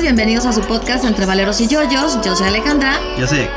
Bienvenidos 0.00 0.44
a 0.44 0.52
su 0.52 0.60
podcast 0.60 1.04
Entre 1.04 1.24
Valeros 1.24 1.60
y 1.60 1.66
Yoyos. 1.68 2.18
Yo 2.22 2.36
soy 2.36 2.48
Alejandra. 2.48 2.98
Yo 3.18 3.26
sé. 3.26 3.48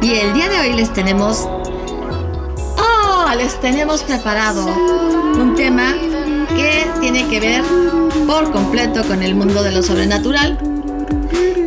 Y 0.00 0.14
el 0.14 0.32
día 0.32 0.48
de 0.48 0.58
hoy 0.60 0.72
les 0.74 0.92
tenemos... 0.92 1.46
¡Oh! 2.76 3.26
Les 3.36 3.60
tenemos 3.60 4.02
preparado 4.02 4.64
un 4.66 5.54
tema 5.54 5.94
que 6.56 6.86
tiene 7.00 7.28
que 7.28 7.40
ver 7.40 7.62
por 8.26 8.50
completo 8.52 9.02
con 9.04 9.22
el 9.22 9.34
mundo 9.34 9.62
de 9.62 9.72
lo 9.72 9.82
sobrenatural. 9.82 10.58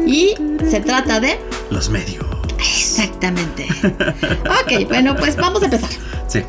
Y 0.08 0.34
se 0.70 0.80
trata 0.82 1.20
de... 1.20 1.40
Los 1.70 1.90
medios. 1.90 2.26
Exactamente. 2.58 3.68
ok, 3.84 4.88
bueno, 4.88 5.16
pues 5.16 5.36
vamos 5.36 5.62
a 5.62 5.66
empezar. 5.66 5.90
Sí. 6.28 6.42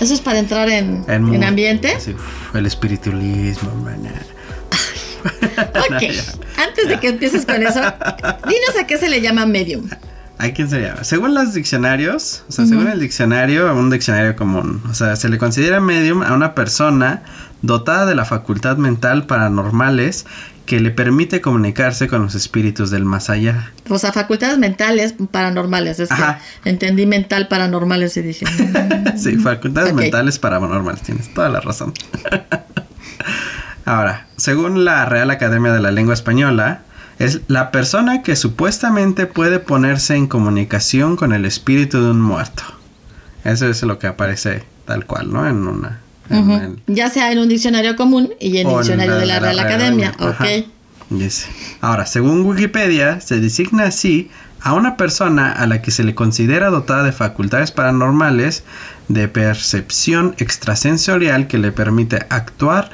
Eso 0.00 0.14
es 0.14 0.20
para 0.20 0.38
entrar 0.38 0.68
en, 0.68 1.04
En- 1.08 1.34
en 1.34 1.44
ambiente. 1.44 1.98
Sí, 2.00 2.14
el 2.54 2.66
espiritualismo, 2.66 3.74
maná. 3.76 4.12
Ok, 5.58 6.02
antes 6.56 6.88
de 6.88 7.00
que 7.00 7.08
empieces 7.08 7.44
con 7.44 7.60
eso, 7.60 7.80
dinos 7.80 8.76
a 8.80 8.86
qué 8.86 8.96
se 8.98 9.08
le 9.08 9.20
llama 9.20 9.46
medium. 9.46 9.88
¿A 10.38 10.50
quién 10.50 10.70
se 10.70 10.80
llama? 10.80 11.02
Según 11.02 11.34
los 11.34 11.54
diccionarios, 11.54 12.44
o 12.48 12.52
sea, 12.52 12.64
según 12.64 12.86
el 12.86 13.00
diccionario, 13.00 13.74
un 13.74 13.90
diccionario 13.90 14.36
común, 14.36 14.80
o 14.88 14.94
sea, 14.94 15.16
se 15.16 15.28
le 15.28 15.36
considera 15.36 15.80
medium 15.80 16.22
a 16.22 16.32
una 16.32 16.54
persona 16.54 17.22
dotada 17.62 18.06
de 18.06 18.14
la 18.14 18.24
facultad 18.24 18.76
mental 18.76 19.26
paranormales 19.26 20.26
que 20.68 20.80
le 20.80 20.90
permite 20.90 21.40
comunicarse 21.40 22.08
con 22.08 22.20
los 22.20 22.34
espíritus 22.34 22.90
del 22.90 23.06
más 23.06 23.30
allá. 23.30 23.72
O 23.88 23.98
sea, 23.98 24.12
facultades 24.12 24.58
mentales 24.58 25.14
paranormales. 25.30 25.98
Es 25.98 26.10
que 26.10 26.14
Ajá. 26.14 26.40
entendí 26.66 27.06
mental 27.06 27.48
paranormales 27.48 28.14
y 28.18 28.20
dije. 28.22 28.44
mm, 28.44 29.16
Sí, 29.16 29.36
facultades 29.38 29.92
Ok. 29.94 29.98
mentales 29.98 30.38
paranormales, 30.38 31.00
tienes 31.00 31.32
toda 31.32 31.48
la 31.48 31.60
razón. 31.60 31.94
Ahora, 33.86 34.26
según 34.36 34.84
la 34.84 35.06
Real 35.06 35.30
Academia 35.30 35.72
de 35.72 35.80
la 35.80 35.90
Lengua 35.90 36.12
Española, 36.12 36.82
es 37.18 37.40
la 37.48 37.70
persona 37.70 38.22
que 38.22 38.36
supuestamente 38.36 39.24
puede 39.24 39.60
ponerse 39.60 40.16
en 40.16 40.26
comunicación 40.26 41.16
con 41.16 41.32
el 41.32 41.46
espíritu 41.46 41.98
de 42.02 42.10
un 42.10 42.20
muerto. 42.20 42.62
Eso 43.44 43.66
es 43.68 43.82
lo 43.84 43.98
que 43.98 44.06
aparece 44.06 44.64
tal 44.84 45.06
cual, 45.06 45.32
¿no? 45.32 45.48
En 45.48 45.66
una... 45.66 46.00
el- 46.30 46.78
Ya 46.86 47.08
sea 47.10 47.32
en 47.32 47.38
un 47.38 47.48
diccionario 47.48 47.96
común 47.96 48.30
y 48.40 48.58
en 48.58 48.68
el 48.68 48.74
diccionario 48.76 49.14
de 49.16 49.26
la 49.26 49.38
Real 49.40 49.58
Academia. 49.58 50.14
Ok. 50.18 50.66
Ahora, 51.80 52.04
según 52.06 52.42
Wikipedia, 52.42 53.20
se 53.20 53.40
designa 53.40 53.84
así 53.84 54.30
a 54.60 54.74
una 54.74 54.96
persona 54.96 55.52
a 55.52 55.66
la 55.66 55.80
que 55.80 55.90
se 55.90 56.04
le 56.04 56.14
considera 56.14 56.68
dotada 56.68 57.02
de 57.04 57.12
facultades 57.12 57.70
paranormales 57.70 58.64
de 59.08 59.28
percepción 59.28 60.34
extrasensorial 60.38 61.46
que 61.46 61.58
le 61.58 61.72
permite 61.72 62.26
actuar 62.28 62.90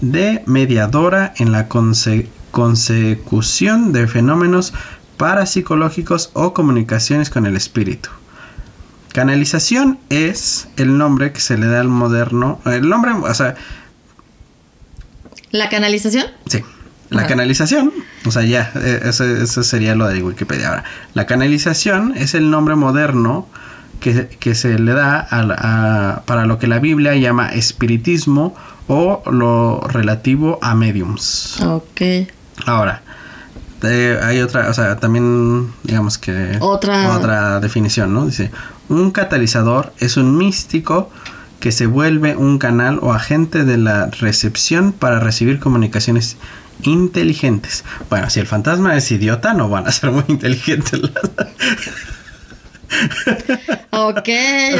de 0.00 0.42
mediadora 0.46 1.34
en 1.38 1.52
la 1.52 1.68
conse- 1.68 2.28
consecución 2.52 3.92
de 3.92 4.06
fenómenos 4.06 4.72
parapsicológicos 5.16 6.30
o 6.34 6.54
comunicaciones 6.54 7.28
con 7.30 7.44
el 7.46 7.56
espíritu. 7.56 8.08
Canalización 9.22 9.98
es 10.10 10.68
el 10.76 10.96
nombre 10.96 11.32
que 11.32 11.40
se 11.40 11.58
le 11.58 11.66
da 11.66 11.80
al 11.80 11.88
moderno, 11.88 12.60
el 12.66 12.88
nombre, 12.88 13.10
o 13.10 13.34
sea, 13.34 13.56
La 15.50 15.68
canalización. 15.68 16.26
Sí. 16.46 16.62
La 17.10 17.20
Ajá. 17.22 17.28
canalización, 17.30 17.90
o 18.26 18.30
sea, 18.30 18.42
ya, 18.44 18.70
eh, 18.76 19.00
eso, 19.06 19.24
eso 19.24 19.64
sería 19.64 19.96
lo 19.96 20.06
de 20.06 20.22
Wikipedia. 20.22 20.68
Ahora, 20.68 20.84
la 21.14 21.26
canalización 21.26 22.12
es 22.16 22.34
el 22.34 22.48
nombre 22.48 22.76
moderno 22.76 23.48
que, 23.98 24.28
que 24.38 24.54
se 24.54 24.78
le 24.78 24.92
da 24.92 25.26
a- 25.28 26.22
para 26.24 26.46
lo 26.46 26.60
que 26.60 26.68
la 26.68 26.78
Biblia 26.78 27.16
llama 27.16 27.48
espiritismo 27.48 28.54
o 28.86 29.22
lo 29.32 29.80
relativo 29.88 30.60
a 30.62 30.76
mediums. 30.76 31.60
Ok. 31.62 32.02
Ahora, 32.66 33.02
eh, 33.82 34.16
hay 34.22 34.40
otra, 34.42 34.68
o 34.70 34.74
sea, 34.74 34.94
también 34.96 35.72
digamos 35.82 36.18
que 36.18 36.58
Otra- 36.60 37.16
otra 37.16 37.58
definición, 37.58 38.12
¿no? 38.14 38.26
Dice, 38.26 38.50
un 38.88 39.10
catalizador 39.10 39.92
es 39.98 40.16
un 40.16 40.36
místico 40.36 41.10
que 41.60 41.72
se 41.72 41.86
vuelve 41.86 42.36
un 42.36 42.58
canal 42.58 42.98
o 43.02 43.12
agente 43.12 43.64
de 43.64 43.78
la 43.78 44.06
recepción 44.06 44.92
para 44.92 45.18
recibir 45.20 45.58
comunicaciones 45.58 46.36
inteligentes. 46.82 47.84
Bueno, 48.08 48.30
si 48.30 48.38
el 48.40 48.46
fantasma 48.46 48.96
es 48.96 49.10
idiota, 49.10 49.54
no 49.54 49.68
van 49.68 49.86
a 49.88 49.92
ser 49.92 50.10
muy 50.12 50.24
inteligentes. 50.28 51.00
las- 51.00 51.30
Ok, 53.90 54.28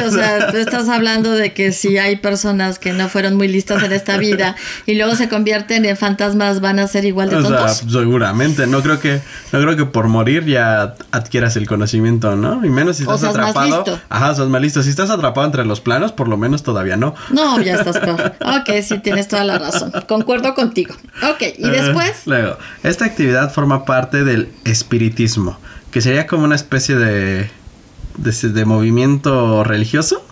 o 0.05 0.11
sea, 0.11 0.51
tú 0.51 0.57
estás 0.57 0.87
hablando 0.87 1.31
de 1.31 1.53
que 1.53 1.71
si 1.71 1.97
hay 1.97 2.15
personas 2.17 2.79
que 2.79 2.93
no 2.93 3.09
fueron 3.09 3.35
muy 3.35 3.47
listas 3.47 3.83
en 3.83 3.91
esta 3.91 4.17
vida 4.17 4.55
y 4.85 4.95
luego 4.95 5.15
se 5.15 5.27
convierten 5.27 5.83
en 5.85 5.97
fantasmas, 5.97 6.61
van 6.61 6.79
a 6.79 6.87
ser 6.87 7.05
igual 7.05 7.29
de 7.29 7.35
O 7.37 7.47
sea, 7.47 7.67
seguramente, 7.69 8.65
no 8.67 8.81
creo 8.81 8.99
que 8.99 9.19
no 9.51 9.59
creo 9.61 9.75
que 9.75 9.85
por 9.85 10.07
morir 10.07 10.45
ya 10.45 10.95
adquieras 11.11 11.55
el 11.57 11.67
conocimiento, 11.67 12.35
¿no? 12.35 12.63
Y 12.63 12.69
menos 12.69 12.97
si 12.97 13.05
O 13.05 13.15
estás 13.15 13.35
más 13.35 13.49
atrapado. 13.49 13.83
listo. 13.83 13.99
Ajá, 14.09 14.35
sos 14.35 14.49
más 14.49 14.61
listo. 14.61 14.83
Si 14.83 14.89
estás 14.89 15.09
atrapado 15.09 15.45
entre 15.45 15.65
los 15.65 15.81
planos, 15.81 16.11
por 16.11 16.27
lo 16.27 16.37
menos 16.37 16.63
todavía 16.63 16.95
no. 16.95 17.15
No, 17.31 17.59
ya 17.61 17.75
estás 17.75 17.97
peor. 17.97 18.35
Ok, 18.39 18.69
sí, 18.83 18.99
tienes 18.99 19.27
toda 19.27 19.43
la 19.43 19.57
razón. 19.57 19.91
Concuerdo 20.07 20.53
contigo. 20.55 20.95
Ok, 21.29 21.41
y 21.57 21.69
después. 21.69 22.21
Luego, 22.25 22.57
esta 22.83 23.05
actividad 23.05 23.51
forma 23.51 23.85
parte 23.85 24.23
del 24.23 24.49
espiritismo, 24.65 25.59
que 25.91 26.01
sería 26.01 26.25
como 26.27 26.43
una 26.43 26.55
especie 26.55 26.95
de, 26.95 27.49
de, 28.23 28.49
de 28.49 28.65
movimiento 28.65 29.63
religioso. 29.63 30.23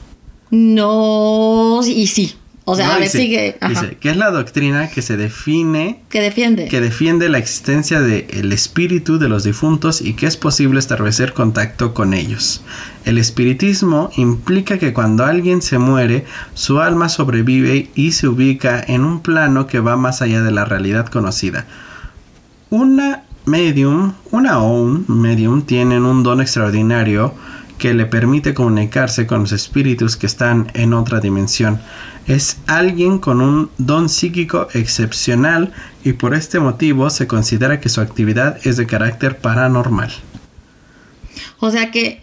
No, 0.51 1.81
y 1.85 2.07
sí. 2.07 2.35
O 2.69 2.75
sea, 2.75 2.87
¿no? 2.87 2.91
a 2.93 2.95
ver, 2.95 3.03
Dice- 3.05 3.17
sigue. 3.19 3.57
Ajá. 3.61 3.69
Dice 3.81 3.97
que 3.97 4.09
es 4.09 4.17
la 4.17 4.29
doctrina 4.29 4.89
que 4.89 5.01
se 5.01 5.15
define, 5.15 6.01
que 6.09 6.19
defiende. 6.19 6.67
que 6.67 6.81
defiende 6.81 7.29
la 7.29 7.37
existencia 7.37 8.01
del 8.01 8.51
espíritu 8.51 9.19
de 9.19 9.29
los 9.29 9.45
difuntos 9.45 10.01
y 10.01 10.13
que 10.15 10.25
es 10.27 10.35
posible 10.35 10.77
establecer 10.79 11.31
contacto 11.33 11.93
con 11.93 12.13
ellos. 12.13 12.61
El 13.05 13.17
espiritismo 13.19 14.09
implica 14.17 14.77
que 14.79 14.91
cuando 14.91 15.23
alguien 15.23 15.61
se 15.61 15.77
muere, 15.77 16.25
su 16.55 16.81
alma 16.81 17.07
sobrevive 17.07 17.89
y 17.95 18.11
se 18.11 18.27
ubica 18.27 18.83
en 18.85 19.05
un 19.05 19.21
plano 19.21 19.65
que 19.67 19.79
va 19.79 19.95
más 19.95 20.21
allá 20.21 20.41
de 20.41 20.51
la 20.51 20.65
realidad 20.65 21.07
conocida. 21.07 21.65
Una 22.69 23.23
medium, 23.45 24.11
una 24.31 24.59
o 24.61 24.77
un 24.81 25.05
medium 25.07 25.61
tienen 25.61 26.03
un 26.03 26.21
don 26.21 26.41
extraordinario 26.41 27.33
que 27.77 27.93
le 27.93 28.05
permite 28.05 28.53
comunicarse 28.53 29.27
con 29.27 29.41
los 29.41 29.51
espíritus 29.51 30.17
que 30.17 30.25
están 30.25 30.71
en 30.73 30.93
otra 30.93 31.19
dimensión. 31.19 31.79
Es 32.25 32.57
alguien 32.67 33.19
con 33.19 33.41
un 33.41 33.69
don 33.77 34.09
psíquico 34.09 34.67
excepcional 34.73 35.71
y 36.03 36.13
por 36.13 36.33
este 36.33 36.59
motivo 36.59 37.09
se 37.09 37.27
considera 37.27 37.79
que 37.79 37.89
su 37.89 38.01
actividad 38.01 38.59
es 38.65 38.77
de 38.77 38.87
carácter 38.87 39.37
paranormal. 39.37 40.11
O 41.59 41.71
sea 41.71 41.91
que 41.91 42.21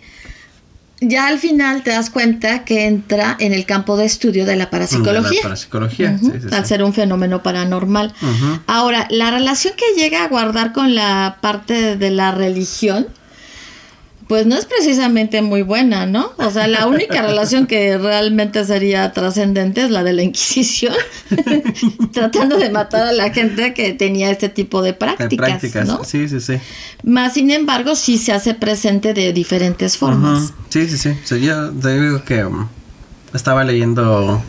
ya 1.01 1.27
al 1.27 1.39
final 1.39 1.83
te 1.83 1.91
das 1.91 2.11
cuenta 2.11 2.65
que 2.65 2.87
entra 2.87 3.37
en 3.39 3.53
el 3.53 3.67
campo 3.67 3.97
de 3.97 4.07
estudio 4.07 4.47
de 4.47 4.57
la 4.57 4.71
parapsicología. 4.71 5.39
La 5.39 5.43
parapsicología, 5.43 6.19
Ujú, 6.21 6.33
sí, 6.33 6.39
sí, 6.41 6.55
al 6.55 6.63
sí. 6.63 6.69
ser 6.69 6.83
un 6.83 6.95
fenómeno 6.95 7.43
paranormal. 7.43 8.15
Ahora, 8.67 9.07
la 9.11 9.31
relación 9.31 9.75
que 9.77 10.01
llega 10.01 10.25
a 10.25 10.29
guardar 10.29 10.73
con 10.73 10.95
la 10.95 11.39
parte 11.41 11.97
de 11.97 12.11
la 12.11 12.33
religión, 12.33 13.07
pues 14.29 14.47
no 14.47 14.57
es 14.57 14.65
precisamente 14.65 15.43
muy 15.43 15.63
buena, 15.63 16.07
¿no? 16.07 16.33
O 16.39 16.51
sea, 16.51 16.67
la 16.67 16.87
única 16.87 17.21
relación 17.23 17.67
que 17.67 17.99
realmente 17.99 18.65
sería 18.65 19.13
trascendente 19.13 19.83
es 19.85 19.91
la 19.91 20.03
de 20.03 20.13
la 20.15 20.23
Inquisición, 20.23 20.95
tratando 22.13 22.57
de 22.57 22.71
matar 22.71 23.07
a 23.07 23.13
la 23.13 23.31
gente 23.33 23.75
que 23.75 23.93
tenía 23.93 24.31
este 24.31 24.49
tipo 24.49 24.83
de 24.83 24.95
prácticas, 24.95 25.49
prácticas, 25.49 25.87
¿no? 25.87 26.05
sí, 26.05 26.29
sí, 26.29 26.41
sí. 26.41 26.55
Más 27.03 27.35
sin 27.35 27.51
embargo, 27.51 27.95
sí 27.97 28.19
se 28.19 28.33
hace 28.33 28.55
presente 28.55 29.15
de 29.15 29.33
diferentes 29.33 29.97
formas. 29.97 30.53
Sí, 30.71 30.89
sí, 30.89 30.99
sí. 30.99 31.41
Yo 31.41 31.71
te 31.71 32.01
digo 32.01 32.25
que 32.25 32.45
um, 32.45 32.67
estaba 33.35 33.65
leyendo 33.65 34.43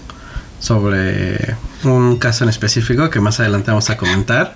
sobre 0.60 1.56
un 1.84 2.18
caso 2.18 2.44
en 2.44 2.50
específico 2.50 3.10
que 3.10 3.20
más 3.20 3.40
adelante 3.40 3.72
vamos 3.72 3.90
a 3.90 3.98
comentar 3.98 4.56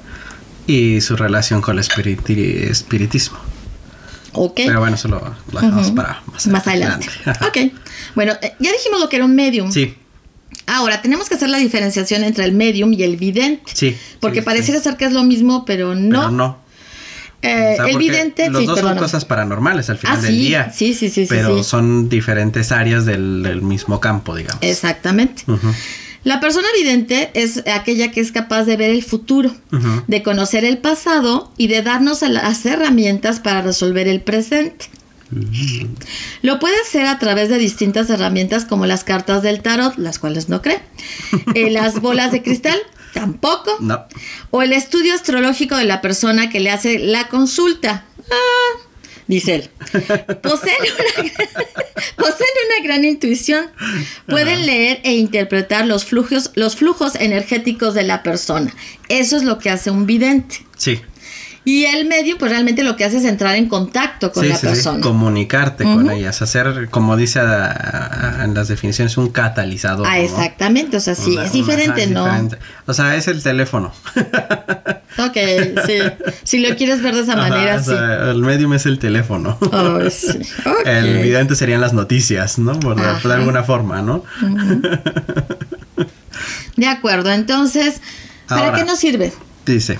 y 0.65 1.01
su 1.01 1.15
relación 1.15 1.61
con 1.61 1.77
el 1.77 1.83
espiriti- 1.83 2.69
espiritismo. 2.69 3.37
Ok. 4.33 4.53
Pero 4.65 4.79
bueno, 4.79 4.95
eso 4.95 5.07
lo, 5.07 5.19
lo 5.51 5.59
dejamos 5.61 5.91
para 5.91 6.21
más, 6.31 6.47
Más 6.47 6.67
adelante. 6.67 7.07
Ok. 7.47 7.57
Bueno, 8.15 8.33
eh, 8.41 8.53
ya 8.59 8.71
dijimos 8.71 8.99
lo 8.99 9.09
que 9.09 9.17
era 9.17 9.25
un 9.25 9.35
medium. 9.35 9.71
Sí, 9.71 9.95
Ahora, 10.65 11.01
tenemos 11.01 11.29
que 11.29 11.35
hacer 11.35 11.49
la 11.49 11.57
diferenciación 11.57 12.23
entre 12.23 12.43
el 12.45 12.51
medium 12.53 12.93
y 12.93 13.01
el 13.03 13.17
vidente. 13.17 13.71
sí. 13.73 13.97
Porque 14.19 14.39
sí, 14.39 14.45
pareciera 14.45 14.79
sí. 14.79 14.83
ser 14.83 14.97
que 14.97 15.05
es 15.05 15.11
lo 15.13 15.23
mismo, 15.23 15.65
pero 15.65 15.95
no. 15.95 16.19
Pero 16.19 16.31
no. 16.31 16.57
Eh, 17.41 17.71
O 17.73 17.83
sea, 17.83 17.85
el 17.87 17.97
vidente, 17.97 18.49
Los 18.49 18.61
sí, 18.61 18.67
dos 18.67 18.79
son 18.79 18.97
cosas 18.97 19.23
paranormales 19.25 19.89
al 19.89 19.97
final 19.97 20.17
Ah, 20.17 20.21
del 20.21 20.31
sí, 20.31 20.39
día. 20.39 20.71
sí, 20.75 20.93
sí, 20.93 21.09
sí, 21.09 21.25
Pero 21.29 21.63
son 21.63 22.09
diferentes 22.09 22.71
áreas 22.71 23.05
del, 23.05 23.41
del 23.43 23.61
mismo 23.61 23.99
campo, 24.01 24.35
digamos. 24.35 24.61
Exactamente. 24.61 25.43
La 26.29 26.39
persona 26.39 26.67
vidente 26.77 27.31
es 27.33 27.63
aquella 27.65 28.11
que 28.11 28.21
es 28.21 28.31
capaz 28.31 28.65
de 28.65 28.77
ver 28.77 28.91
el 28.91 29.03
futuro, 29.03 29.51
de 30.05 30.21
conocer 30.21 30.63
el 30.63 30.77
pasado 30.77 31.51
y 31.57 31.65
de 31.69 31.81
darnos 31.81 32.21
las 32.21 32.63
herramientas 32.67 33.39
para 33.39 33.63
resolver 33.63 34.07
el 34.07 34.21
presente. 34.21 34.85
Lo 36.43 36.59
puede 36.59 36.79
hacer 36.81 37.07
a 37.07 37.17
través 37.17 37.49
de 37.49 37.57
distintas 37.57 38.11
herramientas 38.11 38.65
como 38.65 38.85
las 38.85 39.03
cartas 39.03 39.41
del 39.41 39.63
tarot, 39.63 39.97
las 39.97 40.19
cuales 40.19 40.49
no 40.49 40.61
cree, 40.61 40.79
eh, 41.55 41.69
las 41.71 41.99
bolas 41.99 42.31
de 42.31 42.43
cristal, 42.43 42.77
tampoco, 43.11 43.77
No. 43.79 44.05
o 44.51 44.61
el 44.61 44.73
estudio 44.73 45.15
astrológico 45.15 45.77
de 45.77 45.85
la 45.85 45.99
persona 45.99 46.51
que 46.51 46.59
le 46.59 46.69
hace 46.69 46.99
la 46.99 47.27
consulta. 47.27 48.05
Ah, 48.29 48.79
dice 49.29 49.55
él. 49.55 49.69
Poseen 50.41 50.75
una, 50.81 51.31
poseen 52.17 52.49
una 52.65 52.83
gran 52.83 53.05
intuición. 53.05 53.67
Pueden 54.27 54.65
leer 54.65 54.99
e 55.03 55.13
interpretar 55.13 55.85
los 55.85 56.03
flujos, 56.03 56.51
los 56.55 56.75
flujos 56.75 57.15
energéticos 57.15 57.93
de 57.93 58.03
la 58.03 58.23
persona. 58.23 58.75
Eso 59.07 59.37
es 59.37 59.43
lo 59.43 59.59
que 59.59 59.69
hace 59.69 59.91
un 59.91 60.05
vidente. 60.05 60.65
Sí. 60.75 60.99
Y 61.65 61.85
el 61.85 62.07
medio, 62.07 62.37
pues 62.37 62.51
realmente 62.51 62.83
lo 62.83 62.95
que 62.95 63.03
hace 63.05 63.17
es 63.17 63.25
entrar 63.25 63.55
en 63.55 63.67
contacto 63.67 64.31
con 64.31 64.43
sí, 64.43 64.49
la 64.49 64.55
sí, 64.55 64.61
sí. 64.61 64.67
persona. 64.67 65.01
Comunicarte 65.01 65.83
con 65.83 66.09
ellas, 66.09 66.41
hacer, 66.41 66.87
como 66.89 67.17
dice 67.17 67.39
a- 67.39 68.39
a- 68.39 68.45
en 68.45 68.53
las 68.53 68.69
definiciones, 68.69 69.17
un 69.17 69.29
catalizador. 69.29 70.07
Ah, 70.07 70.15
¿no? 70.17 70.23
exactamente. 70.23 70.97
O 70.97 70.99
sea, 70.99 71.15
sí, 71.15 71.31
Una- 71.33 71.45
es 71.45 71.51
diferente, 71.51 72.07
¿no? 72.07 72.23
diferente. 72.25 72.57
O 72.87 72.93
sea, 72.93 73.15
es 73.15 73.27
el 73.27 73.43
teléfono. 73.43 73.91
Ok, 75.17 75.35
sí. 75.85 75.95
Si 76.43 76.59
lo 76.59 76.73
quieres 76.77 77.01
ver 77.01 77.13
de 77.13 77.21
esa 77.23 77.33
Ajá, 77.33 77.49
manera, 77.49 77.75
o 77.75 77.79
sí. 77.79 77.85
sea, 77.89 78.31
el 78.31 78.41
medium 78.41 78.73
es 78.73 78.85
el 78.85 78.99
teléfono. 78.99 79.57
Ay, 79.73 80.09
sí. 80.11 80.27
Ok. 80.65 80.85
El 80.85 81.17
vidente 81.23 81.55
serían 81.55 81.81
las 81.81 81.91
noticias, 81.93 82.57
¿no? 82.57 82.79
Por, 82.79 82.95
de- 82.95 83.33
alguna 83.33 83.63
forma, 83.63 84.01
¿no? 84.01 84.23
De 86.77 86.87
acuerdo, 86.87 87.31
entonces, 87.31 88.01
¿para 88.47 88.67
Ahora. 88.67 88.77
qué 88.77 88.85
nos 88.85 88.99
sirve? 88.99 89.33
Dice, 89.65 89.99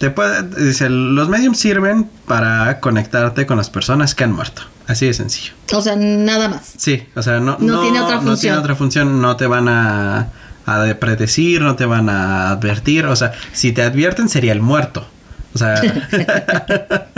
te 0.00 0.10
puede, 0.10 0.42
dice, 0.64 0.90
los 0.90 1.28
mediums 1.28 1.58
sirven 1.58 2.10
para 2.26 2.80
conectarte 2.80 3.46
con 3.46 3.58
las 3.58 3.70
personas 3.70 4.16
que 4.16 4.24
han 4.24 4.32
muerto. 4.32 4.62
Así 4.88 5.06
de 5.06 5.14
sencillo. 5.14 5.52
O 5.72 5.80
sea, 5.80 5.94
nada 5.94 6.48
más. 6.48 6.72
Sí, 6.76 7.04
o 7.14 7.22
sea, 7.22 7.38
no, 7.38 7.56
No 7.60 7.82
tiene 7.82 8.00
otra 8.00 8.16
no 8.16 8.22
función. 8.22 8.40
tiene 8.40 8.56
otra 8.56 8.74
función, 8.74 9.20
no 9.22 9.36
te 9.36 9.46
van 9.46 9.68
a, 9.68 10.28
a 10.66 10.78
de- 10.80 10.96
predecir, 10.96 11.60
no 11.62 11.76
te 11.76 11.84
van 11.84 12.08
a 12.08 12.50
advertir, 12.50 13.04
o 13.06 13.14
sea, 13.14 13.30
si 13.52 13.70
te 13.70 13.82
advierten 13.82 14.28
sería 14.28 14.50
el 14.52 14.60
muerto. 14.62 15.06
O 15.52 15.58
sea, 15.58 15.80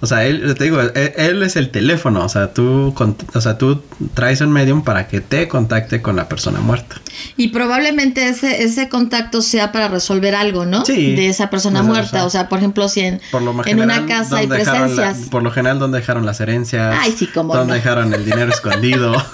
o 0.00 0.06
sea, 0.06 0.24
él, 0.24 0.54
te 0.56 0.64
digo, 0.64 0.80
él, 0.80 0.92
él 1.16 1.42
es 1.42 1.56
el 1.56 1.70
teléfono, 1.70 2.24
o 2.24 2.28
sea, 2.28 2.54
tú, 2.54 2.94
o 3.34 3.40
sea, 3.40 3.58
tú 3.58 3.82
traes 4.14 4.40
un 4.40 4.50
medium 4.52 4.82
para 4.84 5.06
que 5.06 5.20
te 5.20 5.48
contacte 5.48 6.00
con 6.00 6.16
la 6.16 6.28
persona 6.28 6.60
muerta. 6.60 6.96
Y 7.36 7.48
probablemente 7.48 8.26
ese, 8.28 8.62
ese 8.62 8.88
contacto 8.88 9.42
sea 9.42 9.70
para 9.70 9.88
resolver 9.88 10.34
algo, 10.34 10.64
¿no? 10.64 10.84
Sí. 10.86 11.14
De 11.14 11.28
esa 11.28 11.50
persona 11.50 11.82
muerta. 11.82 12.24
O 12.24 12.30
sea, 12.30 12.48
por 12.48 12.58
ejemplo, 12.58 12.88
si 12.88 13.00
en, 13.00 13.20
Por 13.30 13.42
lo 13.42 13.50
una 13.52 14.06
casa 14.06 14.36
hay 14.38 14.46
¿dónde 14.46 14.58
dejaron 14.64 14.80
la- 14.96 15.02
presencias. 15.02 15.28
por 15.30 15.42
lo 15.42 15.50
general, 15.50 15.78
¿dónde 15.78 15.98
dejaron 15.98 16.24
las 16.24 16.40
herencias? 16.40 16.96
Ay, 16.98 17.12
sí, 17.16 17.26
cómo 17.26 17.54
¿Dónde 17.54 17.68
no. 17.68 17.74
dejaron 17.74 18.14
el 18.14 18.24
dinero 18.24 18.50
escondido? 18.50 19.14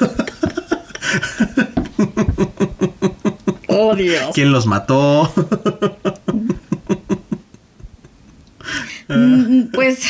Oh, 3.73 3.94
Dios. 3.94 4.31
¿Quién 4.35 4.53
los 4.53 4.67
mató? 4.67 5.32
Mm, 9.10 9.64
Pues, 9.72 10.00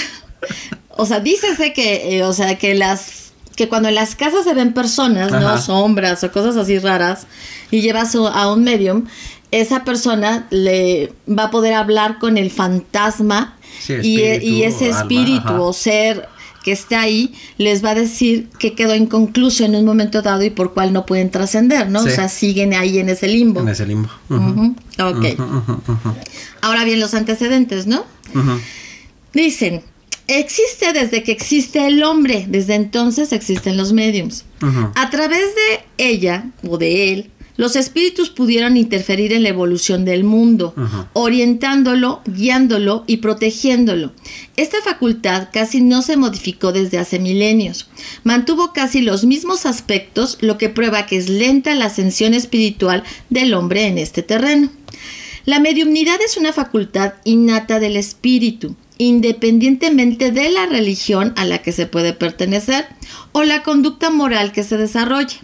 o 0.90 1.06
sea, 1.06 1.20
dícese 1.20 1.72
que, 1.72 2.16
eh, 2.18 2.24
o 2.24 2.32
sea, 2.32 2.56
que 2.58 2.74
las 2.74 3.18
que 3.56 3.68
cuando 3.68 3.88
en 3.90 3.94
las 3.94 4.14
casas 4.14 4.44
se 4.44 4.54
ven 4.54 4.72
personas, 4.72 5.30
Ajá. 5.32 5.40
no 5.40 5.58
sombras 5.60 6.24
o 6.24 6.32
cosas 6.32 6.56
así 6.56 6.78
raras, 6.78 7.26
y 7.70 7.82
llevas 7.82 8.14
a- 8.14 8.50
un 8.50 8.64
medium, 8.64 9.04
esa 9.50 9.84
persona 9.84 10.46
le 10.50 11.12
va 11.28 11.44
a 11.44 11.50
poder 11.50 11.74
hablar 11.74 12.18
con 12.18 12.38
el 12.38 12.50
fantasma 12.50 13.56
Sí, 13.80 13.94
y, 14.02 14.20
e- 14.22 14.42
y 14.44 14.62
ese 14.62 14.88
espíritu 14.88 15.52
o 15.62 15.72
ser 15.72 16.28
que 16.64 16.72
está 16.72 17.00
ahí 17.02 17.34
les 17.58 17.82
va 17.84 17.90
a 17.90 17.94
decir 17.94 18.48
que 18.58 18.74
quedó 18.74 18.94
inconcluso 18.94 19.64
en 19.64 19.74
un 19.74 19.84
momento 19.84 20.20
dado 20.22 20.42
y 20.42 20.50
por 20.50 20.72
cual 20.74 20.92
no 20.92 21.04
pueden 21.06 21.30
trascender, 21.30 21.88
¿no? 21.90 22.02
Sí. 22.02 22.08
O 22.08 22.10
sea, 22.12 22.28
siguen 22.28 22.72
ahí 22.74 22.98
en 22.98 23.08
ese 23.08 23.28
limbo. 23.28 23.60
en 23.60 23.68
ese 23.68 23.86
limbo. 23.86 24.08
Ok. 24.28 25.24
Ahora 26.62 26.84
bien, 26.84 27.00
los 27.00 27.14
antecedentes, 27.14 27.86
¿no? 27.86 28.04
Dicen, 29.32 29.82
existe 30.26 30.92
desde 30.92 31.22
que 31.22 31.32
existe 31.32 31.86
el 31.86 32.02
hombre, 32.02 32.46
desde 32.48 32.74
entonces 32.74 33.32
existen 33.32 33.76
los 33.76 33.92
mediums. 33.92 34.44
A 34.94 35.10
través 35.10 35.54
de 35.54 35.80
ella 35.98 36.50
o 36.66 36.78
de 36.78 37.12
él, 37.12 37.30
los 37.56 37.76
espíritus 37.76 38.30
pudieron 38.30 38.78
interferir 38.78 39.34
en 39.34 39.42
la 39.42 39.50
evolución 39.50 40.06
del 40.06 40.24
mundo, 40.24 40.74
orientándolo, 41.12 42.22
guiándolo 42.24 43.04
y 43.06 43.18
protegiéndolo. 43.18 44.12
Esta 44.56 44.80
facultad 44.82 45.48
casi 45.52 45.82
no 45.82 46.00
se 46.00 46.16
modificó 46.16 46.72
desde 46.72 46.96
hace 46.96 47.18
milenios. 47.18 47.90
Mantuvo 48.24 48.72
casi 48.72 49.02
los 49.02 49.26
mismos 49.26 49.66
aspectos, 49.66 50.38
lo 50.40 50.56
que 50.56 50.70
prueba 50.70 51.04
que 51.04 51.18
es 51.18 51.28
lenta 51.28 51.74
la 51.74 51.86
ascensión 51.86 52.32
espiritual 52.32 53.04
del 53.28 53.52
hombre 53.52 53.86
en 53.86 53.98
este 53.98 54.22
terreno. 54.22 54.70
La 55.44 55.60
mediumnidad 55.60 56.16
es 56.24 56.38
una 56.38 56.54
facultad 56.54 57.12
innata 57.24 57.78
del 57.78 57.98
espíritu, 57.98 58.74
independientemente 59.00 60.30
de 60.30 60.50
la 60.50 60.66
religión 60.66 61.32
a 61.36 61.46
la 61.46 61.58
que 61.62 61.72
se 61.72 61.86
puede 61.86 62.12
pertenecer 62.12 62.86
o 63.32 63.44
la 63.44 63.62
conducta 63.62 64.10
moral 64.10 64.52
que 64.52 64.62
se 64.62 64.76
desarrolle. 64.76 65.38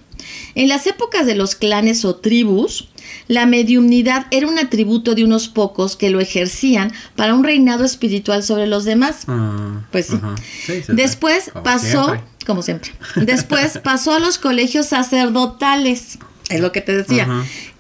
En 0.54 0.68
las 0.68 0.86
épocas 0.86 1.25
de 1.25 1.34
los 1.34 1.54
clanes 1.54 2.04
o 2.04 2.16
tribus, 2.16 2.88
la 3.28 3.46
mediumnidad 3.46 4.26
era 4.30 4.46
un 4.46 4.58
atributo 4.58 5.14
de 5.14 5.25
unos 5.25 5.48
pocos 5.48 5.96
que 5.96 6.10
lo 6.10 6.20
ejercían 6.20 6.92
para 7.14 7.34
un 7.34 7.44
reinado 7.44 7.84
espiritual 7.84 8.42
sobre 8.42 8.66
los 8.66 8.84
demás. 8.84 9.26
Mm, 9.26 9.84
Pues 9.90 10.06
sí. 10.08 10.82
Después 10.88 11.50
Como 11.50 11.62
pasó, 11.62 12.04
siempre. 12.06 12.25
como 12.44 12.62
siempre, 12.62 12.90
después 13.16 13.78
pasó 13.78 14.12
a 14.12 14.18
los 14.18 14.36
colegios 14.36 14.86
sacerdotales, 14.86 16.18
es 16.48 16.60
lo 16.60 16.70
que 16.72 16.80
te 16.80 16.96
decía, 16.96 17.28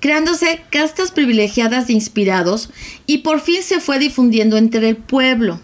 creándose 0.00 0.60
castas 0.70 1.12
privilegiadas 1.12 1.86
de 1.86 1.92
inspirados 1.92 2.70
y 3.06 3.18
por 3.18 3.40
fin 3.40 3.62
se 3.62 3.80
fue 3.80 3.98
difundiendo 3.98 4.56
entre 4.56 4.88
el 4.88 4.96
pueblo, 4.96 5.60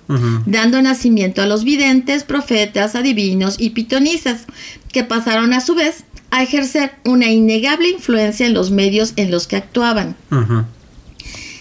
dando 0.47 0.81
nacimiento 0.81 1.43
a 1.43 1.47
los 1.47 1.65
videntes, 1.65 2.23
profetas, 2.25 2.95
adivinos 2.95 3.57
y 3.59 3.71
pitonisas, 3.71 4.47
que 4.93 5.05
pasaron 5.05 5.53
a 5.53 5.61
su 5.61 5.75
vez 5.75 6.05
a 6.31 6.43
ejercer 6.43 6.93
una 7.05 7.27
innegable 7.27 7.89
influencia 7.89 8.47
en 8.47 8.55
los 8.55 8.71
medios 8.71 9.13
en 9.17 9.31
los 9.31 9.47
que 9.47 9.57
actuaban. 9.57 10.17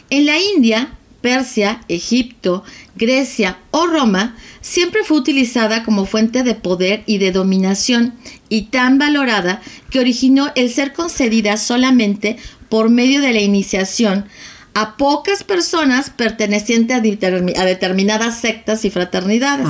En 0.10 0.25
la 0.25 0.39
India, 0.39 0.93
Persia, 1.21 1.81
Egipto, 1.88 2.63
Grecia 2.95 3.57
o 3.71 3.88
Roma 3.88 4.36
siempre 4.62 5.03
fue 5.03 5.17
utilizada 5.17 5.83
como 5.83 6.05
fuente 6.05 6.43
de 6.43 6.55
poder 6.55 7.03
y 7.05 7.17
de 7.17 7.31
dominación 7.31 8.13
y 8.51 8.63
tan 8.63 9.00
valorada 9.00 9.62
que 9.89 10.00
originó 10.00 10.51
el 10.55 10.70
ser 10.70 10.91
concedida 10.91 11.55
solamente 11.55 12.36
por 12.67 12.89
medio 12.89 13.22
de 13.22 13.31
la 13.31 13.39
iniciación 13.39 14.25
a 14.74 14.98
pocas 14.98 15.46
personas 15.46 16.10
pertenecientes 16.10 16.98
a, 16.98 17.01
determi- 17.01 17.58
a 17.58 17.63
determinadas 17.63 18.41
sectas 18.41 18.84
y 18.84 18.89
fraternidades. 18.89 19.67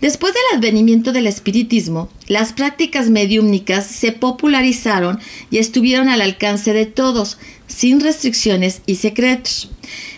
Después 0.00 0.34
del 0.34 0.58
advenimiento 0.58 1.12
del 1.12 1.28
espiritismo, 1.28 2.10
las 2.26 2.52
prácticas 2.52 3.08
mediúmnicas 3.08 3.86
se 3.86 4.10
popularizaron 4.10 5.20
y 5.50 5.58
estuvieron 5.58 6.08
al 6.08 6.20
alcance 6.22 6.72
de 6.72 6.86
todos, 6.86 7.38
sin 7.68 8.00
restricciones 8.00 8.82
y 8.86 8.96
secretos. 8.96 9.70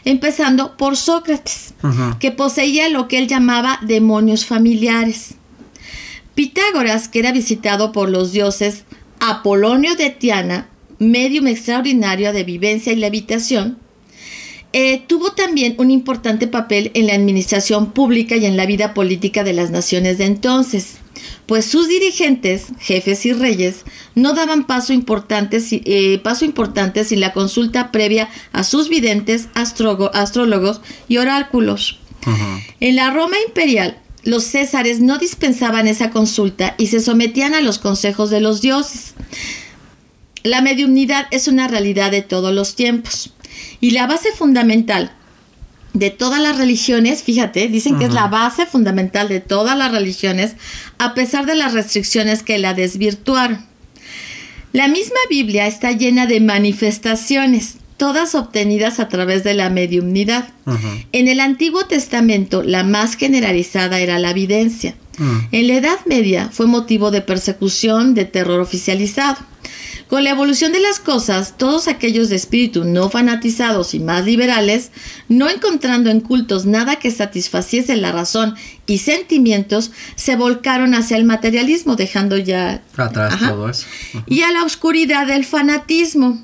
Empezando 0.06 0.76
por 0.78 0.96
Sócrates, 0.96 1.75
que 2.18 2.30
poseía 2.32 2.88
lo 2.88 3.08
que 3.08 3.18
él 3.18 3.28
llamaba 3.28 3.78
demonios 3.82 4.46
familiares. 4.46 5.34
Pitágoras, 6.38 7.09
que 7.09 7.18
era 7.18 7.33
visitado 7.33 7.90
por 7.90 8.09
los 8.09 8.30
dioses 8.30 8.85
Apolonio 9.18 9.97
de 9.97 10.11
Tiana, 10.11 10.68
medium 11.00 11.49
extraordinario 11.49 12.33
de 12.33 12.45
vivencia 12.45 12.92
y 12.92 12.95
levitación, 12.95 13.76
eh, 14.73 15.02
tuvo 15.04 15.33
también 15.33 15.75
un 15.78 15.90
importante 15.90 16.47
papel 16.47 16.92
en 16.95 17.09
la 17.09 17.14
administración 17.14 17.90
pública 17.90 18.37
y 18.37 18.47
en 18.47 18.57
la 18.57 18.66
vida 18.66 18.95
política 18.95 19.42
de 19.42 19.52
las 19.52 19.73
naciones 19.73 20.18
de 20.18 20.26
entonces, 20.26 20.99
pues 21.47 21.64
sus 21.64 21.88
dirigentes, 21.88 22.66
jefes 22.78 23.26
y 23.26 23.33
reyes, 23.33 23.83
no 24.14 24.33
daban 24.33 24.64
paso 24.64 24.92
importante, 24.92 25.61
eh, 25.73 26.21
paso 26.23 26.45
importante 26.45 27.02
sin 27.02 27.18
la 27.18 27.33
consulta 27.33 27.90
previa 27.90 28.28
a 28.52 28.62
sus 28.62 28.88
videntes, 28.88 29.49
astrólogos 29.54 30.83
y 31.09 31.16
oráculos. 31.16 31.99
En 32.78 32.95
la 32.95 33.11
Roma 33.11 33.35
imperial, 33.45 34.00
los 34.25 34.44
césares 34.44 35.00
no 35.00 35.18
dispensaban 35.18 35.87
esa 35.87 36.10
consulta 36.10 36.75
y 36.78 36.88
se 36.88 37.00
sometían 37.00 37.54
a 37.54 37.60
los 37.60 37.78
consejos 37.78 38.30
de 38.30 38.40
los 38.40 38.60
dioses. 38.60 39.14
La 40.42 40.60
mediumnidad 40.60 41.26
es 41.30 41.48
una 41.48 41.68
realidad 41.68 42.10
de 42.10 42.22
todos 42.22 42.52
los 42.52 42.75
tiempos 42.75 43.32
y 43.80 43.90
la 43.90 44.06
base 44.06 44.32
fundamental 44.32 45.12
de 45.94 46.10
todas 46.10 46.40
las 46.40 46.58
religiones, 46.58 47.22
fíjate, 47.22 47.68
dicen 47.68 47.98
que 47.98 48.04
es 48.04 48.12
la 48.12 48.28
base 48.28 48.66
fundamental 48.66 49.28
de 49.28 49.40
todas 49.40 49.76
las 49.76 49.90
religiones 49.90 50.54
a 50.98 51.14
pesar 51.14 51.46
de 51.46 51.54
las 51.54 51.72
restricciones 51.72 52.42
que 52.42 52.58
la 52.58 52.75
desvirtuaron. 52.75 53.66
La 54.72 54.87
misma 54.87 55.18
Biblia 55.30 55.66
está 55.66 55.92
llena 55.92 56.26
de 56.26 56.40
manifestaciones, 56.40 57.78
todas 57.99 58.35
obtenidas 58.35 59.00
a 59.00 59.09
través 59.09 59.45
de 59.45 59.52
la 59.52 59.69
mediumnidad. 59.69 60.49
En 61.12 61.28
el 61.28 61.40
Antiguo 61.40 61.85
Testamento, 61.85 62.62
la 62.62 62.85
más 62.85 63.17
generalizada 63.17 64.00
era 64.00 64.19
la 64.19 64.31
evidencia. 64.31 64.95
Mm. 65.19 65.38
En 65.52 65.69
la 65.69 65.75
Edad 65.75 65.99
Media 66.07 66.49
fue 66.50 66.67
motivo 66.67 67.11
de 67.11 67.21
persecución, 67.21 68.14
de 68.14 68.25
terror 68.25 68.61
oficializado. 68.61 69.38
Con 70.09 70.25
la 70.25 70.31
evolución 70.31 70.73
de 70.73 70.81
las 70.81 71.00
cosas, 71.00 71.59
todos 71.59 71.87
aquellos 71.87 72.31
de 72.31 72.37
espíritu 72.37 72.85
no 72.85 73.11
fanatizados 73.11 73.93
y 73.93 74.00
más 74.00 74.25
liberales, 74.25 74.90
no 75.28 75.50
encontrando 75.50 76.09
en 76.09 76.21
cultos 76.21 76.64
nada 76.64 76.97
que 76.97 77.11
satisfaciese 77.11 77.95
la 77.95 78.11
razón 78.11 78.55
y 78.87 78.99
sentimientos, 78.99 79.90
se 80.17 80.35
volcaron 80.35 80.95
hacia 80.95 81.19
el 81.19 81.25
materialismo, 81.25 81.95
dejando 81.95 82.38
ya 82.38 82.81
Atrás 82.97 83.35
Ajá. 83.35 83.50
todo 83.50 83.69
eso. 83.69 83.87
Y 84.26 84.43
a 84.43 84.52
la 84.52 84.64
oscuridad 84.64 85.26
del 85.26 85.45
fanatismo. 85.45 86.43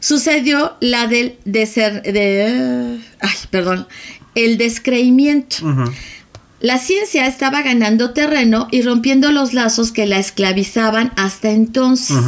Sucedió 0.00 0.76
la 0.80 1.06
del 1.06 1.38
deser- 1.44 2.02
de, 2.02 2.98
ay, 3.20 3.34
perdón, 3.50 3.86
el 4.34 4.58
descreimiento. 4.58 5.56
Ujú. 5.66 5.92
La 6.60 6.76
ciencia 6.78 7.26
estaba 7.26 7.62
ganando 7.62 8.10
terreno 8.10 8.68
y 8.70 8.82
rompiendo 8.82 9.32
los 9.32 9.54
lazos 9.54 9.92
que 9.92 10.04
la 10.06 10.18
esclavizaban 10.18 11.10
hasta 11.16 11.50
entonces. 11.50 12.18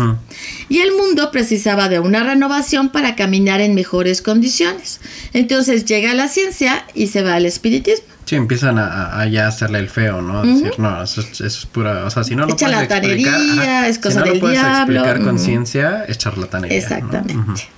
Y 0.70 0.78
el 0.80 0.92
mundo 0.92 1.30
precisaba 1.30 1.90
de 1.90 1.98
una 2.00 2.22
renovación 2.22 2.88
para 2.88 3.14
caminar 3.14 3.60
en 3.60 3.74
mejores 3.74 4.22
condiciones. 4.22 5.00
Entonces 5.34 5.84
llega 5.84 6.14
la 6.14 6.28
ciencia 6.28 6.84
y 6.94 7.08
se 7.08 7.22
va 7.22 7.34
al 7.34 7.44
espiritismo. 7.44 8.06
Sí, 8.24 8.36
empiezan 8.36 8.78
a, 8.78 9.26
ya 9.26 9.48
hacerle 9.48 9.80
el 9.80 9.90
feo, 9.90 10.22
¿no? 10.22 10.38
A 10.38 10.46
decir, 10.46 10.72
no, 10.78 11.02
eso, 11.02 11.20
es- 11.20 11.32
eso 11.42 11.44
es 11.44 11.66
pura. 11.66 12.06
O 12.06 12.10
sea, 12.10 12.24
si 12.24 12.34
no 12.34 12.46
lo 12.46 12.54
Es 12.54 12.62
puedes 12.62 12.78
explicar. 12.90 13.84
es 13.84 13.96
si 13.96 14.00
cosa 14.00 14.20
no 14.20 14.24
del 14.24 14.34
lo 14.34 14.40
puedes 14.40 14.58
diablo, 14.58 15.00
explicar 15.00 15.22
con 15.24 15.38
ciencia, 15.38 16.04
es 16.08 16.16
charlatanería. 16.16 16.78
Exactamente. 16.78 17.68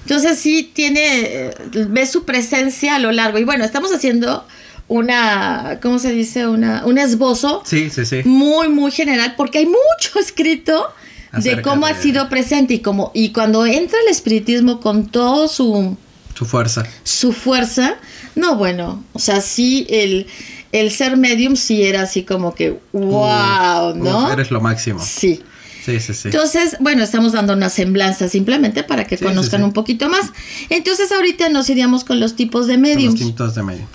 Entonces 0.00 0.38
sí 0.38 0.70
tiene, 0.74 1.00
eh, 1.22 1.54
ve 1.88 2.06
su 2.06 2.24
presencia 2.24 2.96
a 2.96 2.98
lo 2.98 3.12
largo. 3.12 3.38
Y 3.38 3.44
bueno, 3.44 3.64
estamos 3.64 3.92
haciendo 3.94 4.44
una, 4.88 5.78
¿cómo 5.82 5.98
se 5.98 6.12
dice? 6.12 6.46
Una, 6.46 6.84
un 6.84 6.98
esbozo 6.98 7.62
Sí, 7.64 7.90
sí, 7.90 8.04
sí. 8.04 8.20
muy, 8.24 8.68
muy 8.68 8.90
general, 8.90 9.34
porque 9.36 9.58
hay 9.58 9.66
mucho 9.66 10.18
escrito 10.20 10.86
de 11.32 11.62
cómo 11.62 11.86
de- 11.86 11.92
ha 11.92 12.00
sido 12.00 12.28
presente 12.28 12.74
y 12.74 12.78
cómo, 12.80 13.10
y 13.14 13.30
cuando 13.30 13.66
entra 13.66 13.98
el 14.04 14.10
espiritismo 14.10 14.80
con 14.80 15.06
todo 15.06 15.48
su, 15.48 15.96
Su 16.34 16.44
fuerza. 16.46 16.84
su 17.02 17.32
fuerza, 17.32 17.96
no, 18.36 18.56
bueno, 18.56 19.02
o 19.14 19.18
sea, 19.18 19.40
sí, 19.40 19.86
el, 19.90 20.26
el 20.72 20.90
ser 20.92 21.16
medium 21.16 21.56
sí 21.56 21.82
era 21.82 22.02
así 22.02 22.22
como 22.22 22.54
que, 22.54 22.78
wow, 22.92 23.90
Uf, 23.90 23.96
¿no? 23.96 24.26
uf, 24.26 24.32
eres 24.32 24.50
lo 24.50 24.60
máximo. 24.60 25.00
Sí. 25.04 25.42
Sí, 25.84 26.00
sí, 26.00 26.14
sí. 26.14 26.28
Entonces, 26.28 26.76
bueno, 26.80 27.02
estamos 27.04 27.32
dando 27.32 27.52
una 27.52 27.68
semblanza 27.68 28.26
simplemente 28.28 28.84
para 28.84 29.04
que 29.04 29.18
Sí, 29.18 29.24
conozcan 29.24 29.58
sí, 29.60 29.64
sí. 29.64 29.64
un 29.64 29.72
poquito 29.74 30.08
más. 30.08 30.30
Entonces, 30.70 31.12
ahorita 31.12 31.50
nos 31.50 31.68
iríamos 31.68 32.04
con 32.04 32.20
los 32.20 32.36
tipos 32.36 32.66
de 32.66 32.72
Son 32.74 32.82
Los 32.82 32.90
mediums. 32.90 33.20
tintos 33.20 33.54
de 33.54 33.62
mediums. 33.64 33.90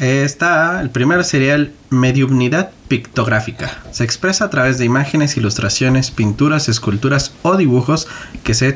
Está, 0.00 0.80
el 0.80 0.90
primero 0.90 1.22
sería 1.22 1.54
el 1.54 1.72
mediumnidad 1.90 2.70
pictográfica. 2.88 3.70
Se 3.92 4.02
expresa 4.04 4.46
a 4.46 4.50
través 4.50 4.78
de 4.78 4.84
imágenes, 4.84 5.36
ilustraciones, 5.36 6.10
pinturas, 6.10 6.68
esculturas 6.68 7.32
o 7.42 7.56
dibujos 7.56 8.08
que, 8.42 8.54
se 8.54 8.74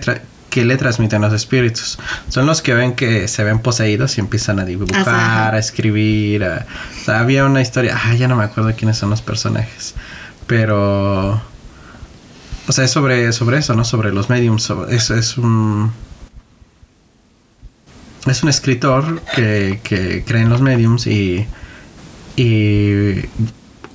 que 0.48 0.64
le 0.64 0.76
transmiten 0.76 1.20
los 1.20 1.32
espíritus. 1.32 1.98
Son 2.28 2.46
los 2.46 2.62
que 2.62 2.72
ven 2.75 2.94
que 2.94 3.26
se 3.26 3.42
ven 3.42 3.58
poseídos 3.58 4.16
y 4.16 4.20
empiezan 4.20 4.60
a 4.60 4.64
dibujar, 4.64 5.08
Ajá. 5.08 5.52
a 5.54 5.58
escribir. 5.58 6.44
a- 6.44 6.66
o 7.00 7.04
sea, 7.04 7.18
había 7.20 7.44
una 7.46 7.60
historia, 7.62 7.98
ah, 8.02 8.14
ya 8.14 8.28
no 8.28 8.37
me 8.37 8.44
acuerdo 8.44 8.72
quiénes 8.76 8.96
son 8.96 9.10
los 9.10 9.20
personajes, 9.22 9.94
pero... 10.46 11.42
O 12.68 12.72
sea, 12.72 12.84
es 12.84 12.90
sobre, 12.90 13.32
sobre 13.32 13.58
eso, 13.58 13.75
¿no? 13.75 13.84
Sobre 13.84 14.12
los 14.12 14.28
mediums. 14.30 14.62
sobre- 14.62 14.94
es, 14.94 15.10
es 15.10 15.37
un... 15.38 15.90
Es 18.30 18.42
un 18.42 18.49
escritor 18.49 19.23
que, 19.35 19.80
que 19.82 20.25
cree 20.26 20.42
en 20.42 20.50
los 20.50 20.61
mediums 20.61 21.06
y, 21.06 21.47
y 22.37 23.23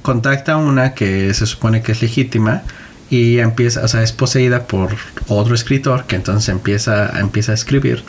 contacta 0.01 0.53
a 0.53 0.57
una 0.57 0.93
que 0.93 1.33
se 1.33 1.45
supone 1.45 1.81
que 1.81 1.93
es 1.93 2.01
legítima 2.01 2.63
y 3.09 3.39
empieza, 3.39 3.83
o 3.83 3.87
sea, 3.87 4.03
es 4.03 4.11
poseída 4.11 4.67
por 4.67 4.95
otro 5.27 5.55
escritor 5.55 6.05
que 6.05 6.15
entonces 6.15 6.49
empieza, 6.49 7.19
empieza 7.19 7.51
a 7.51 7.55
escribir 7.55 8.03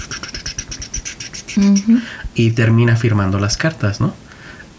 y 2.35 2.51
termina 2.53 2.97
firmando 2.97 3.39
las 3.39 3.57
cartas, 3.57 4.01
¿no? 4.01 4.15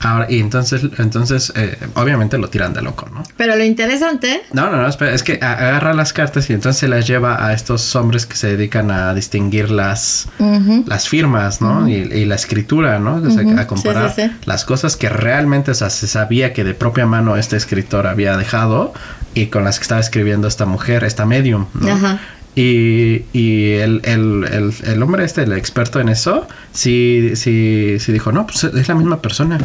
Ahora, 0.05 0.27
y 0.29 0.39
entonces, 0.39 0.83
entonces 0.99 1.51
eh, 1.55 1.79
obviamente 1.95 2.37
lo 2.37 2.47
tiran 2.47 2.73
de 2.73 2.83
loco, 2.83 3.09
¿no? 3.11 3.23
Pero 3.37 3.55
lo 3.55 3.63
interesante, 3.63 4.43
No, 4.53 4.69
no, 4.69 4.77
no, 4.79 4.87
espera, 4.87 5.13
es 5.15 5.23
que 5.23 5.39
agarra 5.41 5.95
las 5.95 6.13
cartas 6.13 6.47
y 6.51 6.53
entonces 6.53 6.79
se 6.79 6.87
las 6.87 7.07
lleva 7.07 7.43
a 7.43 7.53
estos 7.53 7.95
hombres 7.95 8.27
que 8.27 8.35
se 8.35 8.49
dedican 8.55 8.91
a 8.91 9.15
distinguir 9.15 9.71
las, 9.71 10.27
las 10.85 11.09
firmas, 11.09 11.59
¿no? 11.59 11.89
y, 11.89 11.93
y 11.93 12.25
la 12.25 12.35
escritura, 12.35 12.99
¿no? 12.99 13.15
O 13.15 13.31
sea, 13.31 13.43
Ujú, 13.43 13.59
a 13.59 13.65
comparar 13.65 14.13
sí, 14.13 14.21
sí, 14.21 14.27
sí. 14.29 14.35
las 14.45 14.63
cosas 14.63 14.95
que 14.95 15.09
realmente, 15.09 15.71
o 15.71 15.73
sea, 15.73 15.89
se 15.89 16.05
sabía 16.07 16.53
que 16.53 16.63
de 16.63 16.75
propia 16.75 17.07
mano 17.07 17.35
este 17.35 17.57
escritor 17.57 18.05
había 18.05 18.37
dejado 18.37 18.93
y 19.33 19.47
con 19.47 19.63
las 19.63 19.79
que 19.79 19.83
estaba 19.83 20.01
escribiendo 20.01 20.47
esta 20.47 20.67
mujer, 20.67 21.03
esta 21.03 21.25
medium, 21.25 21.65
¿no? 21.73 21.91
Ajá. 21.91 22.19
Y, 22.55 23.25
y 23.33 23.71
el, 23.73 24.01
el, 24.05 24.45
el, 24.51 24.73
el 24.85 25.03
hombre 25.03 25.25
este, 25.25 25.41
el 25.43 25.53
experto 25.53 25.99
en 25.99 26.09
eso, 26.09 26.47
sí, 26.71 27.31
sí, 27.35 27.97
sí 27.99 28.11
dijo, 28.13 28.31
no, 28.31 28.45
pues 28.45 28.63
es 28.65 28.87
la 28.87 28.93
misma 28.95 29.19
persona. 29.21 29.57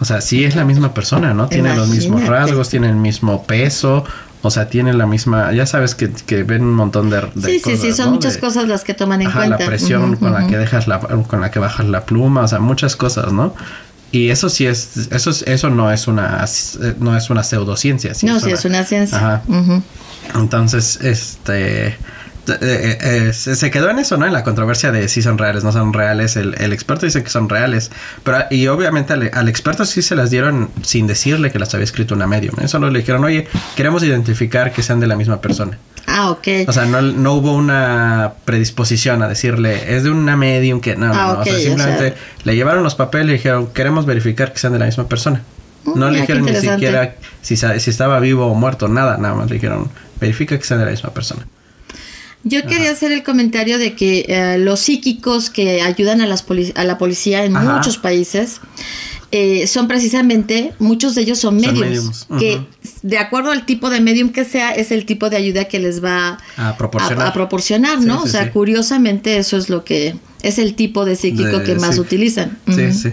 O 0.00 0.04
sea, 0.04 0.20
sí 0.20 0.44
es 0.44 0.54
la 0.56 0.64
misma 0.64 0.92
persona, 0.94 1.32
¿no? 1.34 1.48
Tiene 1.48 1.74
los 1.74 1.88
mismos 1.88 2.26
rasgos, 2.26 2.68
tiene 2.68 2.88
el 2.88 2.96
mismo 2.96 3.44
peso, 3.44 4.04
o 4.42 4.50
sea, 4.50 4.68
tiene 4.68 4.92
la 4.92 5.06
misma, 5.06 5.52
ya 5.52 5.64
sabes 5.66 5.94
que, 5.94 6.10
que 6.10 6.42
ven 6.42 6.62
un 6.62 6.74
montón 6.74 7.08
de, 7.10 7.22
de 7.34 7.48
sí, 7.48 7.58
sí, 7.58 7.58
sí, 7.58 7.60
cosas, 7.78 7.96
son 7.96 8.06
¿no? 8.06 8.12
muchas 8.12 8.34
De- 8.34 8.40
cosas 8.40 8.68
las 8.68 8.84
que 8.84 8.92
toman 8.94 9.22
en 9.22 9.28
Ajá, 9.28 9.38
cuenta. 9.40 9.58
la 9.58 9.66
presión 9.66 10.16
con 10.16 10.32
la 10.34 10.46
que 10.46 10.58
dejas 10.58 10.86
la, 10.86 11.00
con 11.00 11.40
la 11.40 11.50
que 11.50 11.58
bajas 11.58 11.86
la 11.86 12.04
pluma, 12.04 12.42
o 12.42 12.48
sea, 12.48 12.58
muchas 12.60 12.94
cosas, 12.94 13.32
¿no? 13.32 13.54
Y 14.12 14.28
eso 14.28 14.48
sí 14.50 14.66
es, 14.66 15.08
eso 15.10 15.30
es, 15.30 15.42
eso 15.42 15.68
no 15.70 15.90
es 15.90 16.06
una, 16.06 16.44
no 17.00 17.16
es 17.16 17.28
una 17.30 17.42
pseudociencia. 17.42 18.14
sí 18.14 18.26
No, 18.26 18.38
sí, 18.38 18.50
es 18.50 18.64
una 18.64 18.84
ciencia. 18.84 19.16
Ajá. 19.18 19.42
Entonces, 20.34 20.98
este, 21.02 21.96
eh, 22.48 22.98
eh, 23.00 23.32
se 23.32 23.56
se 23.56 23.70
quedó 23.70 23.90
en 23.90 23.98
eso, 23.98 24.16
¿no? 24.16 24.26
En 24.26 24.32
la 24.32 24.44
controversia 24.44 24.92
de 24.92 25.08
si 25.08 25.22
son 25.22 25.38
reales, 25.38 25.64
no 25.64 25.72
son 25.72 25.92
reales. 25.92 26.36
El, 26.36 26.54
el 26.58 26.72
experto 26.72 27.06
dice 27.06 27.22
que 27.22 27.30
son 27.30 27.48
reales, 27.48 27.90
pero 28.22 28.38
y 28.50 28.66
obviamente 28.68 29.12
al, 29.12 29.30
al 29.32 29.48
experto 29.48 29.84
sí 29.84 30.02
se 30.02 30.14
las 30.16 30.30
dieron 30.30 30.70
sin 30.82 31.06
decirle 31.06 31.50
que 31.50 31.58
las 31.58 31.72
había 31.74 31.84
escrito 31.84 32.14
una 32.14 32.26
medium. 32.26 32.54
¿eh? 32.60 32.68
Solo 32.68 32.90
le 32.90 33.00
dijeron, 33.00 33.24
oye, 33.24 33.46
queremos 33.76 34.02
identificar 34.02 34.72
que 34.72 34.82
sean 34.82 35.00
de 35.00 35.06
la 35.06 35.16
misma 35.16 35.40
persona. 35.40 35.78
Ah, 36.08 36.30
ok. 36.30 36.46
O 36.68 36.72
sea, 36.72 36.86
no, 36.86 37.02
no 37.02 37.32
hubo 37.34 37.52
una 37.52 38.34
predisposición 38.44 39.22
a 39.22 39.28
decirle, 39.28 39.96
es 39.96 40.04
de 40.04 40.10
una 40.10 40.36
medium 40.36 40.80
que 40.80 40.94
no, 40.96 41.06
Ah, 41.12 41.32
no. 41.32 41.32
ok, 41.34 41.40
O 41.40 41.44
sea, 41.44 41.54
o 41.54 41.58
simplemente 41.58 42.08
sea- 42.10 42.14
le 42.44 42.54
llevaron 42.54 42.82
los 42.84 42.94
papeles 42.94 43.28
y 43.28 43.32
dijeron, 43.34 43.66
queremos 43.72 44.06
verificar 44.06 44.52
que 44.52 44.58
sean 44.58 44.72
de 44.72 44.78
la 44.78 44.86
misma 44.86 45.08
persona. 45.08 45.42
Mm, 45.84 45.98
no 45.98 46.10
le 46.10 46.20
dijeron 46.20 46.44
ni 46.44 46.54
siquiera 46.54 47.14
si, 47.42 47.56
si 47.56 47.90
estaba 47.90 48.18
vivo 48.20 48.46
o 48.46 48.54
muerto, 48.54 48.88
nada, 48.88 49.16
nada 49.18 49.34
más 49.34 49.48
le 49.48 49.54
dijeron, 49.54 49.90
verifica 50.20 50.56
que 50.56 50.64
sean 50.64 50.78
de 50.80 50.86
la 50.86 50.92
misma 50.92 51.10
persona. 51.10 51.46
Yo 52.48 52.62
quería 52.64 52.92
hacer 52.92 53.10
el 53.10 53.22
comentario 53.24 53.76
de 53.78 53.94
que 53.94 54.24
eh, 54.28 54.56
los 54.58 54.78
psíquicos 54.80 55.50
que 55.50 55.82
ayudan 55.82 56.20
a, 56.20 56.26
las 56.26 56.44
a 56.76 56.84
la 56.84 56.96
policía 56.96 57.44
en 57.44 57.56
Ajá. 57.56 57.74
muchos 57.76 57.98
países 57.98 58.60
eh, 59.32 59.66
son 59.66 59.88
precisamente, 59.88 60.72
muchos 60.78 61.16
de 61.16 61.22
ellos 61.22 61.38
son 61.40 61.60
Son 61.60 61.74
mediums, 61.74 62.26
mediums, 62.30 62.38
que 62.38 62.60
de 63.02 63.18
acuerdo 63.18 63.50
al 63.50 63.66
tipo 63.66 63.90
de 63.90 64.00
medium 64.00 64.28
que 64.30 64.44
sea, 64.44 64.70
es 64.70 64.92
el 64.92 65.04
tipo 65.06 65.28
de 65.28 65.36
ayuda 65.36 65.64
que 65.64 65.80
les 65.80 66.02
va 66.02 66.38
A 66.56 66.76
proporcionar. 66.76 67.26
a, 67.26 67.30
a 67.30 67.32
proporcionar, 67.32 67.98
Sí, 67.98 68.06
¿no? 68.06 68.22
sí, 68.22 68.28
o 68.28 68.30
sea, 68.30 68.44
sí. 68.44 68.50
curiosamente 68.50 69.38
eso 69.38 69.56
es 69.56 69.68
lo 69.68 69.82
que 69.84 70.14
es 70.42 70.58
el 70.60 70.74
tipo 70.74 71.04
de 71.04 71.16
psíquico 71.16 71.58
De- 71.58 71.64
que 71.64 71.74
más 71.74 71.98
utilizan. 71.98 72.56
Sí, 72.72 72.92
sí. 72.92 73.10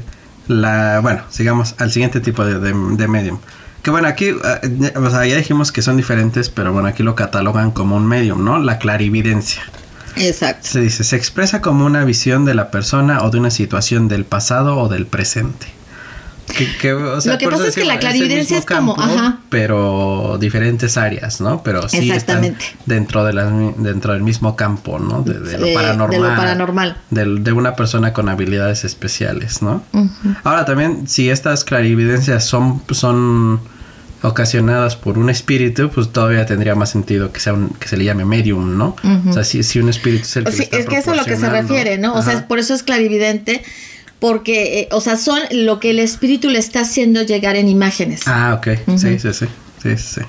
La, 0.47 0.99
bueno, 1.01 1.23
sigamos 1.31 1.73
al 1.79 1.91
siguiente 1.91 2.19
tipo 2.19 2.45
de, 2.45 2.59
de, 2.59 2.73
de 2.95 3.07
medium. 3.07 3.39
Que 3.83 3.91
bueno, 3.91 4.07
aquí, 4.07 4.29
eh, 4.29 4.93
o 4.95 5.09
sea, 5.11 5.25
ya 5.27 5.35
dijimos 5.35 5.71
que 5.71 5.81
son 5.81 5.97
diferentes, 5.97 6.49
pero 6.49 6.71
bueno, 6.73 6.87
aquí 6.87 7.03
lo 7.03 7.15
catalogan 7.15 7.71
como 7.71 7.95
un 7.97 8.07
medium, 8.07 8.43
¿no? 8.43 8.57
La 8.59 8.79
clarividencia. 8.79 9.61
Exacto. 10.15 10.67
Se 10.69 10.79
dice, 10.79 11.03
se 11.03 11.15
expresa 11.15 11.61
como 11.61 11.85
una 11.85 12.05
visión 12.05 12.45
de 12.45 12.53
la 12.53 12.71
persona 12.71 13.23
o 13.23 13.29
de 13.29 13.39
una 13.39 13.51
situación 13.51 14.07
del 14.07 14.25
pasado 14.25 14.77
o 14.77 14.87
del 14.87 15.05
presente. 15.05 15.67
Que, 16.57 16.67
que, 16.77 16.93
o 16.93 17.19
sea, 17.21 17.33
Lo 17.33 17.39
que 17.39 17.47
pasa 17.49 17.67
es 17.67 17.75
que 17.75 17.85
la 17.85 17.99
clarividencia 17.99 18.57
es 18.57 18.65
como- 18.65 18.95
ajá. 18.99 19.39
Pero 19.49 20.37
diferentes 20.39 20.97
áreas, 20.97 21.41
¿no? 21.41 21.63
Pero 21.63 21.87
sí 21.89 21.97
están 21.97 22.43
Exactamente. 22.43 22.65
dentro, 22.85 23.23
de 23.25 23.33
la, 23.33 23.45
dentro 23.77 24.13
del 24.13 24.23
mismo 24.23 24.55
campo, 24.55 24.99
¿no? 24.99 25.23
De, 25.23 25.39
de 25.39 25.57
lo 25.57 25.73
paranormal. 25.73 26.21
de 26.21 26.29
lo 26.29 26.35
paranormal. 26.35 26.97
de 27.09 27.51
una 27.53 27.75
persona 27.75 28.13
con 28.13 28.29
habilidades 28.29 28.83
especiales, 28.83 29.61
¿no? 29.61 29.83
Ahora 30.43 30.65
también, 30.65 31.07
si 31.07 31.29
estas 31.29 31.63
clarividencias 31.63 32.45
son, 32.45 32.83
son 32.91 33.61
ocasionadas 34.23 34.95
por 34.95 35.17
un 35.17 35.29
espíritu, 35.29 35.89
pues 35.89 36.09
todavía 36.11 36.45
tendría 36.45 36.75
más 36.75 36.89
sentido 36.89 37.31
que 37.31 37.41
sea 37.41 37.53
un, 37.53 37.69
que 37.69 37.87
se 37.87 37.97
le 37.97 38.05
llame 38.05 38.23
medium, 38.23 38.77
¿no? 38.77 38.95
O 39.29 39.33
sea, 39.33 39.43
si, 39.43 39.63
si 39.63 39.79
un 39.79 39.89
espíritu 39.89 40.23
es 40.23 40.37
el 40.37 40.45
que 40.45 40.51
le 40.51 40.63
está 40.63 40.77
es 40.77 40.85
que 40.87 40.97
eso 40.97 41.11
es 41.11 41.19
a 41.19 41.21
lo 41.21 41.25
que 41.25 41.35
se 41.35 41.49
refiere, 41.49 41.97
¿no? 41.97 42.15
O 42.15 42.21
sea, 42.21 42.47
por 42.47 42.57
eso 42.57 42.73
es 42.73 42.83
clarividente, 42.83 43.63
porque, 44.19 44.79
eh, 44.79 44.89
o 44.91 45.01
sea, 45.01 45.17
son 45.17 45.39
lo 45.51 45.81
que 45.81 45.89
el 45.89 45.99
espíritu 45.99 46.49
le 46.49 46.57
está 46.57 46.81
haciendo 46.81 47.21
llegar 47.21 47.57
en 47.57 47.67
imágenes. 47.67 48.21
Ah, 48.25 48.55
ok. 48.57 48.97
Sí, 48.97 49.19
sí, 49.19 49.33
sí, 49.33 49.45
sí, 49.81 49.97
sí. 49.97 50.21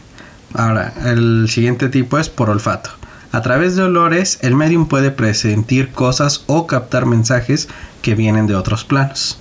Ahora, 0.55 0.93
el 1.07 1.49
siguiente 1.49 1.89
tipo 1.89 2.19
es 2.19 2.29
por 2.29 2.51
olfato. 2.51 2.91
A 3.31 3.43
través 3.43 3.77
de 3.77 3.83
olores, 3.83 4.39
el 4.43 4.57
medium 4.57 4.89
puede 4.89 5.13
presentir 5.13 5.91
cosas 5.91 6.43
o 6.47 6.67
captar 6.67 7.07
mensajes 7.07 7.69
que 8.03 8.17
vienen 8.17 8.49
de 8.49 8.57
otros 8.57 8.85
planos. 8.85 9.39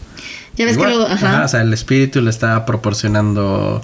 Ya 0.56 0.66
ves 0.66 0.76
Igual, 0.76 0.92
que 0.92 0.98
lo... 0.98 1.06
ajá, 1.08 1.30
Ajá. 1.30 1.46
o 1.46 1.48
sea, 1.48 1.62
el 1.62 1.74
espíritu 1.74 2.22
le 2.22 2.30
está 2.30 2.66
proporcionando 2.66 3.84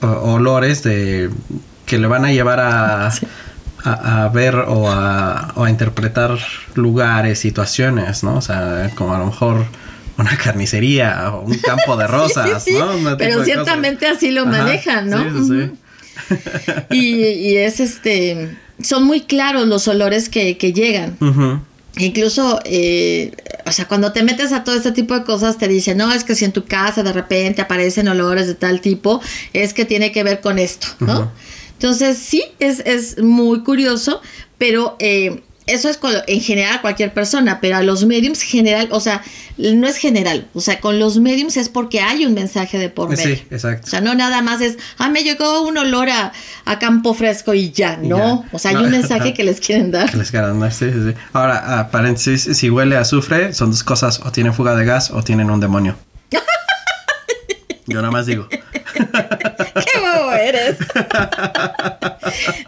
olores 0.00 0.82
de 0.82 1.30
que 1.86 1.98
le 1.98 2.06
van 2.06 2.24
a 2.24 2.32
llevar 2.32 2.60
a, 2.60 3.08
a, 3.84 4.24
a 4.24 4.28
ver 4.28 4.54
o 4.56 4.90
a, 4.90 5.52
o 5.56 5.64
a 5.64 5.70
interpretar 5.70 6.38
lugares, 6.74 7.38
situaciones, 7.38 8.22
¿no? 8.22 8.36
O 8.36 8.42
sea, 8.42 8.90
como 8.94 9.14
a 9.14 9.18
lo 9.18 9.26
mejor 9.26 9.64
una 10.18 10.36
carnicería 10.36 11.30
o 11.32 11.42
un 11.42 11.58
campo 11.58 11.96
de 11.96 12.06
rosas, 12.08 12.62
Sí, 12.64 12.72
sí, 12.72 12.76
sí. 12.76 13.02
¿no? 13.02 13.16
Pero 13.16 13.44
ciertamente 13.44 14.06
así 14.06 14.30
lo 14.30 14.42
Ajá, 14.42 14.50
manejan, 14.50 15.08
¿no? 15.10 15.24
Y, 16.90 17.24
y 17.24 17.56
es 17.56 17.80
este... 17.80 18.56
Son 18.82 19.04
muy 19.04 19.22
claros 19.22 19.66
los 19.66 19.88
olores 19.88 20.28
que, 20.28 20.56
que 20.56 20.72
llegan. 20.72 21.16
Incluso, 21.98 22.60
eh, 22.64 23.32
o 23.66 23.72
sea, 23.72 23.88
cuando 23.88 24.12
te 24.12 24.22
metes 24.22 24.52
a 24.52 24.64
todo 24.64 24.76
este 24.76 24.92
tipo 24.92 25.14
de 25.14 25.24
cosas, 25.24 25.58
te 25.58 25.66
dicen, 25.68 25.98
no, 25.98 26.12
es 26.12 26.24
que 26.24 26.34
si 26.34 26.44
en 26.44 26.52
tu 26.52 26.64
casa 26.64 27.02
de 27.02 27.12
repente 27.12 27.60
aparecen 27.60 28.08
olores 28.08 28.46
de 28.46 28.54
tal 28.54 28.80
tipo, 28.80 29.20
es 29.52 29.74
que 29.74 29.84
tiene 29.84 30.12
que 30.12 30.22
ver 30.22 30.40
con 30.40 30.58
esto, 30.58 30.86
¿no? 31.00 31.30
Entonces, 31.72 32.18
sí, 32.18 32.42
es, 32.60 32.80
es 32.80 33.18
muy 33.22 33.62
curioso, 33.62 34.20
pero 34.58 34.96
eh, 34.98 35.42
eso 35.68 35.88
es 35.88 35.96
con, 35.96 36.12
en 36.26 36.40
general 36.40 36.80
cualquier 36.80 37.12
persona, 37.14 37.60
pero 37.60 37.76
a 37.76 37.82
los 37.82 38.04
mediums 38.04 38.42
general, 38.42 38.88
o 38.90 39.00
sea, 39.00 39.22
no 39.56 39.86
es 39.86 39.96
general, 39.96 40.46
o 40.54 40.60
sea, 40.60 40.80
con 40.80 40.98
los 40.98 41.18
mediums 41.18 41.56
es 41.56 41.68
porque 41.68 42.00
hay 42.00 42.24
un 42.26 42.34
mensaje 42.34 42.78
de 42.78 42.88
por 42.90 43.08
medio. 43.10 43.36
Sí, 43.36 43.42
exacto. 43.50 43.86
O 43.86 43.90
sea, 43.90 44.00
no 44.00 44.14
nada 44.14 44.42
más 44.42 44.60
es, 44.60 44.76
ah, 44.98 45.08
me 45.08 45.22
llegó 45.24 45.62
un 45.62 45.78
olor 45.78 46.08
a, 46.10 46.32
a 46.64 46.78
campo 46.78 47.14
fresco 47.14 47.54
y 47.54 47.70
ya, 47.70 47.98
Y 48.02 48.08
no. 48.08 48.18
ya. 48.44 48.48
O 48.52 48.58
sea, 48.58 48.70
hay 48.70 48.76
No. 48.76 48.82
un 48.84 48.90
mensaje 48.98 49.34
que 49.34 49.44
les 49.44 49.60
quieren 49.60 49.90
dar. 49.90 50.10
Que 50.10 50.16
les 50.16 50.30
quedan, 50.30 50.58
¿no? 50.58 50.70
Sí, 50.70 50.86
sí, 50.92 50.98
sí. 51.08 51.14
Ahora, 51.32 51.78
a 51.80 51.90
paréntesis, 51.90 52.56
si 52.56 52.70
huele 52.70 52.96
a 52.96 53.00
azufre, 53.00 53.52
son 53.52 53.70
dos 53.70 53.82
cosas, 53.84 54.20
o 54.24 54.32
tienen 54.32 54.54
fuga 54.54 54.74
de 54.76 54.84
gas 54.84 55.10
o 55.10 55.22
tienen 55.22 55.50
un 55.50 55.60
demonio. 55.60 55.96
Yo 57.88 57.96
nada 58.00 58.10
más 58.10 58.26
digo. 58.26 58.48
¡Qué 58.50 59.98
bobo 60.00 60.32
eres! 60.32 60.76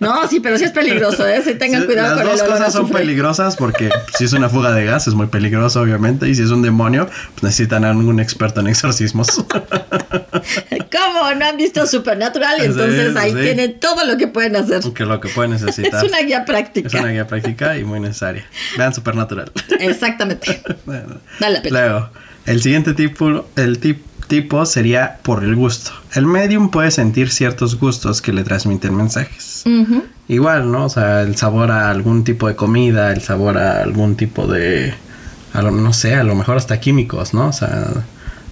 no, 0.00 0.26
sí, 0.28 0.40
pero 0.40 0.56
sí 0.58 0.64
es 0.64 0.70
peligroso, 0.72 1.26
¿eh? 1.26 1.42
Sí, 1.44 1.54
tengan 1.54 1.82
Sí, 1.82 1.86
cuidado 1.86 2.08
Las 2.16 2.18
con 2.18 2.26
el 2.26 2.32
dos 2.32 2.40
olor 2.42 2.52
a 2.54 2.58
cosas 2.58 2.72
son 2.72 2.90
peligrosas 2.90 3.56
porque 3.56 3.90
si 4.16 4.24
es 4.24 4.32
una 4.32 4.48
fuga 4.48 4.72
de 4.72 4.84
gas 4.84 5.06
es 5.08 5.14
muy 5.14 5.26
peligroso, 5.26 5.80
obviamente. 5.80 6.28
Y 6.28 6.34
si 6.34 6.42
es 6.42 6.50
un 6.50 6.62
demonio, 6.62 7.06
pues 7.34 7.42
necesitan 7.42 7.84
a 7.84 7.90
algún 7.90 8.20
experto 8.20 8.60
en 8.60 8.68
exorcismos. 8.68 9.28
¿Cómo? 10.92 11.34
¿No 11.38 11.46
han 11.46 11.56
visto 11.56 11.86
Supernatural? 11.86 12.56
Y 12.58 12.60
Sí, 12.62 12.66
entonces 12.66 13.16
ahí 13.16 13.32
sí. 13.32 13.38
tienen 13.40 13.78
todo 13.80 14.04
lo 14.06 14.16
que 14.16 14.28
pueden 14.28 14.56
hacer. 14.56 14.80
que 14.94 15.04
lo 15.04 15.20
que 15.20 15.28
pueden 15.28 15.52
necesitar. 15.52 16.04
Es 16.04 16.08
una 16.10 16.20
guía 16.22 16.44
práctica. 16.44 16.88
Es 16.88 16.94
una 16.94 17.08
guía 17.10 17.26
práctica 17.26 17.76
y 17.76 17.84
muy 17.84 18.00
necesaria. 18.00 18.44
Vean 18.76 18.94
Supernatural. 18.94 19.50
Exactamente. 19.78 20.62
Bueno. 20.86 21.16
Vale 21.40 21.54
la 21.56 21.62
pena. 21.62 21.80
Luego, 21.80 22.10
el 22.46 22.62
siguiente 22.62 22.94
tipo, 22.94 23.46
el 23.56 23.80
tip- 23.80 24.02
tipo 24.30 24.64
sería 24.64 25.18
por 25.22 25.44
el 25.44 25.54
gusto. 25.54 25.90
El 26.14 26.24
medium 26.24 26.70
puede 26.70 26.90
sentir 26.90 27.30
ciertos 27.30 27.78
gustos 27.78 28.22
que 28.22 28.32
le 28.32 28.42
transmiten 28.44 28.96
mensajes. 28.96 29.64
Igual, 30.28 30.72
¿no? 30.72 30.86
O 30.86 30.88
sea, 30.88 31.20
el 31.20 31.36
sabor 31.36 31.70
a 31.70 31.90
algún 31.90 32.24
tipo 32.24 32.48
de 32.48 32.56
comida, 32.56 33.12
el 33.12 33.20
sabor 33.20 33.58
a 33.58 33.82
algún 33.82 34.16
tipo 34.16 34.46
de, 34.46 34.94
a 35.52 35.60
lo- 35.60 35.70
no 35.72 35.92
sé, 35.92 36.14
a 36.14 36.24
lo 36.24 36.34
mejor 36.34 36.56
hasta 36.56 36.80
químicos, 36.80 37.34
¿no? 37.34 37.48
O 37.48 37.52
sea, 37.52 37.88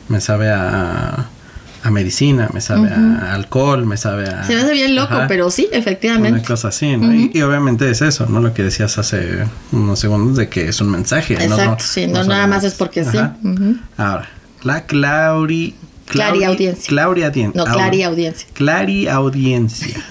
me 0.09 0.21
sabe 0.21 0.51
a, 0.51 1.27
a 1.85 1.91
medicina, 1.91 2.51
me 2.53 2.61
sabe 2.61 2.91
a 2.91 3.33
alcohol, 3.35 3.87
me 3.87 3.97
sabe 3.97 4.29
a... 4.29 4.45
Se 4.45 4.55
me 4.55 4.61
hace 4.63 4.73
bien 4.73 4.95
loco, 4.97 5.15
Ajá. 5.15 5.27
pero 5.29 5.51
sí, 5.51 5.67
Una 5.71 5.79
efectivamente. 5.79 6.47
cosa 6.47 6.69
así, 6.69 6.97
¿no? 6.97 7.15
y, 7.15 7.31
y 7.33 7.41
obviamente 7.43 7.89
es 7.91 8.03
eso, 8.03 8.27
¿no? 8.27 8.41
Lo 8.41 8.53
que 8.53 8.65
decías 8.65 8.99
hace 8.99 9.45
unos 9.73 9.99
segundos 10.01 10.37
de 10.37 10.49
que 10.49 10.69
es 10.69 10.81
un 10.81 10.91
mensaje. 10.91 11.35
¿no? 11.37 11.43
Exacto, 11.55 11.71
No- 11.71 11.79
sí, 11.81 12.07
no 12.09 12.23
no 12.25 12.29
nada 12.31 12.47
más 12.49 12.65
es 12.65 12.75
porque 12.75 13.05
sí. 13.05 13.19
Ahora, 13.97 14.29
la 14.63 14.85
clauri... 14.87 15.75
Clari 16.07 16.43
audiencia. 16.45 16.89
Clari 16.89 17.23
audien- 17.23 17.53
No, 17.55 17.65
Clari 17.67 18.03
audiencia. 18.03 18.49
Clari 18.55 19.09
audiencia. 19.09 20.03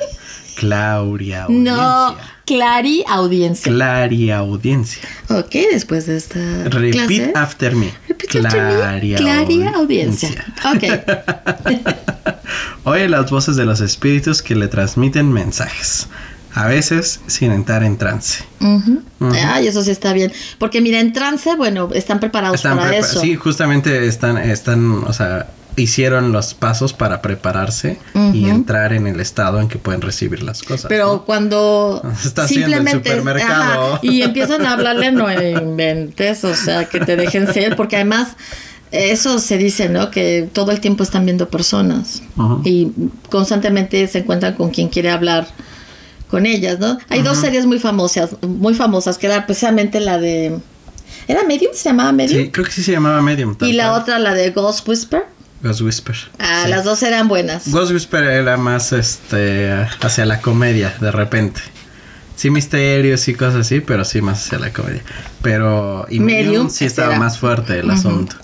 Clari 0.55 1.33
audiencia. 1.33 1.47
No, 1.49 2.15
Clari 2.45 3.03
audiencia. 3.07 3.71
Clari 3.71 4.29
audiencia. 4.31 5.01
ok, 5.29 5.51
después 5.71 6.05
de 6.05 6.17
esta 6.17 6.39
Repeat 6.65 6.93
clase. 7.07 7.31
after 7.35 7.75
me. 7.75 7.91
Repeat 8.07 8.45
after 8.45 8.63
me. 8.63 9.15
Clari 9.15 9.63
audiencia. 9.63 10.29
Ok. 10.65 10.83
Oye 12.85 13.09
las 13.09 13.29
voces 13.29 13.55
de 13.55 13.65
los 13.65 13.81
espíritus 13.81 14.41
que 14.41 14.55
le 14.55 14.67
transmiten 14.67 15.31
mensajes. 15.33 16.07
A 16.57 16.67
veces 16.67 17.19
sin 17.27 17.51
entrar 17.51 17.83
en 17.83 17.97
trance. 17.97 18.43
Ujú. 18.59 19.01
Ay, 19.45 19.67
eso 19.67 19.83
sí 19.83 19.91
está 19.91 20.13
bien. 20.13 20.31
Porque 20.57 20.81
mira, 20.81 20.99
en 20.99 21.13
trance, 21.13 21.55
bueno, 21.55 21.89
están 21.93 22.19
preparados 22.19 22.55
Están 22.55 22.77
para 22.77 22.89
prepa- 22.91 22.99
eso. 23.05 23.19
Sí, 23.19 23.35
justamente 23.35 24.07
están, 24.07 24.37
están, 24.37 25.03
o 25.05 25.13
sea, 25.13 25.47
hicieron 25.75 26.31
los 26.31 26.55
pasos 26.55 26.93
para 26.93 27.21
prepararse 27.21 27.99
y 28.33 28.49
entrar 28.49 28.93
en 28.93 29.05
el 29.05 29.19
estado 29.19 29.61
en 29.61 29.67
que 29.67 29.77
pueden 29.77 30.01
recibir 30.01 30.41
las 30.41 30.63
cosas. 30.63 30.87
Pero 30.89 31.05
¿no? 31.07 31.25
cuando 31.25 32.01
Está 32.25 32.43
haciendo 32.43 32.67
el 32.67 32.73
simplemente 32.73 33.09
supermercado. 33.11 33.93
ajá, 33.93 33.99
y 34.01 34.21
empiezan 34.23 34.65
a 34.65 34.73
hablarle 34.73 35.11
no 35.11 35.31
inventes, 35.31 36.43
o 36.43 36.55
sea, 36.55 36.85
que 36.85 36.99
te 36.99 37.15
dejen 37.15 37.53
ser, 37.53 37.75
porque 37.75 37.95
además 37.97 38.29
eso 38.89 39.37
se 39.37 39.57
dice, 39.59 39.89
¿no? 39.89 40.09
Que 40.09 40.49
todo 40.51 40.71
el 40.71 40.79
tiempo 40.79 41.03
están 41.03 41.25
viendo 41.25 41.49
personas 41.49 42.23
y 42.63 42.91
constantemente 43.29 44.07
se 44.07 44.19
encuentran 44.19 44.55
con 44.55 44.71
quien 44.71 44.87
quiere 44.87 45.11
hablar 45.11 45.47
con 46.29 46.45
ellas, 46.45 46.79
¿no? 46.79 46.97
Hay 47.09 47.21
dos 47.21 47.37
series 47.37 47.65
muy 47.65 47.79
famosas, 47.79 48.31
muy 48.41 48.73
famosas, 48.73 49.17
que 49.17 49.27
era 49.27 49.45
precisamente 49.45 49.99
la 49.99 50.17
de 50.17 50.57
¿Era 51.27 51.43
Medium? 51.43 51.71
¿Se 51.73 51.89
llamaba 51.89 52.11
Medium? 52.11 52.43
Sí, 52.45 52.49
creo 52.51 52.65
que 52.65 52.71
sí 52.71 52.83
se 52.83 52.91
llamaba 52.93 53.21
Medium. 53.21 53.55
y 53.61 53.73
la 53.73 53.89
cual. 53.89 54.01
otra, 54.01 54.19
la 54.19 54.33
de 54.33 54.51
Ghost 54.51 54.87
Whisper. 54.87 55.23
Ghost 55.63 55.81
Whisper. 55.81 56.15
Ah, 56.39 56.61
Sí. 56.65 56.69
las 56.69 56.83
dos 56.83 57.01
eran 57.03 57.27
buenas. 57.27 57.69
Ghost 57.71 57.91
Whisper 57.91 58.23
era 58.23 58.57
más 58.57 58.93
este 58.93 59.71
hacia 60.01 60.25
la 60.25 60.39
comedia 60.41 60.93
de 61.01 61.11
repente. 61.11 61.61
Sí 62.35 62.51
misterios 62.51 63.27
y 63.27 63.33
cosas 63.33 63.61
así, 63.65 63.79
pero 63.81 64.05
sí 64.05 64.21
más 64.21 64.45
hacia 64.45 64.59
la 64.59 64.71
comedia. 64.71 65.01
Pero 65.41 66.05
y 66.09 66.19
Medium, 66.19 66.45
Medium, 66.51 66.69
sí 66.69 66.85
estaba 66.85 67.09
era. 67.13 67.19
más 67.19 67.39
fuerte 67.39 67.79
el 67.79 67.89
asunto. 67.89 68.35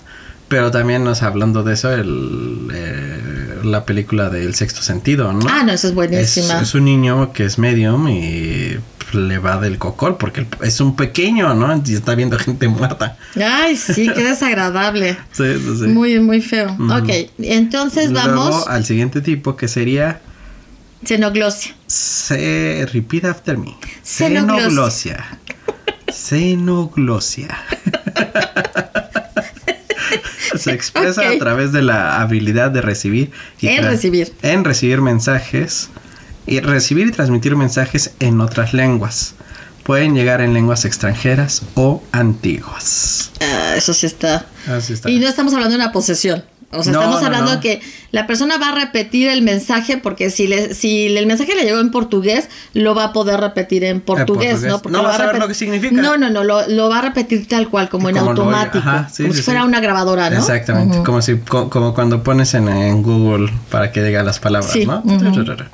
Pero 0.48 0.70
también 0.70 1.04
nos 1.04 1.22
hablando 1.22 1.62
de 1.62 1.74
eso 1.74 1.92
el, 1.92 2.68
eh, 2.72 3.60
la 3.64 3.84
película 3.84 4.28
de 4.28 4.44
El 4.44 4.54
sexto 4.54 4.82
sentido, 4.82 5.32
¿no? 5.32 5.46
Ah, 5.48 5.62
no, 5.64 5.72
esa 5.72 5.88
es 5.88 5.94
buenísima. 5.94 6.60
es 6.60 6.74
un 6.74 6.84
niño 6.84 7.32
que 7.32 7.44
es 7.44 7.58
medium 7.58 8.08
y 8.08 8.76
le 9.12 9.38
va 9.38 9.58
del 9.58 9.78
cocol 9.78 10.16
porque 10.16 10.46
es 10.62 10.80
un 10.80 10.96
pequeño, 10.96 11.54
¿no? 11.54 11.82
Y 11.84 11.94
está 11.94 12.14
viendo 12.14 12.38
gente 12.38 12.68
muerta. 12.68 13.16
Ay, 13.36 13.76
sí, 13.76 14.10
qué 14.14 14.24
desagradable. 14.28 15.16
Sí, 15.32 15.44
sí, 15.58 15.78
sí. 15.80 15.86
Muy, 15.86 16.20
muy 16.20 16.40
feo. 16.40 16.72
Ujú. 16.72 16.92
Ok, 16.92 17.10
entonces 17.38 18.12
vamos. 18.12 18.48
Luego 18.48 18.68
al 18.68 18.84
siguiente 18.84 19.20
tipo 19.20 19.56
que 19.56 19.68
sería 19.68 20.20
Xenoglosia. 21.04 21.74
Se 21.86 22.86
repeat 22.92 23.24
after 23.24 23.56
me. 23.58 23.74
Xenoglosia. 24.02 25.24
Xenoglosia. 26.12 27.48
Xenoglosia. 27.54 27.58
Se 30.58 30.72
expresa 30.72 31.28
a 31.28 31.38
través 31.38 31.72
de 31.72 31.82
la 31.82 32.20
habilidad 32.20 32.70
de 32.70 32.80
recibir 32.82 33.30
y 33.60 33.68
En 33.68 33.84
recibir. 33.84 34.32
en 34.42 34.64
recibir 34.64 35.00
mensajes 35.00 35.90
y 36.46 36.60
recibir 36.60 37.06
y 37.08 37.10
transmitir 37.12 37.56
mensajes 37.56 38.12
en 38.20 38.40
otras 38.40 38.72
lenguas. 38.74 39.34
Pueden 39.82 40.14
llegar 40.14 40.40
en 40.40 40.54
lenguas 40.54 40.84
extranjeras 40.86 41.62
o 41.74 42.02
antiguas. 42.12 43.30
Ah, 43.40 43.74
eso 43.76 43.92
sí 43.92 44.06
está. 44.06 44.46
Así 44.66 44.94
está. 44.94 45.10
Y 45.10 45.18
no 45.18 45.28
estamos 45.28 45.52
hablando 45.52 45.76
de 45.76 45.82
una 45.82 45.92
posesión. 45.92 46.42
O 46.74 46.82
sea, 46.82 46.92
No, 46.92 47.00
estamos 47.00 47.20
no, 47.20 47.26
hablando 47.26 47.54
no. 47.54 47.60
que 47.60 47.80
la 48.12 48.26
persona 48.26 48.58
va 48.58 48.68
a 48.70 48.74
repetir 48.74 49.28
el 49.28 49.42
mensaje 49.42 49.96
porque 49.98 50.30
si, 50.30 50.46
le, 50.46 50.74
si 50.74 51.16
el 51.16 51.26
mensaje 51.26 51.54
le 51.54 51.64
llegó 51.64 51.80
en 51.80 51.90
portugués, 51.90 52.48
lo 52.74 52.94
va 52.94 53.04
a 53.04 53.12
poder 53.12 53.40
repetir 53.40 53.84
en 53.84 54.00
portugués, 54.00 54.52
portugués. 54.54 54.70
¿no? 54.72 54.80
Porque 54.82 54.96
No 54.98 55.02
va 55.04 55.14
a 55.14 55.16
saber 55.18 55.38
lo 55.38 55.48
que 55.48 55.54
significa. 55.54 56.00
No, 56.00 56.16
no, 56.16 56.30
no, 56.30 56.44
lo, 56.44 56.66
lo 56.68 56.88
va 56.88 56.98
a 56.98 57.02
repetir 57.02 57.46
tal 57.48 57.68
cual, 57.68 57.88
como 57.88 58.08
en 58.08 58.16
Como 58.16 58.30
automático. 58.30 58.78
Ajá, 58.78 59.08
sí, 59.12 59.22
como 59.24 59.32
sí, 59.34 59.38
si 59.40 59.44
fuera 59.44 59.60
sí. 59.62 59.66
una 59.66 59.80
grabadora, 59.80 60.30
¿no? 60.30 60.38
Exactamente, 60.38 61.02
como 61.04 61.22
si 61.22 61.36
co- 61.38 61.68
como 61.70 61.94
cuando 61.94 62.22
pones 62.22 62.54
en, 62.54 62.68
en 62.68 63.02
Google 63.02 63.52
para 63.70 63.90
que 63.92 64.02
diga 64.02 64.22
las 64.22 64.38
palabras. 64.38 64.74
¿no? 64.86 65.02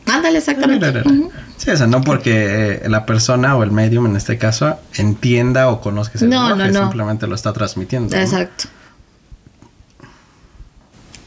Ándale, 0.07 0.39
exactamente. 0.39 1.03
Sí, 1.57 1.71
o 1.71 1.77
sea, 1.77 1.87
no 1.87 2.01
porque 2.01 2.81
eh, 2.85 2.89
la 2.89 3.05
persona 3.05 3.55
o 3.57 3.63
el 3.63 3.71
medium 3.71 4.07
en 4.07 4.17
este 4.17 4.39
caso 4.39 4.79
entienda 4.95 5.69
o 5.69 5.81
conozca 5.83 6.17
ese 6.17 6.27
No, 6.27 6.49
lenguaje, 6.49 6.73
no, 6.73 6.79
no. 6.81 6.87
simplemente 6.87 7.27
lo 7.27 7.35
está 7.35 7.53
transmitiendo. 7.53 8.17
¿no? 8.17 8.23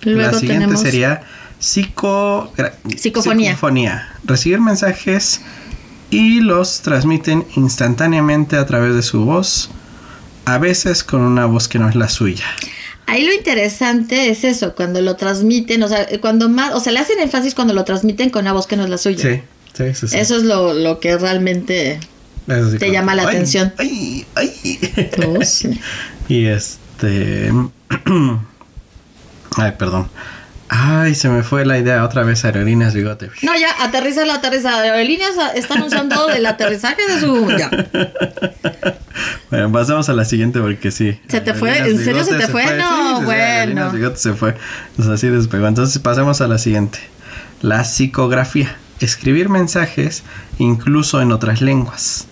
Exacto. 0.03 0.09
La 0.09 0.15
Luego 0.23 0.39
siguiente 0.39 0.65
tenemos 0.65 0.81
sería 0.81 1.21
psico... 1.59 2.53
Psicofonía. 2.97 3.51
psicofonía. 3.51 4.09
Recibir 4.25 4.59
mensajes 4.59 5.41
y 6.09 6.41
los 6.41 6.81
transmiten 6.81 7.45
instantáneamente 7.55 8.55
a 8.57 8.65
través 8.65 8.93
de 8.95 9.01
su 9.01 9.25
voz, 9.25 9.69
a 10.45 10.57
veces 10.57 11.03
con 11.03 11.21
una 11.21 11.45
voz 11.45 11.67
que 11.67 11.79
no 11.79 11.89
es 11.89 11.95
la 11.95 12.09
suya. 12.09 12.45
Ahí 13.07 13.25
lo 13.25 13.33
interesante 13.33 14.29
es 14.29 14.43
eso, 14.43 14.75
cuando 14.75 15.01
lo 15.01 15.15
transmiten, 15.15 15.81
o 15.83 15.87
sea, 15.87 16.07
cuando 16.21 16.49
más, 16.49 16.73
o 16.73 16.79
sea, 16.79 16.93
le 16.93 16.99
hacen 16.99 17.19
énfasis 17.19 17.53
cuando 17.55 17.73
lo 17.73 17.83
transmiten 17.83 18.29
con 18.29 18.43
una 18.43 18.53
voz 18.53 18.67
que 18.67 18.75
no 18.77 18.83
es 18.83 18.89
la 18.89 18.97
suya. 18.97 19.17
Sí, 19.21 19.41
sí, 19.73 19.93
sí. 19.93 20.07
sí. 20.07 20.17
Eso 20.17 20.37
es 20.37 20.43
lo, 20.43 20.73
lo 20.73 20.99
que 20.99 21.17
realmente 21.17 21.99
sí, 22.47 22.77
te 22.77 22.91
llama 22.91 23.15
la 23.15 23.23
"Ay, 23.23 23.27
atención". 23.29 23.73
ay, 23.77 24.25
ay". 24.35 24.79
Oh, 25.27 25.43
sí. 25.43 25.79
Y 26.29 26.45
este. 26.45 27.51
Ay, 29.57 29.73
perdón. 29.77 30.09
Ay, 30.69 31.13
se 31.13 31.29
me 31.29 31.43
fue 31.43 31.65
la 31.65 31.77
idea 31.77 32.03
otra 32.03 32.23
vez 32.23 32.43
aerolíneas 32.45 32.93
bigote. 32.93 33.29
No, 33.43 33.55
ya, 33.55 33.67
aterriza 33.83 34.25
la 34.25 34.35
aterriza. 34.35 34.79
Aerolíneas 34.79 35.35
están 35.55 35.83
usando 35.83 36.29
el 36.35 36.45
aterrizaje 36.45 37.01
de 37.07 37.19
su... 37.19 37.51
Ya. 37.51 37.69
Bueno, 39.51 39.71
pasamos 39.71 40.09
a 40.09 40.13
la 40.13 40.25
siguiente 40.25 40.59
porque 40.59 40.89
sí. 40.89 41.19
¿Se 41.27 41.41
te 41.41 41.53
fue? 41.53 41.77
¿En 41.77 42.03
serio 42.03 42.23
se 42.23 42.35
te 42.35 42.47
fue? 42.47 42.75
No, 42.77 43.19
sí, 43.19 43.25
bueno. 43.25 43.43
Aerolíneas 43.43 43.93
bigote 43.93 44.17
se 44.17 44.33
fue. 44.33 44.55
Sea, 44.99 45.13
así 45.13 45.27
despegó. 45.27 45.67
Entonces 45.67 45.99
pasemos 45.99 46.41
a 46.41 46.47
la 46.47 46.57
siguiente. 46.57 46.99
La 47.61 47.83
psicografía. 47.83 48.75
Escribir 48.99 49.49
mensajes 49.49 50.23
incluso 50.57 51.21
en 51.21 51.31
otras 51.31 51.61
lenguas. 51.61 52.27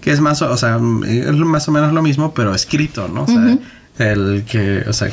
Que 0.00 0.12
es 0.12 0.20
más, 0.20 0.40
o 0.40 0.50
o 0.50 0.56
sea, 0.56 0.76
es 1.04 1.32
más 1.32 1.68
o 1.68 1.72
menos 1.72 1.92
lo 1.92 2.00
mismo, 2.00 2.32
pero 2.32 2.54
escrito, 2.54 3.08
¿no? 3.08 3.24
O 3.24 3.26
sea, 3.26 3.58
el 3.98 4.44
que, 4.48 4.84
o 4.88 4.92
sea, 4.92 5.10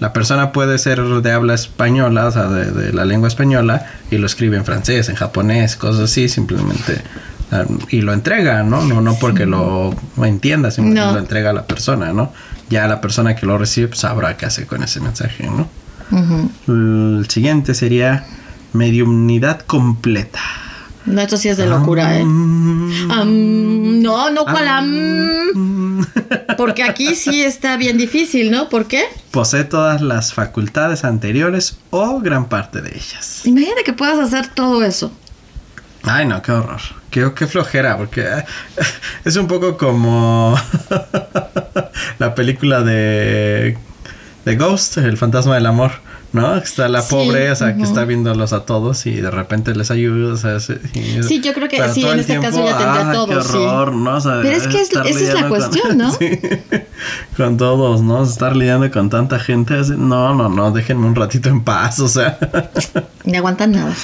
la 0.00 0.12
persona 0.12 0.52
puede 0.52 0.78
ser 0.78 1.00
de 1.02 1.32
habla 1.32 1.54
española, 1.54 2.26
o 2.26 2.30
sea, 2.30 2.44
de, 2.48 2.70
de 2.70 2.92
la 2.92 3.04
lengua 3.04 3.28
española, 3.28 3.86
y 4.10 4.18
lo 4.18 4.26
escribe 4.26 4.56
en 4.56 4.64
francés, 4.64 5.08
en 5.08 5.14
japonés, 5.16 5.76
cosas 5.76 6.02
así, 6.10 6.28
simplemente. 6.28 7.00
ah, 7.52 7.64
Y 7.90 8.00
lo 8.02 8.12
entrega, 8.12 8.62
¿no? 8.64 8.82
No, 8.84 9.00
no 9.00 9.14
porque 9.18 9.46
lo 9.46 9.94
entienda, 10.22 10.70
simplemente 10.70 11.06
No. 11.06 11.12
lo 11.14 11.18
entrega 11.20 11.50
a 11.50 11.52
la 11.52 11.66
persona, 11.66 12.12
¿no? 12.12 12.32
Ya 12.70 12.86
la 12.88 13.00
persona 13.00 13.36
que 13.36 13.46
lo 13.46 13.56
recibe 13.58 13.88
pues, 13.88 14.00
sabrá 14.00 14.36
qué 14.36 14.46
hacer 14.46 14.66
con 14.66 14.82
ese 14.82 15.00
mensaje, 15.00 15.46
¿no? 15.48 15.68
El 16.68 17.26
siguiente 17.28 17.74
sería 17.74 18.24
mediumnidad 18.72 19.60
completa. 19.60 20.40
No, 21.06 21.20
esto 21.20 21.36
sí 21.36 21.48
es 21.48 21.56
de 21.56 21.66
locura, 21.66 22.18
¿eh? 22.18 22.24
No, 22.24 24.30
no, 24.30 24.44
cual 24.44 24.68
Mm. 25.54 26.02
Porque 26.56 26.82
aquí 26.82 27.14
sí 27.14 27.42
está 27.42 27.76
bien 27.76 27.98
difícil, 27.98 28.50
¿no? 28.50 28.68
¿Por 28.68 28.86
qué? 28.86 29.04
Posee 29.30 29.64
todas 29.64 30.00
las 30.00 30.32
facultades 30.32 31.04
anteriores 31.04 31.78
o 31.90 32.20
gran 32.20 32.48
parte 32.48 32.80
de 32.80 32.90
ellas. 32.90 33.42
Imagínate 33.44 33.84
que 33.84 33.92
puedas 33.92 34.18
hacer 34.18 34.48
todo 34.48 34.84
eso. 34.84 35.12
Ay, 36.02 36.26
no, 36.26 36.42
qué 36.42 36.52
horror. 36.52 36.80
Qué, 37.10 37.32
qué 37.34 37.46
flojera, 37.46 37.96
porque 37.96 38.22
eh, 38.22 38.44
es 39.24 39.36
un 39.36 39.46
poco 39.46 39.76
como 39.76 40.56
la 42.18 42.34
película 42.34 42.82
de, 42.82 43.78
de 44.44 44.56
Ghost, 44.56 44.98
el 44.98 45.16
fantasma 45.16 45.54
del 45.54 45.66
amor, 45.66 45.92
¿no? 46.34 46.56
Está 46.56 46.88
la 46.88 47.00
Sí, 47.00 47.14
pobre, 47.14 47.50
o 47.50 47.56
sea, 47.56 47.74
que 47.76 47.82
está 47.84 48.04
viéndolos 48.04 48.52
a 48.52 48.66
todos 48.66 49.06
y 49.06 49.12
de 49.12 49.30
repente 49.30 49.74
les 49.74 49.90
ayuda. 49.90 50.34
O 50.34 50.36
sea, 50.36 50.60
sí, 50.60 50.74
Sí, 51.26 51.40
yo 51.40 51.54
creo 51.54 51.68
que 51.68 51.76
sí, 51.90 52.04
en 52.06 52.18
este 52.18 52.38
caso 52.40 52.62
ya 52.62 52.76
tendría 52.76 53.08
ah, 53.10 53.12
todo, 53.12 53.26
Qué 53.38 53.42
sí. 53.48 53.56
horror, 53.56 53.94
¿no? 53.94 54.16
O 54.16 54.20
sea, 54.20 54.40
Pero 54.42 54.56
es 54.56 54.66
que 54.68 54.80
es- 54.82 54.90
esa 54.92 55.02
es 55.08 55.34
la 55.34 55.40
con- 55.42 55.48
cuestión, 55.50 55.96
¿no? 55.96 56.12
Sí, 56.12 56.38
con 57.36 57.56
todos, 57.56 58.02
¿no? 58.02 58.22
Estar 58.22 58.54
lidiando 58.54 58.90
con 58.90 59.08
tanta 59.08 59.38
gente. 59.38 59.78
así, 59.78 59.92
No, 59.96 60.34
no, 60.34 60.48
no, 60.48 60.70
déjenme 60.72 61.06
un 61.06 61.14
ratito 61.14 61.48
en 61.48 61.62
paz, 61.64 62.00
o 62.00 62.08
sea. 62.08 62.38
Ni 63.24 63.36
aguantan 63.38 63.72
nada. 63.72 63.94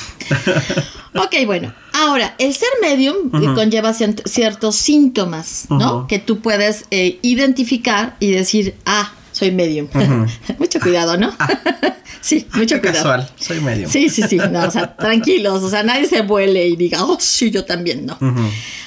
Ok, 1.17 1.35
bueno. 1.45 1.73
Ahora, 1.93 2.35
el 2.39 2.55
ser 2.55 2.69
medium 2.81 3.17
eh, 3.35 3.53
conlleva 3.55 3.93
ciertos 3.93 4.77
síntomas, 4.77 5.67
¿no? 5.69 6.07
Que 6.07 6.19
tú 6.21 6.39
puedes 6.41 6.87
eh, 6.91 7.19
identificar 7.23 8.17
y 8.21 8.31
decir, 8.31 8.77
ah, 8.87 9.13
soy 9.41 9.53
medium. 9.53 9.89
mucho 10.59 10.79
cuidado, 10.81 11.17
¿no? 11.17 11.33
sí, 12.21 12.47
mucho 12.55 12.79
cuidado. 12.79 12.99
casual, 12.99 13.31
soy 13.37 13.61
medio. 13.61 13.89
Sí, 13.89 14.11
sí, 14.11 14.23
sí. 14.29 14.37
No, 14.37 14.67
o 14.67 14.71
sea, 14.71 14.95
tranquilos. 14.99 15.63
O 15.63 15.71
sea, 15.71 15.83
nadie 15.83 16.07
se 16.07 16.21
vuele 16.21 16.69
y 16.69 16.77
diga, 16.77 17.05
oh, 17.05 17.17
sí, 17.19 17.51
yo 17.51 17.65
también, 17.65 18.05
no. 18.05 18.15
Ujú. 18.21 18.43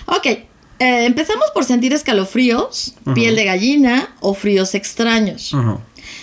Ok, 0.05 0.25
eh, 0.27 0.45
empezamos 0.79 1.45
por 1.55 1.65
sentir 1.65 1.91
escalofríos, 1.91 2.93
piel 3.15 3.35
de 3.35 3.45
gallina 3.45 4.09
o 4.19 4.35
fríos 4.35 4.75
extraños. 4.75 5.55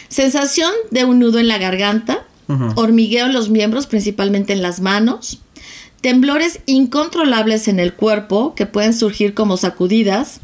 Sensación 0.09 0.73
de 0.90 1.05
un 1.05 1.19
nudo 1.19 1.40
en 1.40 1.49
la 1.49 1.59
garganta, 1.59 2.25
hormigueo 2.77 3.27
en 3.27 3.33
los 3.33 3.49
miembros, 3.49 3.87
principalmente 3.87 4.53
en 4.53 4.62
las 4.62 4.81
manos, 4.81 5.40
temblores 6.01 6.61
incontrolables 6.66 7.69
en 7.69 7.81
el 7.81 7.95
cuerpo 7.95 8.55
que 8.55 8.66
pueden 8.66 8.93
surgir 8.93 9.35
como 9.35 9.57
sacudidas, 9.57 10.40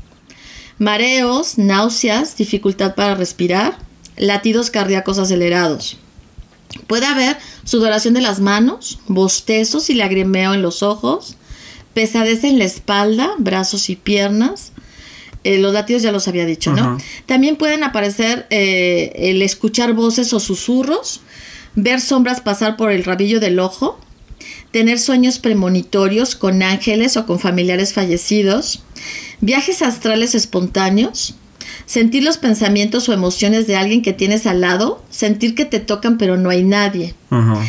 mareos, 0.79 1.59
náuseas, 1.59 2.37
dificultad 2.37 2.95
para 2.95 3.15
respirar, 3.15 3.79
latidos 4.17 4.71
cardíacos 4.71 5.19
acelerados. 5.19 5.99
Puede 6.87 7.07
haber 7.07 7.37
sudoración 7.65 8.15
de 8.15 8.21
las 8.21 8.41
manos, 8.41 8.99
bostezos 9.07 9.91
y 9.91 9.95
lagrimeo 9.95 10.55
en 10.55 10.63
los 10.63 10.83
ojos, 10.83 11.37
pesadez 11.95 12.45
en 12.45 12.59
la 12.59 12.65
espalda, 12.65 13.31
brazos 13.39 13.89
y 13.89 13.97
piernas. 13.97 14.73
Eh, 15.45 15.59
los 15.59 15.73
latidos 15.73 16.03
ya 16.03 16.13
los 16.13 16.29
había 16.29 16.45
dicho, 16.45 16.73
¿no? 16.73 16.99
También 17.25 17.57
pueden 17.57 17.85
aparecer 17.85 18.47
eh, 18.51 19.13
el 19.17 19.43
escuchar 19.43 19.95
voces 19.95 20.33
o 20.33 20.41
susurros, 20.41 21.21
ver 21.75 22.01
sombras 22.01 22.41
pasar 22.41 22.77
por 22.77 22.91
el 22.91 23.05
rabillo 23.05 23.39
del 23.39 23.61
ojo, 23.61 23.99
tener 24.73 24.99
sueños 24.99 25.39
premonitorios 25.39 26.35
con 26.35 26.63
ángeles 26.63 27.17
o 27.17 27.27
con 27.27 27.39
familiares 27.39 27.95
fallecidos, 27.95 28.83
viajes 29.41 29.83
astrales 29.83 30.35
espontáneos, 30.35 31.35
sentir 31.87 32.23
los 32.25 32.39
pensamientos 32.39 33.09
o 33.09 33.13
emociones 33.13 33.67
de 33.67 33.77
alguien 33.77 34.03
que 34.03 34.13
tienes 34.13 34.47
al 34.47 34.61
lado, 34.61 35.05
sentir 35.11 35.55
que 35.55 35.65
te 35.65 35.81
tocan 35.81 36.19
pero 36.19 36.37
no 36.37 36.51
hay 36.51 36.63
nadie. 36.63 37.15
Ujú. 37.31 37.61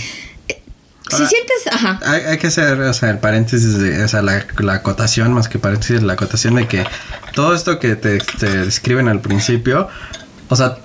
Si 1.09 1.13
Ahora- 1.15 1.29
sientes, 1.29 1.67
ajá, 1.71 1.99
Hay, 2.05 2.21
hay 2.21 2.37
que 2.37 2.47
hacer, 2.47 2.81
o 2.81 2.93
sea, 2.93 3.09
el 3.11 3.19
paréntesis, 3.19 3.77
de, 3.79 4.03
o 4.03 4.07
sea, 4.09 4.21
la, 4.21 4.45
la 4.59 4.73
acotación, 4.73 5.31
más 5.31 5.47
que 5.47 5.57
paréntesis, 5.57 6.03
la 6.03 6.13
acotación 6.13 6.55
de 6.55 6.67
que 6.67 6.85
todo 7.33 7.55
esto 7.55 7.79
que 7.79 7.95
te, 7.95 8.17
te 8.17 8.65
describen 8.65 9.07
al 9.07 9.21
principio, 9.21 9.87
o 10.49 10.55
sea, 10.57 10.77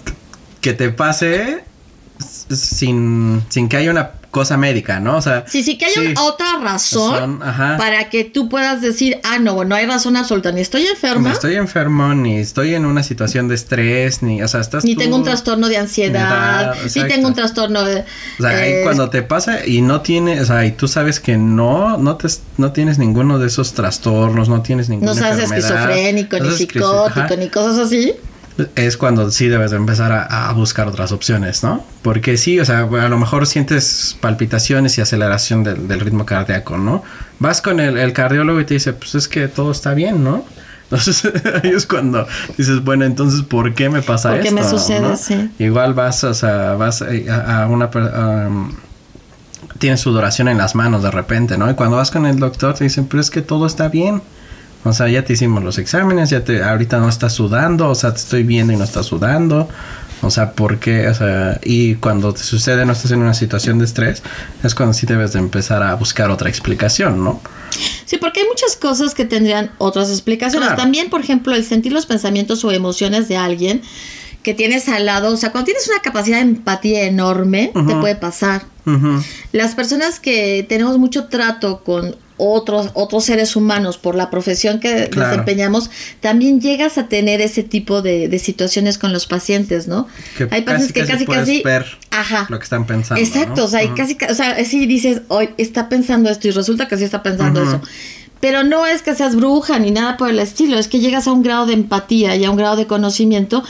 que 0.60 0.74
te 0.74 0.90
pase 0.90 1.64
sin, 2.54 3.42
sin 3.48 3.68
que 3.68 3.76
haya 3.78 3.90
una 3.90 4.12
cosa 4.32 4.56
médica, 4.56 4.98
¿no? 4.98 5.18
O 5.18 5.22
sea, 5.22 5.44
Sí, 5.46 5.62
sí, 5.62 5.78
que 5.78 5.84
haya 5.84 5.94
sí, 5.94 6.14
otra 6.20 6.58
razón 6.60 7.38
para 7.78 8.08
que 8.10 8.24
tú 8.24 8.48
puedas 8.48 8.80
decir, 8.80 9.20
ah, 9.22 9.38
no, 9.38 9.62
no 9.64 9.74
hay 9.76 9.86
razón 9.86 10.16
absoluta, 10.16 10.50
ni 10.50 10.60
estoy 10.62 10.82
ni 10.82 10.88
enferma, 10.88 11.30
estoy 11.30 11.54
enfermo, 11.54 12.12
ni 12.14 12.38
estoy 12.38 12.74
en 12.74 12.84
una 12.86 13.02
situación 13.04 13.46
de 13.46 13.54
estrés, 13.54 14.22
ni, 14.22 14.42
o 14.42 14.48
sea, 14.48 14.60
estás 14.60 14.84
ni 14.84 14.94
tú- 14.94 15.02
tengo 15.02 15.16
un 15.16 15.22
trastorno 15.22 15.68
de 15.68 15.76
ansiedad, 15.76 16.74
ni 16.82 17.04
tengo 17.04 17.28
un 17.28 17.34
trastorno 17.34 17.84
de... 17.84 18.00
O 18.38 18.42
sea, 18.42 18.50
ahí 18.58 18.72
eh, 18.72 18.80
cuando 18.82 19.08
te 19.10 19.22
pasa 19.22 19.66
y 19.66 19.82
no 19.82 20.00
tienes, 20.00 20.40
o 20.40 20.46
sea, 20.46 20.64
y 20.64 20.72
tú 20.72 20.88
sabes 20.88 21.20
que 21.20 21.36
no, 21.36 21.98
no 21.98 22.16
te, 22.16 22.26
no 22.56 22.72
tienes 22.72 22.98
ninguno 22.98 23.38
de 23.38 23.46
esos 23.48 23.74
trastornos, 23.74 24.48
no 24.48 24.62
tienes 24.62 24.88
ninguna 24.88 25.12
no 25.12 25.18
seas 25.18 25.38
esquizofrénico, 25.38 26.38
no 26.38 26.46
ni 26.46 26.56
psicótico, 26.56 27.36
ni 27.38 27.48
cosas 27.48 27.78
así. 27.78 28.14
Es 28.76 28.96
cuando 28.96 29.30
sí 29.30 29.48
debes 29.48 29.70
de 29.70 29.76
empezar 29.76 30.12
a, 30.12 30.48
a 30.48 30.52
buscar 30.52 30.88
otras 30.88 31.12
opciones, 31.12 31.62
¿no? 31.62 31.84
Porque 32.02 32.36
sí, 32.36 32.60
o 32.60 32.64
sea, 32.64 32.80
a 32.80 33.08
lo 33.08 33.18
mejor 33.18 33.46
sientes 33.46 34.16
palpitaciones 34.20 34.98
y 34.98 35.00
aceleración 35.00 35.64
del, 35.64 35.88
del 35.88 36.00
ritmo 36.00 36.26
cardíaco, 36.26 36.78
¿no? 36.78 37.02
Vas 37.38 37.60
con 37.62 37.80
el, 37.80 37.98
el 37.98 38.12
cardiólogo 38.12 38.60
y 38.60 38.64
te 38.64 38.74
dice, 38.74 38.92
pues 38.92 39.14
es 39.14 39.28
que 39.28 39.48
todo 39.48 39.72
está 39.72 39.94
bien, 39.94 40.22
¿no? 40.24 40.44
Entonces 40.92 41.24
ahí 41.62 41.70
es 41.70 41.86
cuando 41.86 42.26
dices, 42.58 42.84
bueno, 42.84 43.06
entonces, 43.06 43.42
¿por 43.42 43.74
qué 43.74 43.88
me 43.88 44.02
pasa 44.02 44.30
¿Por 44.30 44.40
qué 44.40 44.50
me 44.50 44.62
sucede? 44.62 45.00
no? 45.00 45.16
Sí. 45.16 45.50
Igual 45.58 45.94
vas, 45.94 46.22
o 46.24 46.34
sea, 46.34 46.74
vas 46.74 47.00
eh, 47.02 47.26
a, 47.30 47.62
a 47.62 47.66
una... 47.66 47.86
um, 47.86 48.74
tienes 49.78 50.00
sudoración 50.00 50.48
en 50.48 50.58
las 50.58 50.74
manos 50.74 51.02
de 51.02 51.10
repente, 51.10 51.56
¿no? 51.56 51.70
Y 51.70 51.74
cuando 51.74 51.96
vas 51.96 52.10
con 52.10 52.26
el 52.26 52.38
doctor 52.38 52.74
te 52.74 52.84
dicen, 52.84 53.06
pero 53.06 53.20
es 53.20 53.30
que 53.30 53.42
todo 53.42 53.66
está 53.66 53.88
bien. 53.88 54.22
O 54.84 54.92
sea, 54.92 55.08
ya 55.08 55.24
te 55.24 55.34
hicimos 55.34 55.62
los 55.62 55.78
exámenes, 55.78 56.30
ya 56.30 56.42
te, 56.44 56.62
ahorita 56.62 56.98
no 56.98 57.08
estás 57.08 57.32
sudando, 57.32 57.88
o 57.88 57.94
sea, 57.94 58.12
te 58.12 58.18
estoy 58.18 58.42
viendo 58.42 58.72
y 58.72 58.76
no 58.76 58.84
estás 58.84 59.06
sudando. 59.06 59.68
O 60.22 60.30
sea, 60.30 60.52
¿por 60.52 60.78
qué? 60.78 61.08
O 61.08 61.14
sea, 61.14 61.58
y 61.64 61.96
cuando 61.96 62.32
te 62.32 62.42
sucede, 62.42 62.86
no 62.86 62.92
estás 62.92 63.10
en 63.10 63.20
una 63.20 63.34
situación 63.34 63.78
de 63.78 63.84
estrés, 63.84 64.22
es 64.62 64.74
cuando 64.74 64.94
sí 64.94 65.04
debes 65.04 65.32
de 65.32 65.40
empezar 65.40 65.82
a 65.82 65.94
buscar 65.94 66.30
otra 66.30 66.48
explicación, 66.48 67.24
¿no? 67.24 67.40
Sí, 68.04 68.18
porque 68.18 68.40
hay 68.40 68.46
muchas 68.46 68.76
cosas 68.76 69.14
que 69.14 69.24
tendrían 69.24 69.72
otras 69.78 70.10
explicaciones. 70.10 70.68
Claro. 70.68 70.80
También, 70.80 71.10
por 71.10 71.20
ejemplo, 71.20 71.54
el 71.54 71.64
sentir 71.64 71.92
los 71.92 72.06
pensamientos 72.06 72.64
o 72.64 72.70
emociones 72.70 73.28
de 73.28 73.36
alguien 73.36 73.82
que 74.44 74.54
tienes 74.54 74.88
al 74.88 75.06
lado, 75.06 75.32
o 75.32 75.36
sea, 75.36 75.52
cuando 75.52 75.66
tienes 75.66 75.88
una 75.88 76.00
capacidad 76.00 76.36
de 76.36 76.42
empatía 76.42 77.02
enorme, 77.04 77.72
te 77.74 77.94
puede 77.96 78.16
pasar. 78.16 78.64
Las 79.52 79.74
personas 79.74 80.18
que 80.18 80.66
tenemos 80.68 80.98
mucho 80.98 81.26
trato 81.26 81.82
con 81.84 82.16
otros 82.36 82.90
otros 82.94 83.24
seres 83.24 83.56
humanos 83.56 83.98
por 83.98 84.14
la 84.14 84.30
profesión 84.30 84.80
que 84.80 85.08
Claro. 85.08 85.30
desempeñamos, 85.30 85.90
también 86.20 86.60
llegas 86.60 86.98
a 86.98 87.06
tener 87.08 87.40
ese 87.40 87.62
tipo 87.62 88.02
de, 88.02 88.28
de 88.28 88.38
situaciones 88.38 88.98
con 88.98 89.12
los 89.12 89.26
pacientes, 89.26 89.86
¿no? 89.88 90.08
Que 90.36 90.48
Hay 90.50 90.62
pacientes 90.62 90.92
que 90.92 91.04
casi 91.06 91.26
casi, 91.26 91.62
ver 91.62 91.84
ajá, 92.10 92.46
lo 92.48 92.58
que 92.58 92.64
están 92.64 92.86
pensando. 92.86 93.22
Exacto, 93.22 93.60
¿no? 93.60 93.64
o 93.64 93.68
sea, 93.68 93.82
y 93.82 93.86
Ujú. 93.88 93.96
casi, 93.96 94.14
ca- 94.16 94.28
o 94.30 94.34
sea, 94.34 94.64
sí 94.64 94.86
dices, 94.86 95.22
hoy 95.28 95.50
está 95.58 95.88
pensando 95.88 96.30
esto 96.30 96.48
y 96.48 96.50
resulta 96.50 96.88
que 96.88 96.96
sí 96.96 97.04
está 97.04 97.22
pensando 97.22 97.62
eso. 97.62 97.80
Pero 98.40 98.64
no 98.64 98.86
es 98.86 99.02
que 99.02 99.14
seas 99.14 99.36
bruja 99.36 99.78
ni 99.78 99.92
nada 99.92 100.16
por 100.16 100.28
el 100.28 100.40
estilo, 100.40 100.76
es 100.76 100.88
que 100.88 100.98
llegas 100.98 101.28
a 101.28 101.32
un 101.32 101.44
grado 101.44 101.64
de 101.66 101.74
empatía 101.74 102.34
y 102.34 102.44
a 102.44 102.50
un 102.50 102.56
grado 102.56 102.74
de 102.74 102.88
conocimiento 102.88 103.62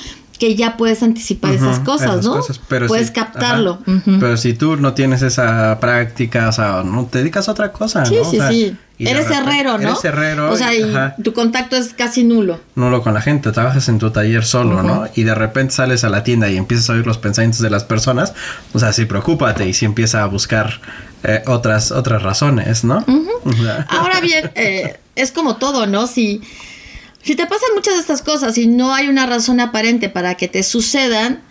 que 0.42 0.56
ya 0.56 0.76
puedes 0.76 1.04
anticipar 1.04 1.54
esas 1.54 1.78
cosas, 1.78 2.10
esas 2.10 2.24
¿no? 2.24 2.32
cosas, 2.34 2.60
pero 2.66 2.88
puedes 2.88 3.06
si- 3.06 3.12
captarlo. 3.12 3.78
Pero 4.18 4.36
si 4.36 4.54
tú 4.54 4.76
no 4.76 4.92
tienes 4.92 5.22
esa 5.22 5.78
práctica, 5.78 6.48
o 6.48 6.52
sea, 6.52 6.82
no 6.84 7.06
te 7.06 7.18
dedicas 7.18 7.48
a 7.48 7.52
otra 7.52 7.70
cosa, 7.70 8.04
Sí, 8.04 8.16
¿no? 8.16 8.22
O 8.22 8.24
sí, 8.32 8.36
sea, 8.38 8.48
sí. 8.48 8.76
Eres 8.98 9.28
repente- 9.28 9.50
herrero, 9.50 9.78
¿no? 9.78 9.90
Eres 9.90 10.04
herrero. 10.04 10.50
O 10.50 10.56
sea, 10.56 10.74
y 10.74 11.22
tu 11.22 11.32
contacto 11.32 11.76
es 11.76 11.94
casi 11.94 12.24
nulo. 12.24 12.58
nulo 12.74 13.02
con 13.04 13.14
la 13.14 13.20
gente, 13.20 13.52
trabajas 13.52 13.88
en 13.88 14.00
tu 14.00 14.10
taller 14.10 14.44
solo, 14.44 14.82
¿no? 14.82 15.06
Y 15.14 15.22
de 15.22 15.34
repente 15.36 15.74
sales 15.74 16.02
a 16.02 16.08
la 16.08 16.24
tienda 16.24 16.50
y 16.50 16.56
empiezas 16.56 16.90
a 16.90 16.94
oír 16.94 17.06
los 17.06 17.18
pensamientos 17.18 17.60
de 17.60 17.70
las 17.70 17.84
personas, 17.84 18.34
o 18.72 18.80
sea, 18.80 18.92
sí, 18.92 19.04
preocúpate 19.04 19.64
y 19.68 19.74
sí 19.74 19.84
empieza 19.84 20.24
a 20.24 20.26
buscar 20.26 20.80
eh, 21.22 21.40
otras, 21.46 21.92
otras 21.92 22.20
razones, 22.24 22.82
¿no? 22.82 23.04
O 23.06 23.50
Ahora 23.90 24.20
bien, 24.20 24.50
eh, 24.56 24.98
es 25.14 25.30
como 25.30 25.54
todo, 25.54 25.86
¿no? 25.86 26.08
Si, 26.08 26.40
si 27.22 27.36
te 27.36 27.46
pasan 27.46 27.70
muchas 27.74 27.94
de 27.94 28.00
estas 28.00 28.22
cosas 28.22 28.58
y 28.58 28.66
no 28.66 28.94
hay 28.94 29.08
una 29.08 29.26
razón 29.26 29.60
aparente 29.60 30.08
para 30.08 30.34
que 30.34 30.48
te 30.48 30.62
sucedan, 30.62 31.42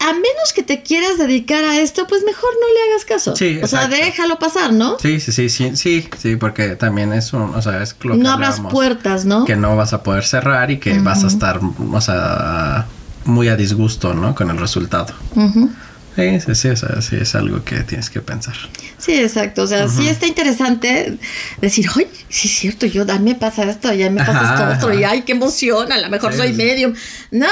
a 0.00 0.12
menos 0.12 0.52
que 0.54 0.62
te 0.62 0.82
quieras 0.82 1.18
dedicar 1.18 1.64
a 1.64 1.80
esto, 1.80 2.06
pues 2.06 2.24
mejor 2.24 2.50
no 2.60 2.66
le 2.74 2.92
hagas 2.92 3.04
caso. 3.04 3.36
Sí, 3.36 3.60
o 3.62 3.66
sea, 3.66 3.88
déjalo 3.88 4.38
pasar, 4.38 4.72
¿no? 4.72 4.98
Sí, 4.98 5.20
sí, 5.20 5.32
sí, 5.32 5.48
sí, 5.48 5.76
sí, 5.76 6.08
sí, 6.18 6.36
porque 6.36 6.76
también 6.76 7.12
es 7.12 7.32
un, 7.32 7.54
o 7.54 7.62
sea, 7.62 7.82
es 7.82 7.96
lo 8.02 8.12
que 8.12 8.18
no 8.18 8.30
abras 8.30 8.60
puertas, 8.70 9.24
¿no? 9.24 9.44
que 9.44 9.56
no 9.56 9.76
vas 9.76 9.92
a 9.92 10.02
poder 10.02 10.24
cerrar 10.24 10.70
y 10.70 10.78
que 10.78 10.98
vas 10.98 11.24
a 11.24 11.28
estar, 11.28 11.60
o 11.92 12.00
sea, 12.00 12.86
muy 13.24 13.48
a 13.48 13.56
disgusto, 13.56 14.14
¿no? 14.14 14.34
Con 14.34 14.50
el 14.50 14.58
resultado. 14.58 15.14
Sí, 16.16 16.40
sí, 16.40 16.54
sí, 16.54 16.68
o 16.68 16.76
sea, 16.76 17.02
sí 17.02 17.16
es 17.16 17.34
algo 17.34 17.64
que 17.64 17.82
tienes 17.82 18.08
que 18.08 18.20
pensar. 18.20 18.54
Sí, 18.98 19.14
exacto. 19.14 19.62
O 19.62 19.66
sea, 19.66 19.88
sí 19.88 20.06
está 20.08 20.26
interesante 20.28 21.18
decir, 21.60 21.86
ay, 21.96 22.06
sí 22.28 22.46
es 22.46 22.54
cierto, 22.54 22.86
yo, 22.86 23.02
a 23.02 23.18
mí 23.18 23.30
me 23.30 23.34
pasa 23.34 23.64
esto, 23.64 23.92
y 23.92 24.02
a 24.04 24.10
mí 24.10 24.16
me 24.18 24.24
pasa 24.24 24.40
Ajá, 24.54 24.72
esto 24.74 24.86
otro, 24.86 24.98
y 24.98 25.02
ay, 25.02 25.22
qué 25.22 25.32
emoción, 25.32 25.90
a 25.90 25.98
lo 25.98 26.08
mejor 26.10 26.32
Sí, 26.32 26.38
soy 26.38 26.52
medium. 26.52 26.94
No, 27.32 27.48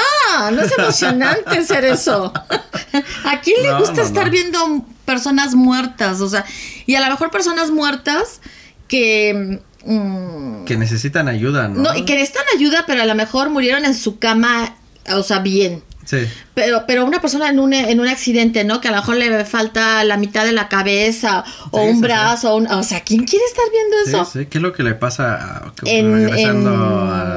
no 0.51 0.61
es 0.61 0.71
emocionante 0.77 1.63
ser 1.65 1.83
eso. 1.85 2.31
¿A 3.25 3.41
quién 3.41 3.61
le 3.63 3.69
No, 3.71 3.79
gusta 3.79 3.95
no, 3.95 4.01
estar 4.03 4.25
no. 4.25 4.31
viendo 4.31 4.85
personas 5.05 5.55
muertas? 5.55 6.21
O 6.21 6.29
sea, 6.29 6.45
y 6.85 6.95
a 6.95 7.01
lo 7.01 7.09
mejor 7.11 7.31
personas 7.31 7.69
muertas 7.69 8.39
que... 8.87 9.59
mm, 9.85 10.63
Que 10.65 10.77
necesitan 10.77 11.27
ayuda, 11.27 11.67
¿no? 11.67 11.81
no, 11.81 11.95
y 11.95 12.05
que 12.05 12.13
necesitan 12.15 12.45
ayuda, 12.55 12.85
pero 12.87 13.01
a 13.01 13.05
lo 13.05 13.15
mejor 13.15 13.49
murieron 13.49 13.83
en 13.83 13.93
su 13.93 14.19
cama, 14.19 14.75
o 15.09 15.23
sea, 15.23 15.39
bien. 15.39 15.83
Sí, 16.05 16.17
Pero, 16.53 16.83
pero 16.85 17.05
una 17.05 17.21
persona 17.21 17.49
en 17.49 17.59
un, 17.59 17.73
en 17.73 17.99
un 17.99 18.07
accidente, 18.07 18.63
¿no? 18.63 18.81
Que 18.81 18.89
a 18.89 18.91
lo 18.91 18.97
mejor 18.97 19.15
le 19.15 19.45
falta 19.45 20.03
la 20.03 20.17
mitad 20.17 20.43
de 20.45 20.51
la 20.51 20.67
cabeza 20.67 21.43
o 21.71 21.81
Sí, 21.81 21.87
un 21.89 21.95
sí, 21.95 22.01
brazo. 22.01 22.53
O, 22.53 22.57
un- 22.57 22.67
o 22.67 22.83
sea, 22.83 23.01
¿quién 23.01 23.23
quiere 23.23 23.45
estar 23.45 23.63
viendo 23.71 23.95
eso? 24.19 24.29
sí. 24.31 24.45
¿Qué 24.47 24.57
es 24.57 24.61
lo 24.61 24.73
que 24.73 24.83
le 24.83 24.95
pasa 24.95 25.35
a, 25.35 25.71
En- 25.85 26.13
regresando 26.13 26.73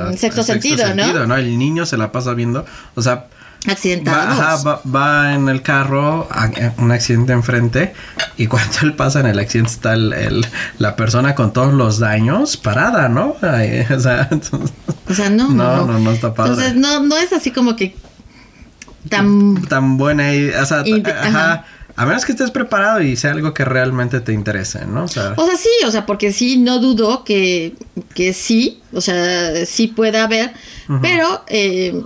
en 0.09 0.15
a- 0.15 0.17
sexto 0.19 0.43
sentido, 0.43 0.85
¿no? 0.95 1.37
El 1.37 1.59
niño 1.59 1.87
se 1.87 1.97
la 1.97 2.11
pasa 2.13 2.35
viendo, 2.35 2.65
o 2.97 3.03
sea, 3.03 3.15
va, 3.69 3.73
Accidentados. 3.73 4.39
ajá, 4.41 4.57
va- 4.63 4.81
va 4.85 5.35
en 5.35 5.49
el 5.49 5.63
carro, 5.63 6.29
un 6.79 6.91
accidente 6.93 7.33
enfrente, 7.33 7.95
y 8.37 8.47
cuando 8.49 8.79
él 8.83 8.95
pasa 8.95 9.21
en 9.21 9.27
el 9.27 9.39
accidente 9.39 9.71
está 9.73 9.95
el- 9.95 10.13
el- 10.13 10.47
la 10.79 10.97
persona 10.97 11.35
con 11.35 11.53
todos 11.53 11.73
los 11.73 11.99
daños 11.99 12.57
parada, 12.57 13.09
¿no? 13.09 13.37
Ay, 13.43 13.85
o 13.95 14.01
sea, 14.01 14.29
entonces- 14.31 14.73
O 15.09 15.15
sea, 15.15 15.31
no, 15.31 15.49
No, 15.51 15.77
no, 15.79 15.87
no, 15.87 15.99
no 16.01 16.11
está 16.11 16.35
padre. 16.35 16.51
Entonces, 16.53 16.75
no, 16.75 17.01
no 17.01 17.17
es 17.17 17.33
así 17.33 17.53
como 17.53 17.77
que 17.77 17.95
tan... 19.09 19.63
tan 19.69 19.97
buena 19.99 20.35
y, 20.35 20.49
o 20.51 20.67
sea, 20.67 20.83
Y- 20.87 21.03
ajá, 21.05 21.23
ajá. 21.53 21.65
a 21.97 22.07
menos 22.07 22.25
que 22.25 22.33
estés 22.33 22.51
preparado 22.51 23.01
y 23.03 23.17
sea 23.17 23.33
algo 23.33 23.55
que 23.55 23.65
realmente 23.65 24.21
te 24.21 24.33
interese, 24.33 24.85
¿no? 24.87 25.05
O 25.05 25.09
sea, 25.09 25.35
O 25.37 25.47
sea, 25.47 25.57
sí, 25.57 25.69
o 25.87 25.91
sea, 25.91 26.05
porque 26.07 26.33
sí, 26.33 26.57
no 26.59 26.79
dudo 26.79 27.25
que, 27.25 27.75
que 28.15 28.33
sí, 28.33 28.81
o 28.93 29.01
sea, 29.01 29.65
sí 29.67 29.87
puede 29.89 30.19
haber, 30.19 30.53
pero 31.01 31.43
eh, 31.49 32.01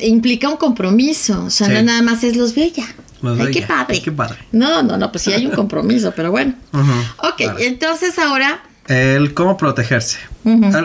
implica 0.00 0.48
un 0.48 0.56
compromiso, 0.56 1.44
o 1.44 1.50
sea, 1.50 1.66
Sí. 1.68 1.72
no 1.74 1.82
nada 1.82 2.02
más 2.02 2.24
es 2.24 2.36
los 2.36 2.54
bella. 2.54 2.84
los 3.22 3.38
Ay, 3.38 3.50
qué 3.52 3.62
padre. 3.62 3.94
Ay, 3.96 4.00
qué 4.00 4.12
padre. 4.12 4.38
No, 4.52 4.82
no, 4.82 4.96
no, 4.96 5.12
pues 5.12 5.24
sí 5.24 5.32
hay 5.32 5.44
un 5.46 5.52
compromiso, 5.56 6.12
pero 6.16 6.30
bueno. 6.30 6.54
Ujú, 6.72 7.28
Ok, 7.28 7.40
entonces 7.58 8.18
ahora... 8.18 8.62
El 8.88 9.34
cómo 9.34 9.56
protegerse. 9.56 10.18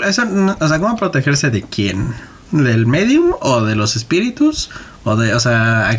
Eso, 0.05 0.25
no- 0.25 0.55
o 0.59 0.67
sea, 0.67 0.79
¿cómo 0.79 0.95
protegerse 0.95 1.49
de 1.49 1.63
quién? 1.63 2.13
¿Del 2.51 2.85
medium 2.85 3.33
o 3.41 3.61
de 3.63 3.75
los 3.75 3.95
espíritus? 3.95 4.69
O 5.03 5.15
de, 5.15 5.33
o 5.33 5.39
sea, 5.39 5.89
¿a, 5.89 5.97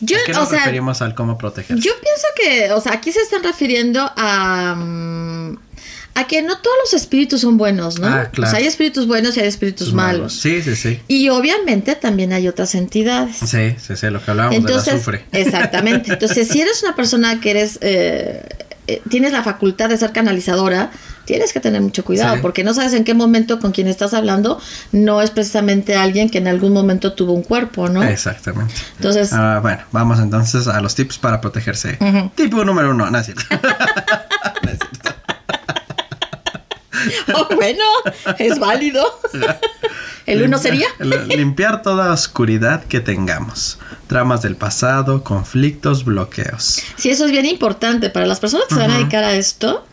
Yo, 0.00 0.16
a 0.16 0.20
qué 0.26 0.32
o 0.32 0.40
nos 0.40 0.48
sea, 0.48 0.60
referimos 0.60 1.02
al 1.02 1.14
cómo 1.14 1.38
protegerse? 1.38 1.82
Yo 1.82 1.92
pienso 2.00 2.26
que, 2.36 2.72
o 2.72 2.80
sea, 2.80 2.92
aquí 2.94 3.12
se 3.12 3.20
están 3.20 3.42
refiriendo 3.42 4.10
a, 4.16 4.74
mm, 4.76 5.58
a 6.14 6.26
que 6.26 6.42
no 6.42 6.58
todos 6.58 6.76
los 6.84 6.94
espíritus 6.94 7.40
son 7.40 7.56
buenos, 7.56 7.98
¿no? 7.98 8.06
Ah, 8.06 8.28
claro. 8.30 8.48
O 8.48 8.50
sea, 8.50 8.58
hay 8.60 8.66
espíritus 8.66 9.06
buenos 9.06 9.36
y 9.36 9.40
hay 9.40 9.46
espíritus 9.48 9.86
Tus 9.88 9.94
malos. 9.94 10.34
Sí, 10.34 10.60
sí, 10.62 10.76
sí. 10.76 11.00
Y 11.08 11.28
obviamente 11.30 11.94
también 11.94 12.32
hay 12.32 12.48
otras 12.48 12.74
entidades. 12.74 13.36
Sí, 13.36 13.74
sí, 13.78 13.96
sí, 13.96 14.06
lo 14.10 14.22
que 14.22 14.30
hablábamos 14.30 14.56
de 14.56 14.62
la 14.62 14.68
Entonces, 14.68 14.94
azufre. 14.94 15.24
exactamente. 15.32 16.12
Entonces, 16.12 16.48
si 16.48 16.60
eres 16.60 16.82
una 16.82 16.94
persona 16.94 17.40
que 17.40 17.50
eres, 17.50 17.78
eh, 17.80 18.42
eh, 18.88 19.00
tienes 19.08 19.32
la 19.32 19.42
facultad 19.42 19.88
de 19.88 19.96
ser 19.96 20.12
canalizadora, 20.12 20.90
tienes 21.24 21.52
que 21.52 21.60
tener 21.60 21.80
mucho 21.80 22.04
cuidado, 22.04 22.34
Sí. 22.36 22.40
porque 22.42 22.64
no 22.64 22.74
sabes 22.74 22.92
en 22.94 23.04
qué 23.04 23.14
momento 23.14 23.58
con 23.60 23.72
quien 23.72 23.86
estás 23.88 24.12
hablando 24.14 24.60
no 24.92 25.22
es 25.22 25.30
precisamente 25.30 25.94
alguien 25.96 26.28
que 26.30 26.38
en 26.38 26.48
algún 26.48 26.72
momento 26.72 27.12
tuvo 27.12 27.32
un 27.32 27.42
cuerpo, 27.42 27.88
¿no? 27.88 28.02
Exactamente. 28.02 28.74
Entonces, 28.96 29.32
Ah, 29.32 29.58
bueno, 29.62 29.82
vamos 29.92 30.18
entonces 30.18 30.66
a 30.68 30.80
los 30.80 30.94
tips 30.94 31.18
para 31.18 31.40
protegerse. 31.40 31.98
Tipo 32.34 32.64
número 32.64 32.90
uno, 32.90 33.10
no 33.10 33.18
es 33.18 33.26
cierto. 33.26 33.44
oh, 37.34 37.48
bueno, 37.54 37.84
es 38.38 38.58
válido. 38.58 39.04
El 40.26 40.42
uno 40.42 40.58
sería. 40.58 40.86
Limpiar 41.28 41.82
toda 41.82 42.12
oscuridad 42.12 42.84
que 42.84 43.00
tengamos. 43.00 43.78
Tramas 44.06 44.42
del 44.42 44.56
pasado, 44.56 45.24
conflictos, 45.24 46.04
bloqueos. 46.04 46.80
Sí, 46.96 47.10
eso 47.10 47.24
es 47.24 47.30
bien 47.30 47.46
importante 47.46 48.10
para 48.10 48.26
las 48.26 48.40
personas 48.40 48.66
que 48.68 48.74
se 48.74 48.80
van 48.80 48.90
a 48.90 48.98
dedicar 48.98 49.24
a 49.24 49.32
esto. 49.34 49.84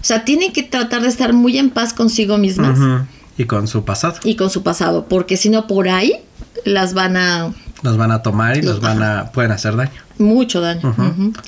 O 0.00 0.04
sea, 0.04 0.24
tienen 0.24 0.52
que 0.52 0.62
tratar 0.62 1.02
de 1.02 1.08
estar 1.08 1.32
muy 1.32 1.58
en 1.58 1.70
paz 1.70 1.92
consigo 1.92 2.38
mismas. 2.38 2.78
Y 3.36 3.44
con 3.44 3.66
su 3.68 3.84
pasado. 3.84 4.16
y 4.24 4.34
con 4.36 4.50
su 4.50 4.62
pasado, 4.62 5.06
porque 5.08 5.36
si 5.36 5.48
no 5.48 5.66
por 5.66 5.88
ahí 5.88 6.14
las 6.64 6.92
van 6.94 7.16
a 7.16 7.52
Los 7.82 7.96
van 7.96 8.10
a 8.10 8.22
tomar 8.22 8.56
y 8.56 8.62
Los- 8.62 8.74
los 8.76 8.80
van 8.80 9.02
a... 9.02 9.30
pueden 9.32 9.52
hacer 9.52 9.76
daño. 9.76 9.92
mucho 10.18 10.60
daño. 10.60 10.94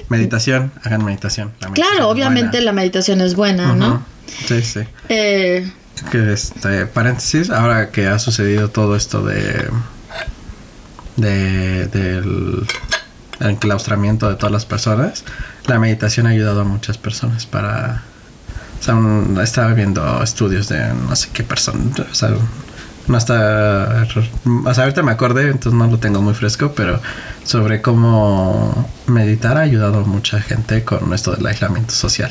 Meditación, 0.08 0.70
hagan 0.84 1.04
meditación. 1.04 1.50
La 1.60 1.68
meditación 1.68 1.74
Claro, 1.96 2.08
obviamente 2.10 2.50
buena. 2.58 2.64
la 2.66 2.72
meditación 2.72 3.20
es 3.20 3.34
buena. 3.34 3.74
¿no? 3.74 4.02
Sí, 4.46 4.62
sí. 4.62 4.80
Eh, 5.08 5.68
Que 6.12 6.32
este, 6.32 6.86
paréntesis, 6.86 7.50
ahora 7.50 7.90
que 7.90 8.06
ha 8.06 8.18
sucedido 8.20 8.68
todo 8.70 8.94
esto 8.96 9.22
de. 9.24 9.68
de 11.16 11.86
del 11.88 12.66
enclaustramiento 13.40 14.28
de 14.28 14.36
todas 14.36 14.52
las 14.52 14.66
personas, 14.66 15.24
la 15.66 15.78
meditación 15.78 16.26
ha 16.26 16.30
ayudado 16.30 16.60
a 16.60 16.64
muchas 16.64 16.98
personas 16.98 17.46
para. 17.46 18.02
O 18.80 18.82
sea, 18.82 18.94
un- 18.94 19.38
estaba 19.42 19.74
viendo 19.74 20.22
estudios 20.22 20.68
de 20.68 20.92
no 20.94 21.14
sé 21.14 21.28
qué 21.32 21.42
persona. 21.44 21.80
O 22.10 22.14
sea, 22.14 22.30
no 23.06 23.18
está. 23.18 24.06
O 24.66 24.74
sea, 24.74 24.84
ahorita 24.84 25.02
me 25.02 25.12
acordé, 25.12 25.50
entonces 25.50 25.74
no 25.74 25.86
lo 25.86 25.98
tengo 25.98 26.22
muy 26.22 26.32
fresco, 26.34 26.72
pero 26.74 27.00
sobre 27.44 27.82
cómo 27.82 28.88
meditar 29.06 29.56
ha 29.56 29.60
ayudado 29.62 30.00
a 30.00 30.04
mucha 30.04 30.40
gente 30.40 30.84
con 30.84 31.12
esto 31.12 31.32
del 31.34 31.46
aislamiento 31.46 31.92
social. 31.94 32.30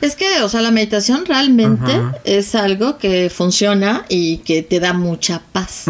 es 0.00 0.16
que, 0.16 0.40
o 0.42 0.48
sea, 0.48 0.62
la 0.62 0.70
meditación 0.70 1.26
realmente 1.26 1.92
es 2.24 2.54
algo 2.54 2.96
que 2.96 3.28
funciona 3.28 4.04
y 4.08 4.38
que 4.38 4.62
te 4.62 4.80
da 4.80 4.94
mucha 4.94 5.42
paz. 5.52 5.84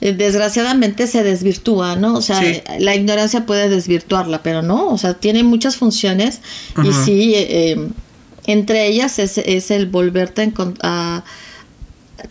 Eh, 0.00 0.12
Desgraciadamente 0.12 1.06
se 1.06 1.22
desvirtúa, 1.22 1.94
¿no? 1.96 2.14
O 2.14 2.22
sea, 2.22 2.40
Sí. 2.40 2.60
la 2.80 2.94
ignorancia 2.96 3.46
puede 3.46 3.68
desvirtuarla, 3.68 4.42
pero 4.42 4.62
no, 4.62 4.88
o 4.88 4.98
sea, 4.98 5.14
tiene 5.14 5.42
muchas 5.44 5.76
funciones 5.76 6.40
y 6.82 6.92
sí, 6.92 7.34
eh, 7.34 7.46
eh, 7.72 7.88
entre 8.48 8.86
ellas 8.88 9.20
es, 9.20 9.38
es 9.38 9.70
el 9.70 9.86
volverte 9.86 10.42
a, 10.42 10.52
a- 10.82 11.24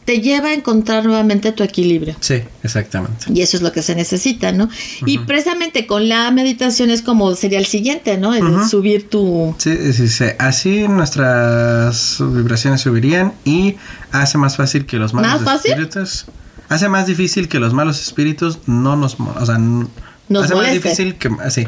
te 0.03 0.19
lleva 0.19 0.49
a 0.49 0.53
encontrar 0.53 1.05
nuevamente 1.05 1.53
tu 1.53 1.63
equilibrio. 1.63 2.13
Sí, 2.19 2.41
exactamente. 2.61 3.27
Y 3.33 3.39
eso 3.41 3.55
es 3.55 3.63
lo 3.63 3.71
que 3.71 3.81
se 3.81 3.95
necesita, 3.95 4.51
¿no? 4.51 4.67
Y 5.05 5.19
precisamente 5.19 5.87
con 5.87 6.09
la 6.09 6.29
meditación 6.31 6.89
es 6.89 7.01
como 7.01 7.33
sería 7.35 7.57
el 7.57 7.65
siguiente, 7.65 8.17
¿no? 8.17 8.33
El 8.35 8.67
subir 8.67 9.09
tu... 9.09 9.55
Sí, 9.57 9.93
sí, 9.93 10.09
sí. 10.09 10.25
Así 10.39 10.89
nuestras 10.89 12.17
vibraciones 12.19 12.81
subirían 12.81 13.31
y 13.45 13.75
hace 14.11 14.37
más 14.37 14.57
fácil 14.57 14.85
que 14.85 14.97
los 14.97 15.13
malos 15.13 15.31
¿Más 15.31 15.43
fácil? 15.43 15.71
espíritus. 15.71 16.25
Hace 16.69 16.89
más 16.89 17.07
difícil 17.07 17.47
que 17.47 17.59
los 17.59 17.73
malos 17.73 18.01
espíritus 18.01 18.59
no 18.65 18.97
nos. 18.97 19.15
O 19.19 19.45
sea, 19.45 19.57
Nos 19.57 20.43
hace 20.43 20.53
moleste. 20.55 20.55
más 20.55 20.83
difícil 20.83 21.15
que. 21.15 21.29
Así. 21.41 21.65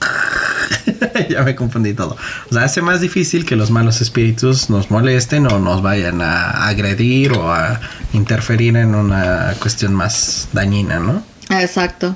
ya 1.28 1.42
me 1.42 1.54
confundí 1.54 1.94
todo. 1.94 2.16
O 2.50 2.54
sea, 2.54 2.64
hace 2.64 2.82
más 2.82 3.00
difícil 3.00 3.44
que 3.44 3.56
los 3.56 3.70
malos 3.70 4.00
espíritus 4.00 4.70
nos 4.70 4.90
molesten 4.90 5.46
o 5.46 5.58
nos 5.58 5.82
vayan 5.82 6.20
a 6.22 6.66
agredir 6.68 7.32
o 7.32 7.52
a 7.52 7.80
interferir 8.12 8.76
en 8.76 8.94
una 8.94 9.54
cuestión 9.60 9.94
más 9.94 10.48
dañina, 10.52 10.98
¿no? 10.98 11.22
Exacto. 11.50 12.14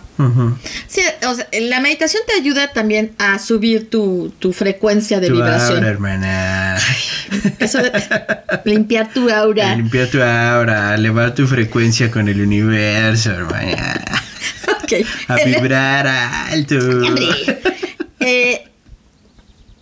Sí, 0.89 1.01
o 1.27 1.35
sea, 1.35 1.49
la 1.59 1.81
meditación 1.81 2.23
te 2.27 2.35
ayuda 2.35 2.73
también 2.75 3.13
a 3.19 3.39
subir 3.39 3.89
tu, 3.89 4.31
tu 4.39 4.53
frecuencia 4.53 5.21
de 5.21 5.29
Tu 5.29 5.33
vibración. 5.35 5.79
aura, 5.79 5.89
hermana. 5.89 6.77
Eso 7.59 7.79
de 7.79 7.91
limpiar 8.67 9.11
tu 9.11 9.31
aura. 9.31 9.75
Limpiar 9.75 10.09
tu 10.09 10.23
aura, 10.23 10.95
elevar 10.95 11.35
tu 11.35 11.47
frecuencia 11.47 12.11
con 12.11 12.29
el 12.29 12.43
universo, 12.43 13.31
hermana. 13.31 14.05
A 15.29 15.37
vibrar 15.45 16.07
alto. 16.07 16.77
Eh, 18.25 18.63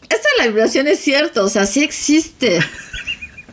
esto 0.09 0.29
de 0.37 0.43
la 0.43 0.47
vibración 0.47 0.89
es 0.89 0.99
cierto, 0.99 1.45
o 1.45 1.49
sea, 1.49 1.67
sí 1.67 1.83
existe. 1.83 2.59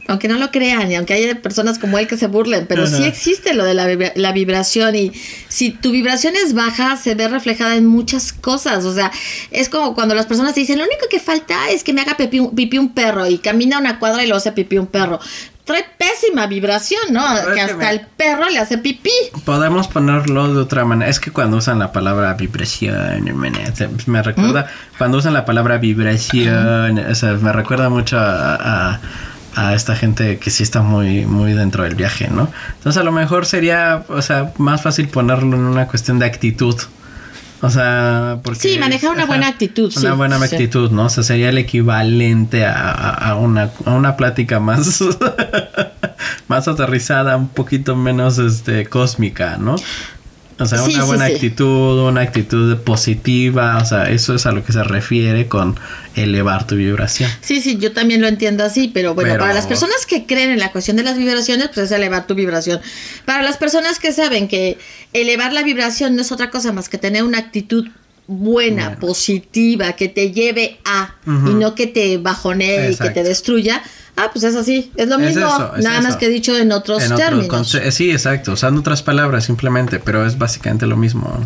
Aunque 0.08 0.30
no 0.30 0.38
lo 0.38 0.52
crean 0.52 0.90
y 0.90 0.96
aunque 0.96 1.14
haya 1.14 1.42
personas 1.42 1.78
como 1.78 2.00
él 2.00 2.08
que 2.08 2.16
se 2.16 2.28
burlen, 2.28 2.66
pero 2.66 2.88
sí 2.88 3.04
existe 3.04 3.54
lo 3.54 3.66
de 3.66 3.74
la, 3.74 3.88
la, 4.16 4.32
vibración 4.32 4.96
y 4.96 5.12
si 5.50 5.72
tu 5.72 5.92
vibración 5.92 6.34
es 6.38 6.54
baja 6.54 6.96
se 6.96 7.14
ve 7.14 7.28
reflejada 7.28 7.76
en 7.76 7.86
muchas 7.86 8.32
cosas, 8.32 8.86
o 8.86 8.96
sea, 8.96 9.12
es 9.52 9.68
como 9.68 9.94
cuando 9.96 10.16
las 10.16 10.26
personas 10.26 10.56
dicen, 10.56 10.78
lo 10.78 10.86
único 10.86 11.10
que 11.10 11.20
falta 11.20 11.70
es 11.72 11.84
que 11.84 11.92
me 11.92 12.00
haga 12.00 12.16
pipí, 12.16 12.40
pipí 12.56 12.78
un 12.78 12.94
perro 12.94 13.28
y 13.28 13.40
camina 13.40 13.80
una 13.80 14.00
cuadra 14.00 14.24
y 14.24 14.28
lo 14.28 14.38
hace 14.38 14.54
pipí 14.54 14.78
un 14.78 14.88
perro 14.88 15.20
trae 15.68 15.86
pésima 15.98 16.48
vibración, 16.48 17.02
¿no? 17.12 17.22
que 17.54 17.62
hasta 17.62 17.92
el 17.92 18.02
perro 18.02 18.50
le 18.50 18.58
hace 18.58 18.80
pipí. 18.80 19.12
Podemos 19.46 19.88
ponerlo 19.88 20.54
de 20.54 20.62
otra 20.62 20.86
manera. 20.86 21.12
Es 21.12 21.20
que 21.20 21.30
cuando 21.30 21.58
usan 21.58 21.78
la 21.78 21.92
palabra 21.92 22.34
vibración, 22.34 23.26
me 24.08 24.24
recuerda, 24.24 24.62
¿Mm? 24.62 24.98
cuando 24.98 25.18
usan 25.20 25.34
la 25.34 25.46
palabra 25.46 25.78
vibración, 25.78 26.98
o 26.98 27.16
sea, 27.16 27.34
me 27.34 27.52
recuerda 27.52 27.90
mucho 27.90 28.18
a, 28.18 29.00
a, 29.56 29.74
esta 29.76 29.96
gente 29.96 30.38
que 30.38 30.50
sí 30.50 30.64
está 30.64 30.82
muy, 30.82 31.26
muy 31.26 31.54
dentro 31.54 31.84
del 31.84 31.96
viaje, 31.96 32.30
¿no? 32.30 32.48
Entonces 32.78 33.02
a 33.02 33.04
lo 33.04 33.12
mejor 33.12 33.46
sería, 33.46 34.06
o 34.08 34.22
sea, 34.22 34.54
más 34.58 34.82
fácil 34.82 35.10
ponerlo 35.10 35.56
en 35.56 35.64
una 35.64 35.88
cuestión 35.88 36.20
de 36.20 36.26
actitud. 36.28 36.76
O 37.62 37.70
sea, 37.70 38.40
porque... 38.44 38.60
Sí, 38.60 38.78
manejar 38.80 39.12
una 39.12 39.26
buena 39.26 39.48
actitud. 39.48 39.92
Una 39.98 40.14
buena 40.14 40.36
actitud, 40.38 40.92
¿no? 40.92 41.06
O 41.06 41.10
sea, 41.10 41.24
sería 41.24 41.50
el 41.50 41.58
equivalente 41.58 42.66
a, 42.66 43.36
una, 43.40 43.72
a 43.86 43.94
una 43.94 44.16
plática 44.16 44.60
más, 44.60 45.04
más 46.48 46.68
aterrizada, 46.68 47.36
un 47.36 47.50
poquito 47.50 47.96
menos 47.96 48.38
este, 48.38 48.86
cósmica, 48.86 49.58
¿no? 49.58 49.76
O 50.60 50.66
sea, 50.66 50.84
una 50.84 51.04
buena 51.04 51.26
actitud, 51.26 52.08
una 52.08 52.22
actitud 52.22 52.78
positiva, 52.78 53.78
o 53.78 53.86
sea, 53.86 54.10
eso 54.10 54.34
es 54.34 54.46
a 54.48 54.52
lo 54.52 54.64
que 54.64 54.74
se 54.74 54.84
refiere 54.84 55.48
con 55.48 55.80
elevar 56.16 56.66
tu 56.66 56.76
vibración. 56.76 57.30
Sí, 57.42 57.62
sí, 57.62 57.78
yo 57.78 57.92
también 57.92 58.22
lo 58.22 58.28
entiendo 58.28 58.64
así, 58.64 58.90
pero 58.92 59.14
bueno, 59.14 59.38
para 59.38 59.54
las 59.54 59.68
personas 59.68 60.06
que 60.08 60.26
creen 60.26 60.50
en 60.50 60.60
la 60.60 60.72
cuestión 60.72 60.98
de 60.98 61.04
las 61.04 61.18
vibraciones, 61.18 61.70
pues 61.74 61.86
es 61.86 61.92
elevar 61.92 62.26
tu 62.26 62.34
vibración. 62.34 62.82
Para 63.26 63.44
las 63.44 63.58
personas 63.58 64.00
que 64.00 64.12
saben 64.12 64.48
que 64.48 64.80
elevar 65.14 65.54
la 65.54 65.62
vibración 65.62 66.16
no 66.16 66.24
es 66.24 66.32
otra 66.32 66.50
cosa 66.50 66.72
más 66.72 66.90
que 66.90 66.98
tener 66.98 67.24
una 67.24 67.38
actitud 67.38 67.88
buena, 68.28 69.00
positiva, 69.00 69.94
que 69.94 70.10
te 70.10 70.32
lleve 70.32 70.80
a 70.86 71.16
y 71.26 71.54
no 71.54 71.76
que 71.76 71.88
te 71.88 72.18
bajonee 72.18 72.92
y 72.92 72.96
que 72.98 73.10
te 73.10 73.24
destruya, 73.24 73.82
Ah, 74.20 74.32
pues 74.34 74.44
es 74.46 74.56
así, 74.56 74.92
es 74.96 75.08
lo 75.08 75.20
mismo, 75.20 75.46
nada 75.80 76.02
más 76.02 76.16
que 76.16 76.28
dicho 76.28 76.58
en 76.58 76.72
otros 76.72 77.08
términos. 77.16 77.76
Eh, 77.76 77.92
sí, 77.92 78.10
exacto, 78.10 78.54
usando 78.54 78.82
otras 78.82 79.04
palabras 79.04 79.46
simplemente, 79.46 80.00
pero 80.00 80.26
es 80.26 80.40
básicamente 80.40 80.88
lo 80.88 80.98
mismo. 80.98 81.40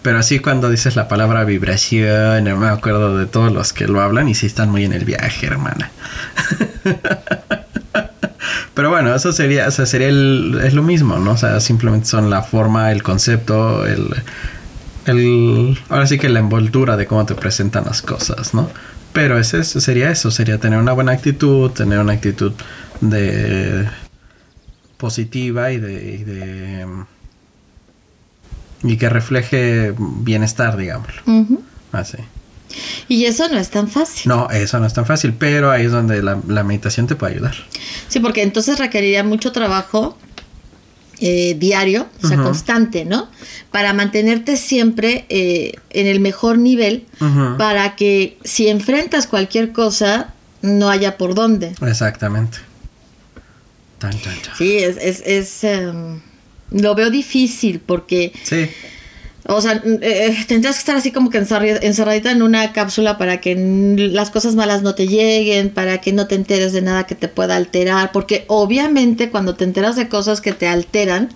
pero 0.00 0.18
así 0.18 0.38
cuando 0.38 0.70
dices 0.70 0.96
la 0.96 1.06
palabra 1.06 1.44
vibración, 1.44 2.44
me 2.58 2.68
acuerdo 2.68 3.18
de 3.18 3.26
todos 3.26 3.52
los 3.52 3.74
que 3.74 3.86
lo 3.88 4.00
hablan 4.00 4.26
y 4.30 4.34
sí 4.34 4.46
están 4.46 4.70
muy 4.70 4.86
en 4.86 4.94
el 4.94 5.04
viaje, 5.04 5.46
hermana. 5.46 5.90
pero 8.74 8.88
bueno, 8.88 9.14
eso 9.14 9.30
sería, 9.30 9.68
o 9.68 9.70
sea, 9.70 9.84
sería 9.84 10.08
el, 10.08 10.62
es 10.64 10.72
lo 10.72 10.82
mismo, 10.82 11.18
¿no? 11.18 11.32
O 11.32 11.36
sea, 11.36 11.60
simplemente 11.60 12.06
son 12.06 12.30
la 12.30 12.42
forma, 12.42 12.90
el 12.90 13.02
concepto, 13.02 13.84
el, 13.84 14.08
el, 15.06 15.78
ahora 15.88 16.06
sí 16.06 16.18
que 16.18 16.28
la 16.28 16.40
envoltura 16.40 16.96
de 16.96 17.06
cómo 17.06 17.26
te 17.26 17.34
presentan 17.34 17.84
las 17.84 18.02
cosas, 18.02 18.54
¿no? 18.54 18.70
Pero 19.12 19.38
ese, 19.38 19.64
sería 19.64 20.10
eso, 20.10 20.30
sería 20.30 20.58
tener 20.58 20.78
una 20.78 20.92
buena 20.92 21.12
actitud, 21.12 21.70
tener 21.70 21.98
una 21.98 22.14
actitud 22.14 22.52
de 23.00 23.88
positiva 24.96 25.72
y 25.72 25.78
de, 25.78 25.92
y, 25.92 26.24
de, 26.24 26.86
y 28.84 28.96
que 28.96 29.08
refleje 29.08 29.94
bienestar, 29.98 30.76
digamos. 30.76 31.08
Así. 31.92 32.18
Y 33.08 33.26
eso 33.26 33.48
no 33.48 33.58
es 33.58 33.68
tan 33.68 33.88
fácil. 33.88 34.28
No, 34.28 34.48
eso 34.50 34.80
no 34.80 34.86
es 34.86 34.94
tan 34.94 35.04
fácil, 35.04 35.34
pero 35.34 35.70
ahí 35.70 35.84
es 35.84 35.92
donde 35.92 36.22
la, 36.22 36.38
la 36.48 36.64
meditación 36.64 37.06
te 37.06 37.16
puede 37.16 37.34
ayudar. 37.34 37.54
Sí, 38.08 38.20
porque 38.20 38.42
entonces 38.42 38.78
requeriría 38.78 39.24
mucho 39.24 39.52
trabajo 39.52 40.16
eh, 41.24 41.56
diario, 41.58 42.08
o 42.22 42.26
sea, 42.26 42.36
constante, 42.36 43.04
¿no? 43.04 43.30
Para 43.70 43.92
mantenerte 43.92 44.56
siempre 44.56 45.24
eh, 45.28 45.76
en 45.90 46.06
el 46.08 46.20
mejor 46.20 46.58
nivel, 46.58 47.06
para 47.58 47.96
que 47.96 48.36
si 48.44 48.68
enfrentas 48.68 49.26
cualquier 49.26 49.72
cosa, 49.72 50.34
no 50.62 50.90
haya 50.90 51.16
por 51.16 51.34
dónde. 51.34 51.74
Exactamente. 51.80 52.58
Sí, 54.58 54.78
es, 54.78 54.96
es, 54.96 55.22
es 55.24 55.64
em, 55.64 56.20
lo 56.72 56.94
veo 56.94 57.08
difícil 57.10 57.80
porque... 57.80 58.32
Sí 58.42 58.68
o 59.48 59.60
sea, 59.60 59.72
eh, 59.72 59.98
eh, 60.02 60.44
tendrías 60.46 60.76
que 60.76 60.80
estar 60.80 60.96
así 60.96 61.10
como 61.10 61.30
que 61.30 61.38
encerradita 61.38 62.30
en 62.30 62.42
una 62.42 62.72
cápsula 62.72 63.18
para 63.18 63.40
que 63.40 63.56
las 64.12 64.30
cosas 64.30 64.54
malas 64.54 64.82
no 64.82 64.94
te 64.94 65.08
lleguen, 65.08 65.70
para 65.70 66.00
que 66.00 66.12
no 66.12 66.26
te 66.26 66.36
enteres 66.36 66.72
de 66.72 66.82
nada 66.82 67.06
que 67.06 67.14
te 67.14 67.28
pueda 67.28 67.56
alterar, 67.56 68.12
porque 68.12 68.44
obviamente 68.48 69.30
cuando 69.30 69.54
te 69.54 69.64
enteras 69.64 69.96
de 69.96 70.08
cosas 70.08 70.40
que 70.40 70.52
te 70.52 70.68
alteran, 70.68 71.30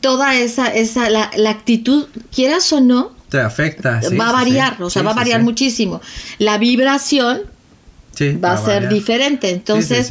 toda 0.00 0.34
esa, 0.34 0.68
esa 0.68 1.08
la, 1.08 1.30
la, 1.36 1.50
actitud, 1.50 2.06
quieras 2.32 2.72
o 2.72 2.80
no, 2.80 3.12
te 3.28 3.40
afecta. 3.40 4.00
va 4.18 4.28
a 4.28 4.32
variar, 4.32 4.82
o 4.82 4.90
sea, 4.90 5.02
va 5.02 5.12
a 5.12 5.14
variar 5.14 5.42
muchísimo. 5.42 6.00
La 6.38 6.58
vibración 6.58 7.42
va 8.42 8.52
a 8.52 8.64
ser 8.64 8.88
diferente. 8.88 9.50
Entonces, 9.50 10.10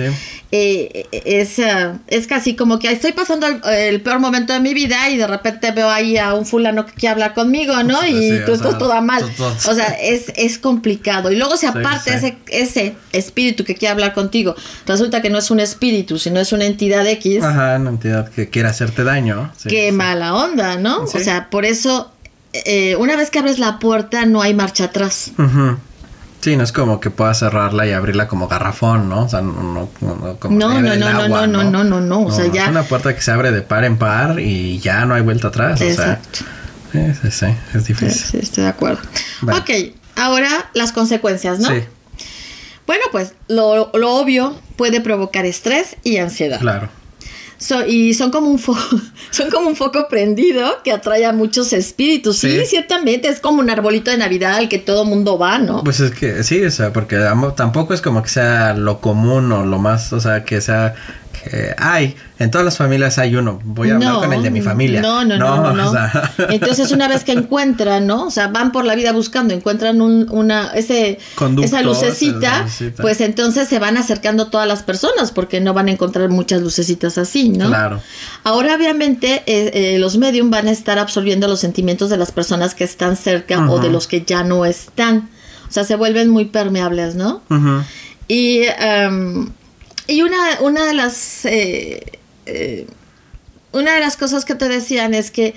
eh, 0.51 1.07
es, 1.11 1.57
eh, 1.57 1.93
es 2.07 2.27
casi 2.27 2.55
como 2.55 2.77
que 2.77 2.91
estoy 2.91 3.11
pasando 3.11 3.47
el, 3.47 4.01
peor 4.01 4.19
momento 4.19 4.53
de 4.53 4.59
mi 4.59 4.73
vida 4.73 5.09
y 5.09 5.17
de 5.17 5.25
repente 5.25 5.71
veo 5.71 5.89
ahí 5.89 6.17
a 6.17 6.33
un 6.33 6.45
fulano 6.45 6.85
que 6.85 6.93
quiere 6.93 7.13
hablar 7.13 7.33
conmigo, 7.33 7.81
¿no? 7.83 8.05
y 8.05 8.39
tú 8.45 8.53
estás 8.53 8.77
toda 8.77 9.01
mal. 9.01 9.23
O 9.39 9.73
sea, 9.73 9.87
es, 10.01 10.31
es 10.35 10.57
complicado. 10.57 11.31
Y 11.31 11.37
luego, 11.37 11.57
si 11.57 11.65
aparte 11.65 12.13
ese, 12.13 12.37
ese 12.47 12.95
espíritu 13.11 13.63
que 13.63 13.75
quiere 13.75 13.93
hablar 13.93 14.13
contigo, 14.13 14.55
resulta 14.85 15.21
que 15.21 15.29
no 15.29 15.39
es 15.39 15.49
un 15.49 15.59
espíritu, 15.59 16.19
sino 16.19 16.39
es 16.39 16.51
una 16.51 16.65
entidad 16.65 17.05
X. 17.07 17.43
Ajá, 17.43 17.77
una 17.79 17.89
entidad 17.89 18.29
que 18.29 18.49
quiere 18.49 18.69
hacerte 18.69 19.03
daño. 19.03 19.51
qué 19.67 19.91
mala 19.91 20.35
onda, 20.35 20.77
¿no? 20.77 21.03
O 21.03 21.07
sea, 21.07 21.49
por 21.49 21.65
eso, 21.65 22.11
eh, 22.53 22.95
una 22.97 23.15
vez 23.15 23.29
que 23.29 23.39
abres 23.39 23.59
la 23.59 23.79
puerta, 23.79 24.25
no 24.25 24.41
hay 24.41 24.53
marcha 24.53 24.85
atrás. 24.85 25.31
Ajá. 25.37 25.79
Sí, 26.43 26.57
no 26.57 26.63
es 26.65 26.73
como 26.73 26.99
que 26.99 27.09
puedas 27.09 27.39
cerrarla 27.39 27.87
y 27.87 27.93
abrirla 27.93 28.27
como 28.27 28.49
garrafón, 28.49 29.07
¿no? 29.07 29.23
O 29.23 29.29
sea, 29.29 29.39
no, 29.39 29.53
no, 29.53 29.89
no 30.01 30.35
como 30.39 30.57
no, 30.57 30.81
no, 30.81 30.93
no, 30.93 31.07
agua, 31.07 31.47
no, 31.47 31.63
no, 31.63 31.63
no, 31.63 31.83
no, 31.85 32.01
no, 32.01 32.23
o 32.23 32.31
sea, 32.33 32.47
ya... 32.47 32.65
Es 32.65 32.69
una 32.69 32.83
puerta 32.83 33.15
que 33.15 33.21
se 33.21 33.31
abre 33.31 33.53
de 33.53 33.61
par 33.61 33.85
en 33.85 33.97
par 33.97 34.41
y 34.41 34.77
ya 34.79 35.05
no 35.05 35.13
hay 35.13 35.21
vuelta 35.21 35.47
atrás, 35.47 35.79
Exacto. 35.79 36.39
o 36.91 36.91
sea... 36.91 37.13
Sí, 37.13 37.19
sí, 37.21 37.31
sí, 37.31 37.77
es 37.77 37.85
difícil. 37.85 38.11
Sí, 38.11 38.39
estoy 38.39 38.65
de 38.65 38.71
acuerdo. 38.71 38.99
Ok, 39.43 39.69
ahora 40.17 40.69
las 40.73 40.91
consecuencias, 40.91 41.59
¿no? 41.59 41.69
Sí. 41.69 41.85
Bueno, 42.85 43.05
pues 43.13 43.35
lo, 43.47 43.89
lo 43.93 44.15
obvio 44.15 44.59
puede 44.75 44.99
provocar 44.99 45.45
estrés 45.45 45.95
y 46.03 46.17
ansiedad. 46.17 46.59
Claro 46.59 46.89
y 47.87 48.13
son 48.13 48.31
como 48.31 48.49
un 48.49 48.59
foco, 48.59 48.79
son 49.31 49.49
como 49.49 49.69
un 49.69 49.75
foco 49.75 50.07
prendido 50.09 50.81
que 50.83 50.91
atrae 50.91 51.25
a 51.25 51.33
muchos 51.33 51.73
espíritus. 51.73 52.37
Sí, 52.37 52.65
ciertamente 52.65 53.27
es 53.27 53.39
como 53.39 53.59
un 53.59 53.69
arbolito 53.69 54.11
de 54.11 54.17
Navidad 54.17 54.55
al 54.55 54.69
que 54.69 54.79
todo 54.79 55.05
mundo 55.05 55.37
va, 55.37 55.59
¿no? 55.59 55.83
Pues 55.83 55.99
es 55.99 56.11
que 56.11 56.43
sí, 56.43 56.63
o 56.63 56.71
sea, 56.71 56.93
porque 56.93 57.17
tampoco 57.55 57.93
es 57.93 58.01
como 58.01 58.21
que 58.21 58.29
sea 58.29 58.73
lo 58.73 58.99
común 58.99 59.51
o 59.51 59.65
lo 59.65 59.79
más, 59.79 60.13
o 60.13 60.19
sea, 60.19 60.43
que 60.43 60.61
sea 60.61 60.95
hay, 61.77 62.15
en 62.39 62.51
todas 62.51 62.65
las 62.65 62.77
familias 62.77 63.17
hay 63.17 63.35
uno, 63.35 63.59
voy 63.63 63.89
a 63.89 63.95
hablar 63.95 64.15
con 64.15 64.33
el 64.33 64.43
de 64.43 64.51
mi 64.51 64.61
familia. 64.61 65.01
No, 65.01 65.23
no, 65.25 65.37
no, 65.37 65.73
no. 65.73 65.93
Entonces 66.49 66.91
una 66.91 67.07
vez 67.07 67.23
que 67.23 67.31
encuentran, 67.31 68.07
¿no? 68.07 68.27
O 68.27 68.31
sea, 68.31 68.47
van 68.47 68.71
por 68.71 68.85
la 68.85 68.95
vida 68.95 69.11
buscando, 69.11 69.53
encuentran 69.53 70.01
un, 70.01 70.27
una, 70.29 70.73
ese, 70.73 71.19
esa 71.61 71.81
lucecita, 71.81 72.65
pues 73.01 73.21
entonces 73.21 73.67
se 73.67 73.79
van 73.79 73.97
acercando 73.97 74.47
todas 74.47 74.67
las 74.67 74.83
personas 74.83 75.31
porque 75.31 75.61
no 75.61 75.73
van 75.73 75.87
a 75.87 75.91
encontrar 75.91 76.29
muchas 76.29 76.61
lucecitas 76.61 77.17
así, 77.17 77.49
¿no? 77.49 77.67
Claro. 77.67 78.01
Ahora 78.43 78.75
obviamente 78.75 79.43
eh, 79.45 79.71
eh, 79.73 79.99
los 79.99 80.17
medium 80.17 80.49
van 80.49 80.67
a 80.67 80.71
estar 80.71 80.99
absorbiendo 80.99 81.47
los 81.47 81.59
sentimientos 81.59 82.09
de 82.09 82.17
las 82.17 82.31
personas 82.31 82.75
que 82.75 82.83
están 82.83 83.15
cerca 83.15 83.69
o 83.69 83.79
de 83.79 83.89
los 83.89 84.07
que 84.07 84.23
ya 84.23 84.43
no 84.43 84.65
están. 84.65 85.29
O 85.67 85.71
sea, 85.71 85.83
se 85.83 85.95
vuelven 85.95 86.29
muy 86.29 86.45
permeables, 86.45 87.15
¿no? 87.15 87.41
Y 88.27 88.61
em, 88.79 89.49
y 90.07 90.21
una, 90.21 90.59
una 90.61 90.85
de 90.85 90.93
las 90.93 91.45
eh, 91.45 92.03
eh, 92.45 92.87
una 93.71 93.95
de 93.95 93.99
las 93.99 94.17
cosas 94.17 94.45
que 94.45 94.55
te 94.55 94.67
decían 94.69 95.13
es 95.13 95.31
que 95.31 95.55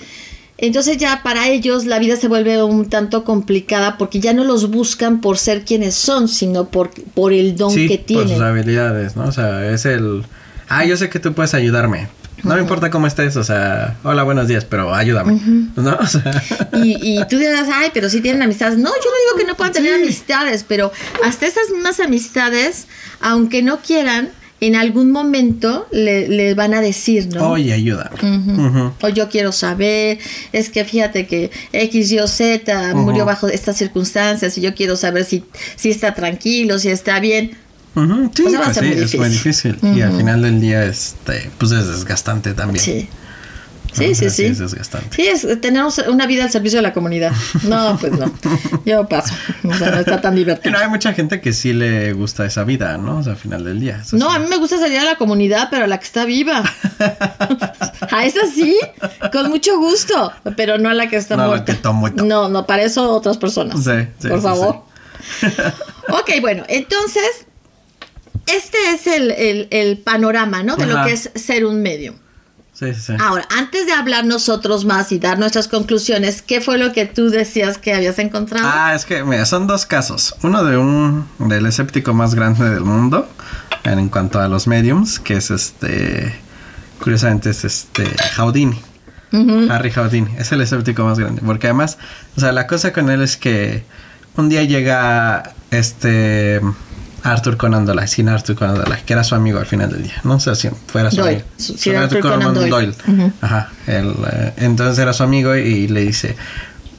entonces 0.59 0.97
ya 0.97 1.23
para 1.23 1.49
ellos 1.49 1.85
la 1.85 1.99
vida 1.99 2.17
se 2.17 2.29
vuelve 2.29 2.63
un 2.63 2.89
tanto 2.89 3.25
complicada 3.25 3.99
porque 3.99 4.21
ya 4.21 4.33
no 4.33 4.43
los 4.45 4.71
buscan 4.71 5.21
por 5.21 5.37
ser 5.37 5.65
quienes 5.65 5.95
son, 5.95 6.29
sino 6.29 6.69
por, 6.69 6.91
por 7.13 7.35
el 7.35 7.57
don 7.57 7.75
que 7.75 7.99
tienen. 7.99 8.29
Por 8.29 8.37
sus 8.37 8.45
habilidades, 8.45 9.17
¿no? 9.17 9.25
O 9.25 9.33
sea, 9.33 9.71
es 9.71 9.85
el 9.85 10.25
ah, 10.69 10.85
yo 10.85 10.97
sé 10.97 11.11
que 11.11 11.21
tú 11.21 11.35
puedes 11.35 11.55
ayudarme. 11.55 12.09
No 12.43 12.55
me 12.55 12.61
importa 12.61 12.91
cómo 12.91 13.07
estés, 13.07 13.37
o 13.37 13.45
sea, 13.45 13.97
hola, 14.05 14.23
buenos 14.23 14.47
días, 14.49 14.65
pero 14.65 14.95
ayúdame. 14.95 15.41
¿No? 15.77 15.99
y, 16.85 17.19
y, 17.19 17.27
tú 17.29 17.39
dirás, 17.39 17.69
ay, 17.73 17.91
pero 17.93 18.09
sí 18.09 18.21
tienen 18.21 18.43
amistades. 18.43 18.79
No, 18.79 18.91
yo 18.91 19.11
no 19.11 19.17
digo 19.27 19.39
que 19.39 19.45
no 19.45 19.57
puedan 19.57 19.73
tener 19.73 19.95
amistades, 19.95 20.65
pero 20.67 20.93
hasta 21.25 21.47
esas 21.47 21.71
mismas 21.71 21.99
amistades, 22.01 22.87
aunque 23.21 23.63
no 23.63 23.79
quieran, 23.81 24.31
en 24.61 24.75
algún 24.75 25.11
momento 25.11 25.87
le, 25.91 26.29
le 26.29 26.55
van 26.55 26.73
a 26.73 26.81
decir, 26.81 27.29
¿no? 27.29 27.51
Oye, 27.51 27.73
ayuda. 27.73 28.11
O 29.01 29.09
yo 29.09 29.29
quiero 29.29 29.53
saber, 29.53 30.19
es 30.53 30.71
que 30.71 30.85
fíjate 30.85 31.27
que 31.27 31.51
X, 31.73 32.13
Y 32.13 32.19
o 32.21 32.27
Z 32.27 32.95
murió 32.95 33.25
bajo 33.25 33.49
estas 33.49 33.77
circunstancias 33.77 34.57
y 34.57 34.63
yo 34.63 34.75
quiero 34.75 34.97
saber 34.97 35.25
si, 35.25 35.45
si 35.77 35.91
está 35.91 36.15
tranquilo, 36.15 36.79
si 36.79 36.89
está 36.89 37.21
bien. 37.21 37.57
Ujú, 37.97 38.31
Sí, 38.35 38.43
va 38.55 38.61
a 38.61 38.65
pues 38.65 38.75
ser 38.75 38.85
sí, 38.85 38.91
muy 38.95 39.03
es 39.05 39.19
muy 39.19 39.29
difícil. 39.31 39.79
Y 39.83 40.01
al 40.03 40.17
final 40.17 40.43
del 40.43 40.61
día, 40.61 40.85
este, 40.85 41.51
pues 41.59 41.73
es 41.73 41.89
desgastante 41.89 42.55
también. 42.55 42.85
Sí. 42.85 43.09
Sí, 43.93 44.15
sí, 44.15 44.29
sí. 44.29 44.45
Es 44.45 44.59
desgastante. 44.59 45.17
Sí, 45.17 45.27
es 45.27 45.59
tener 45.63 45.83
un- 45.83 45.91
una 46.13 46.27
vida 46.27 46.45
al 46.45 46.51
servicio 46.51 46.77
de 46.79 46.83
la 46.83 46.93
comunidad. 46.93 47.33
No, 47.63 47.97
pues 47.99 48.13
no. 48.13 48.31
Yo 48.85 49.09
paso. 49.09 49.33
O 49.65 49.73
sea, 49.73 49.91
no 49.93 49.97
está 50.01 50.21
tan 50.21 50.35
divertido. 50.35 50.71
Pero 50.71 50.85
hay 50.85 50.91
mucha 50.91 51.15
gente 51.15 51.41
que 51.41 51.55
sí 51.55 51.73
le 51.73 52.13
gusta 52.13 52.45
esa 52.45 52.65
vida, 52.65 52.99
¿no? 52.99 53.17
O 53.19 53.23
sea, 53.23 53.33
al 53.33 53.39
final 53.39 53.65
del 53.65 53.81
día. 53.81 54.01
eso 54.03 54.19
No, 54.19 54.29
sí. 54.29 54.37
a 54.37 54.39
mí 54.39 54.49
me 54.51 54.59
gusta 54.59 54.77
salir 54.79 54.99
a 54.99 55.05
la 55.05 55.17
comunidad, 55.17 55.69
pero 55.71 55.85
a 55.85 55.87
la 55.87 55.97
que 55.99 56.05
está 56.05 56.27
viva. 56.27 56.63
A 58.11 58.25
esa 58.27 58.41
sí, 58.55 58.77
con 59.33 59.49
mucho 59.49 59.79
gusto, 59.79 60.31
pero 60.57 60.77
no 60.79 60.91
a 60.91 60.95
la 60.95 61.09
que 61.09 61.17
está 61.17 61.37
No 61.37 61.47
muerta. 61.49 61.75
que. 61.75 62.23
No, 62.23 62.49
no, 62.51 62.67
para 62.67 62.83
eso 62.83 63.11
otras 63.11 63.39
personas. 63.39 63.83
Sí, 63.83 63.91
sí, 64.19 64.29
Por 64.29 64.43
favor. 64.43 64.83
ok, 66.11 66.31
bueno, 66.41 66.65
entonces, 66.69 67.46
este 68.47 68.79
es 68.95 69.07
el, 69.07 69.31
el- 69.33 69.69
el 69.71 69.99
panorama, 69.99 70.63
¿no? 70.63 70.77
De 70.77 70.87
lo 70.87 71.05
que 71.05 71.13
es 71.13 71.31
ser 71.35 71.65
un 71.67 71.83
medium. 71.83 72.15
Sí, 72.73 72.93
sí, 72.95 73.01
sí. 73.07 73.13
Ahora, 73.19 73.49
antes 73.57 73.87
de 73.87 73.93
hablar 73.93 74.27
nosotros 74.27 74.85
más 74.85 75.11
y 75.11 75.19
dar 75.19 75.39
nuestras 75.39 75.67
conclusiones, 75.67 76.43
¿qué 76.43 76.61
fue 76.61 76.77
lo 76.77 76.93
que 76.93 77.07
tú 77.07 77.31
decías 77.31 77.79
que 77.79 77.95
habías 77.95 78.19
encontrado? 78.19 78.69
Ah, 78.71 78.95
es 78.95 79.07
que, 79.07 79.25
mira, 79.25 79.47
son 79.47 79.67
dos 79.67 79.87
casos. 79.87 80.35
Uno 80.43 80.63
de 80.63 80.77
un 80.77 81.27
del 81.39 81.65
escéptico 81.65 82.13
más 82.13 82.35
grande 82.35 82.69
del 82.69 82.83
mundo 82.85 83.27
en 83.85 84.09
cuanto 84.11 84.41
a 84.41 84.49
los 84.49 84.67
mediums, 84.67 85.19
que 85.19 85.35
es 85.39 85.51
este, 85.51 86.35
curiosamente 87.01 87.49
es 87.51 87.65
este 87.65 88.05
Houdini. 88.37 88.79
Harry 89.71 89.91
Houdini, 89.91 90.31
es 90.39 90.53
el 90.53 90.61
escéptico 90.61 91.03
más 91.05 91.19
grande. 91.19 91.41
Porque 91.45 91.67
además, 91.69 91.97
o 92.37 92.41
sea, 92.41 92.53
la 92.53 92.67
cosa 92.67 92.93
con 92.93 93.09
él 93.11 93.23
es 93.23 93.37
que 93.39 93.85
un 94.37 94.49
día 94.51 94.63
llega 94.65 95.55
este 95.71 96.61
Arthur 97.23 97.57
Conan 97.57 97.87
Doyle, 97.87 98.07
sin 98.07 98.29
Arthur 98.29 98.55
Conan 98.57 98.77
Doyle, 98.77 98.99
que 99.05 99.13
era 99.13 99.25
su 99.25 99.35
amigo 99.35 99.59
al 99.59 99.67
final 99.67 99.91
del 99.91 100.03
día, 100.05 100.21
¿no? 100.25 100.39
Sea, 100.41 100.55
si 100.55 100.69
fuera 100.87 101.11
su 101.11 101.17
Doyle, 101.17 101.37
amigo. 101.43 101.49
Sir 101.57 101.79
Sir 101.79 101.97
Arthur 101.97 102.21
Conan 102.21 102.55
Doyle. 102.55 102.95
Ajá. 103.41 103.71
él, 103.87 104.15
eh, 104.33 104.53
entonces 104.59 104.99
era 104.99 105.13
su 105.13 105.23
amigo 105.23 105.57
y 105.57 105.89
le 105.89 106.01
dice, 106.03 106.37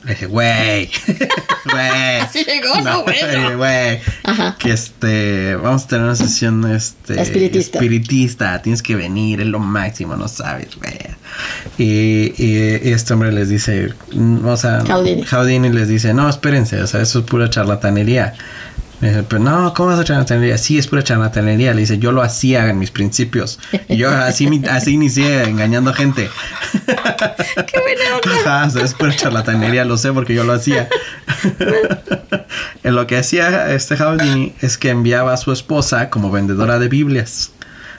le 0.03 0.11
dice, 0.13 0.25
güey, 0.25 0.89
güey. 1.71 2.19
Así 2.21 2.43
llegó, 2.45 2.81
no, 2.81 3.03
bueno. 3.03 3.57
Güey, 3.57 3.99
Ajá. 4.23 4.55
que 4.59 4.71
este, 4.71 5.55
vamos 5.55 5.83
a 5.83 5.87
tener 5.87 6.05
una 6.05 6.15
sesión 6.15 6.69
este, 6.71 7.21
Espiritista. 7.21 7.77
espiritista, 7.79 8.61
tienes 8.61 8.81
que 8.81 8.95
venir, 8.95 9.41
es 9.41 9.47
lo 9.47 9.59
máximo, 9.59 10.15
no 10.15 10.27
sabes, 10.27 10.75
güey. 10.77 10.97
Y, 11.77 12.33
y- 12.41 12.79
y 12.83 12.91
este 12.91 13.13
hombre 13.13 13.31
les 13.31 13.49
dice, 13.49 13.93
mm, 14.13 14.45
o 14.45 14.57
sea, 14.57 14.83
Houdini. 14.87 15.23
Houdini 15.23 15.69
les 15.69 15.87
dice, 15.87 16.13
no, 16.13 16.27
espérense, 16.29 16.81
o 16.81 16.87
sea, 16.87 17.01
eso 17.01 17.19
es 17.19 17.25
pura 17.25 17.49
charlatanería. 17.49 18.33
Le 19.01 19.09
dice, 19.09 19.23
Pero 19.23 19.43
no, 19.43 19.73
¿cómo 19.73 19.91
es 19.91 20.03
charlatanería? 20.03 20.57
Sí, 20.57 20.77
es 20.77 20.87
pura 20.87 21.03
charlatanería. 21.03 21.73
Le 21.73 21.81
dice, 21.81 21.99
yo 21.99 22.11
lo 22.11 22.21
hacía 22.21 22.67
en 22.69 22.79
mis 22.79 22.91
principios. 22.91 23.59
Y 23.87 23.97
yo 23.97 24.09
así, 24.09 24.49
así 24.69 24.93
inicié 24.93 25.43
engañando 25.43 25.93
gente. 25.93 26.29
¡Qué 26.85 27.79
buena 27.79 28.37
onda! 28.43 28.69
Sea, 28.69 28.83
es 28.83 28.93
pura 28.93 29.15
charlatanería, 29.15 29.85
lo 29.85 29.97
sé 29.97 30.11
porque 30.13 30.33
yo 30.33 30.43
lo 30.43 30.53
hacía. 30.53 30.89
En 32.83 32.95
lo 32.95 33.05
que 33.05 33.17
hacía 33.17 33.71
este 33.73 33.97
Houdini 33.97 34.53
es 34.61 34.77
que 34.77 34.89
enviaba 34.89 35.33
a 35.33 35.37
su 35.37 35.51
esposa 35.51 36.09
como 36.09 36.31
vendedora 36.31 36.79
de 36.79 36.87
Biblias. 36.87 37.51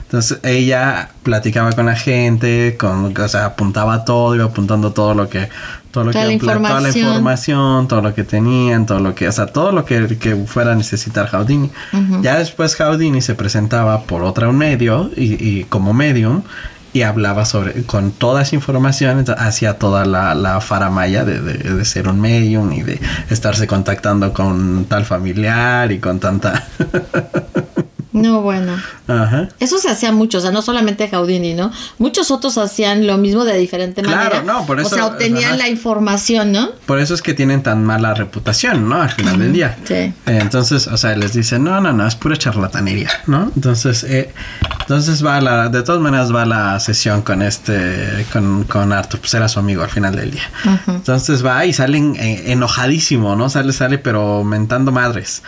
Entonces 0.09 0.39
ella 0.41 1.09
platicaba 1.21 1.71
con 1.73 1.85
la 1.85 1.95
gente, 1.95 2.75
con, 2.79 3.15
o 3.15 3.27
sea, 3.27 3.45
apuntaba 3.45 4.05
todo, 4.05 4.33
iba 4.33 4.45
apuntando 4.45 4.91
todo 4.91 5.13
lo 5.13 5.29
que, 5.29 5.49
todo 5.91 6.03
lo 6.05 6.11
Toda 6.11 6.25
que, 6.27 6.37
la 6.45 6.53
toda 6.61 6.81
la 6.81 6.89
información. 6.89 7.87
todo 7.87 8.01
lo 8.01 8.13
que 8.13 8.23
tenían, 8.23 8.85
todo 8.85 8.99
lo 8.99 9.15
que, 9.15 9.27
o 9.27 9.31
sea, 9.31 9.47
todo 9.47 9.71
lo 9.71 9.85
que, 9.85 10.17
que 10.17 10.35
fuera 10.35 10.73
a 10.73 10.75
necesitar 10.75 11.27
Houdini. 11.29 11.69
Ujú. 11.93 12.21
Ya 12.21 12.37
después 12.37 12.75
Houdini 12.75 13.21
se 13.21 13.35
presentaba 13.35 14.01
por 14.03 14.23
otro 14.23 14.51
medio 14.53 15.09
y, 15.15 15.33
y 15.43 15.63
como 15.65 15.93
medium 15.93 16.43
y 16.91 17.03
hablaba 17.03 17.45
sobre 17.45 17.83
con 17.83 18.09
toda 18.11 18.41
esa 18.41 18.55
información 18.55 19.23
hacia 19.37 19.77
toda 19.77 20.05
la, 20.05 20.33
la 20.33 20.59
faramaya 20.59 21.23
de, 21.23 21.39
de- 21.39 21.73
de 21.75 21.85
ser 21.85 22.07
un 22.07 22.19
medium 22.19 22.71
y 22.71 22.81
de 22.81 22.99
estarse 23.29 23.67
contactando 23.67 24.33
con 24.33 24.85
tal 24.85 25.05
familiar 25.05 25.91
y 25.91 25.99
con 25.99 26.19
tanta 26.19 26.67
No, 28.21 28.41
bueno. 28.41 28.73
ajá 29.07 29.49
Eso 29.59 29.77
se 29.79 29.89
hacía 29.89 30.11
mucho, 30.11 30.37
o 30.37 30.41
sea, 30.41 30.51
no 30.51 30.61
solamente 30.61 31.07
Houdini, 31.09 31.53
¿no? 31.53 31.71
Muchos 31.97 32.31
otros 32.31 32.57
hacían 32.57 33.07
lo 33.07 33.17
mismo 33.17 33.45
de 33.45 33.57
diferente 33.57 34.01
Claro, 34.01 34.17
manera. 34.35 34.41
no, 34.43 34.65
por 34.65 34.79
eso- 34.79 34.87
O 34.89 34.93
sea, 34.95 35.05
obtenían 35.07 35.49
ajá. 35.53 35.57
la 35.57 35.69
información, 35.69 36.51
¿no? 36.51 36.69
por 36.85 36.99
eso 36.99 37.13
es 37.13 37.21
que 37.21 37.33
tienen 37.33 37.61
tan 37.63 37.83
mala 37.83 38.13
reputación 38.13 38.87
no 38.89 39.01
al 39.01 39.09
final 39.11 39.37
del 39.39 39.53
día 39.53 39.77
Sí. 39.85 39.93
Eh, 39.93 40.13
Entonces, 40.25 40.87
o 40.87 40.97
sea, 40.97 41.15
les 41.15 41.33
dice, 41.33 41.59
no, 41.59 41.79
no, 41.81 41.91
no, 41.93 42.07
es 42.07 42.15
pura 42.15 42.35
charlatanería, 42.37 43.09
¿no? 43.27 43.51
Entonces, 43.55 44.03
eh, 44.03 44.33
entonces 44.81 45.23
va 45.25 45.39
la, 45.41 45.69
de 45.69 45.83
todas 45.83 46.01
maneras 46.01 46.33
va 46.33 46.45
la 46.45 46.79
sesión 46.79 47.21
con 47.21 47.41
este, 47.41 48.25
con, 48.33 48.63
con 48.63 48.91
Arthur, 48.93 49.19
pues 49.19 49.33
era 49.33 49.47
su 49.47 49.59
amigo 49.59 49.83
al 49.83 49.89
final 49.89 50.15
del 50.15 50.31
día. 50.31 50.49
Ujú. 50.65 50.91
Entonces 50.97 51.45
va 51.45 51.65
y 51.65 51.73
salen 51.73 52.15
eh, 52.17 52.51
enojadísimo, 52.51 53.35
¿no? 53.35 53.49
Sale, 53.49 53.71
sale, 53.73 53.97
pero 53.99 54.43
mentando 54.43 54.91
madres. 54.91 55.41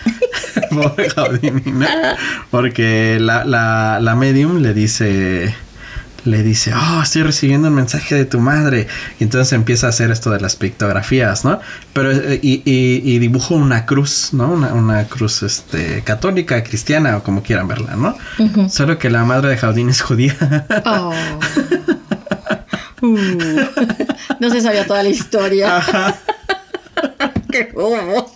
Pobre. 0.69 1.09
Porque 2.49 3.17
la, 3.19 3.45
la, 3.45 3.99
la 4.01 4.15
medium 4.15 4.57
le 4.61 4.73
dice, 4.73 5.55
le 6.25 6.43
dice, 6.43 6.73
oh, 6.73 7.01
estoy 7.01 7.23
recibiendo 7.23 7.67
un 7.67 7.75
mensaje 7.75 8.15
de 8.15 8.25
tu 8.25 8.39
madre. 8.39 8.87
Y 9.19 9.23
entonces 9.23 9.53
empieza 9.53 9.87
a 9.87 9.89
hacer 9.89 10.11
esto 10.11 10.29
de 10.31 10.39
las 10.39 10.55
pictografías, 10.55 11.45
¿no? 11.45 11.59
Pero, 11.93 12.11
eh, 12.11 12.39
y, 12.41 12.61
y, 12.65 13.01
y 13.03 13.19
dibujo 13.19 13.55
una 13.55 13.85
cruz, 13.85 14.29
¿no? 14.33 14.51
Una, 14.51 14.73
una 14.73 15.05
cruz, 15.05 15.43
este, 15.43 16.03
católica, 16.03 16.63
cristiana, 16.63 17.17
o 17.17 17.23
como 17.23 17.43
quieran 17.43 17.67
verla, 17.67 17.95
¿no? 17.95 18.15
Solo 18.69 18.97
que 18.97 19.09
la 19.09 19.23
madre 19.23 19.49
de 19.49 19.57
Houdini 19.57 19.91
es 19.91 20.01
judía. 20.01 20.35
Oh. 20.85 21.13
Uh. 23.01 23.17
No 24.39 24.49
se 24.51 24.61
sabía 24.61 24.85
toda 24.85 25.01
la 25.01 25.09
historia. 25.09 25.83
Bobos. 27.73 28.31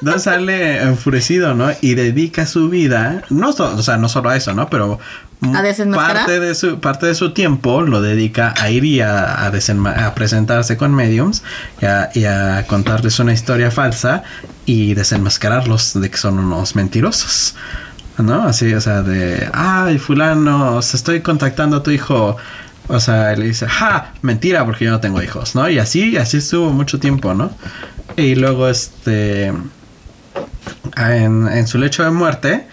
No 0.00 0.18
sale 0.18 0.82
enfurecido, 0.82 1.54
¿no? 1.54 1.70
Y 1.80 1.94
dedica 1.94 2.46
su 2.46 2.68
vida, 2.68 3.22
no, 3.30 3.52
so- 3.52 3.74
o 3.76 3.82
sea, 3.82 3.96
no 3.96 4.08
solo 4.08 4.28
a 4.30 4.36
eso, 4.36 4.52
¿no? 4.54 4.68
Pero 4.68 4.98
¿A 5.54 5.62
parte 5.96 6.38
de 6.40 6.54
su 6.54 6.78
parte 6.80 7.06
de 7.06 7.14
su 7.16 7.32
tiempo 7.32 7.82
lo 7.82 8.00
dedica 8.00 8.54
a 8.60 8.70
ir 8.70 8.84
y 8.84 9.00
a, 9.00 9.46
a 9.46 10.14
presentarse 10.14 10.76
con 10.76 10.94
mediums 10.94 11.42
y 11.80 11.86
a, 11.86 12.10
y 12.14 12.24
a 12.24 12.64
contarles 12.68 13.18
una 13.18 13.32
historia 13.32 13.70
falsa 13.72 14.22
y 14.66 14.94
desenmascararlos 14.94 16.00
de 16.00 16.10
que 16.10 16.16
son 16.16 16.38
unos 16.38 16.76
mentirosos. 16.76 17.56
¿No? 18.18 18.42
Así, 18.42 18.72
o 18.74 18.80
sea, 18.80 19.02
de, 19.02 19.48
ay, 19.54 19.98
fulano, 19.98 20.76
o 20.76 20.82
sea, 20.82 20.98
estoy 20.98 21.22
contactando 21.22 21.78
a 21.78 21.82
tu 21.82 21.90
hijo. 21.90 22.36
O 22.88 22.98
sea, 23.00 23.34
le 23.36 23.46
dice, 23.46 23.66
ja, 23.68 24.12
mentira, 24.22 24.64
porque 24.64 24.84
yo 24.84 24.90
no 24.90 25.00
tengo 25.00 25.22
hijos, 25.22 25.54
¿no? 25.54 25.68
Y 25.68 25.78
así, 25.78 26.16
así 26.16 26.38
estuvo 26.38 26.70
mucho 26.70 26.98
tiempo, 26.98 27.32
¿no? 27.34 27.50
Y 28.16 28.34
luego, 28.34 28.68
este, 28.68 29.46
en, 30.96 31.48
en 31.48 31.66
su 31.66 31.78
lecho 31.78 32.04
de 32.04 32.10
muerte, 32.10 32.66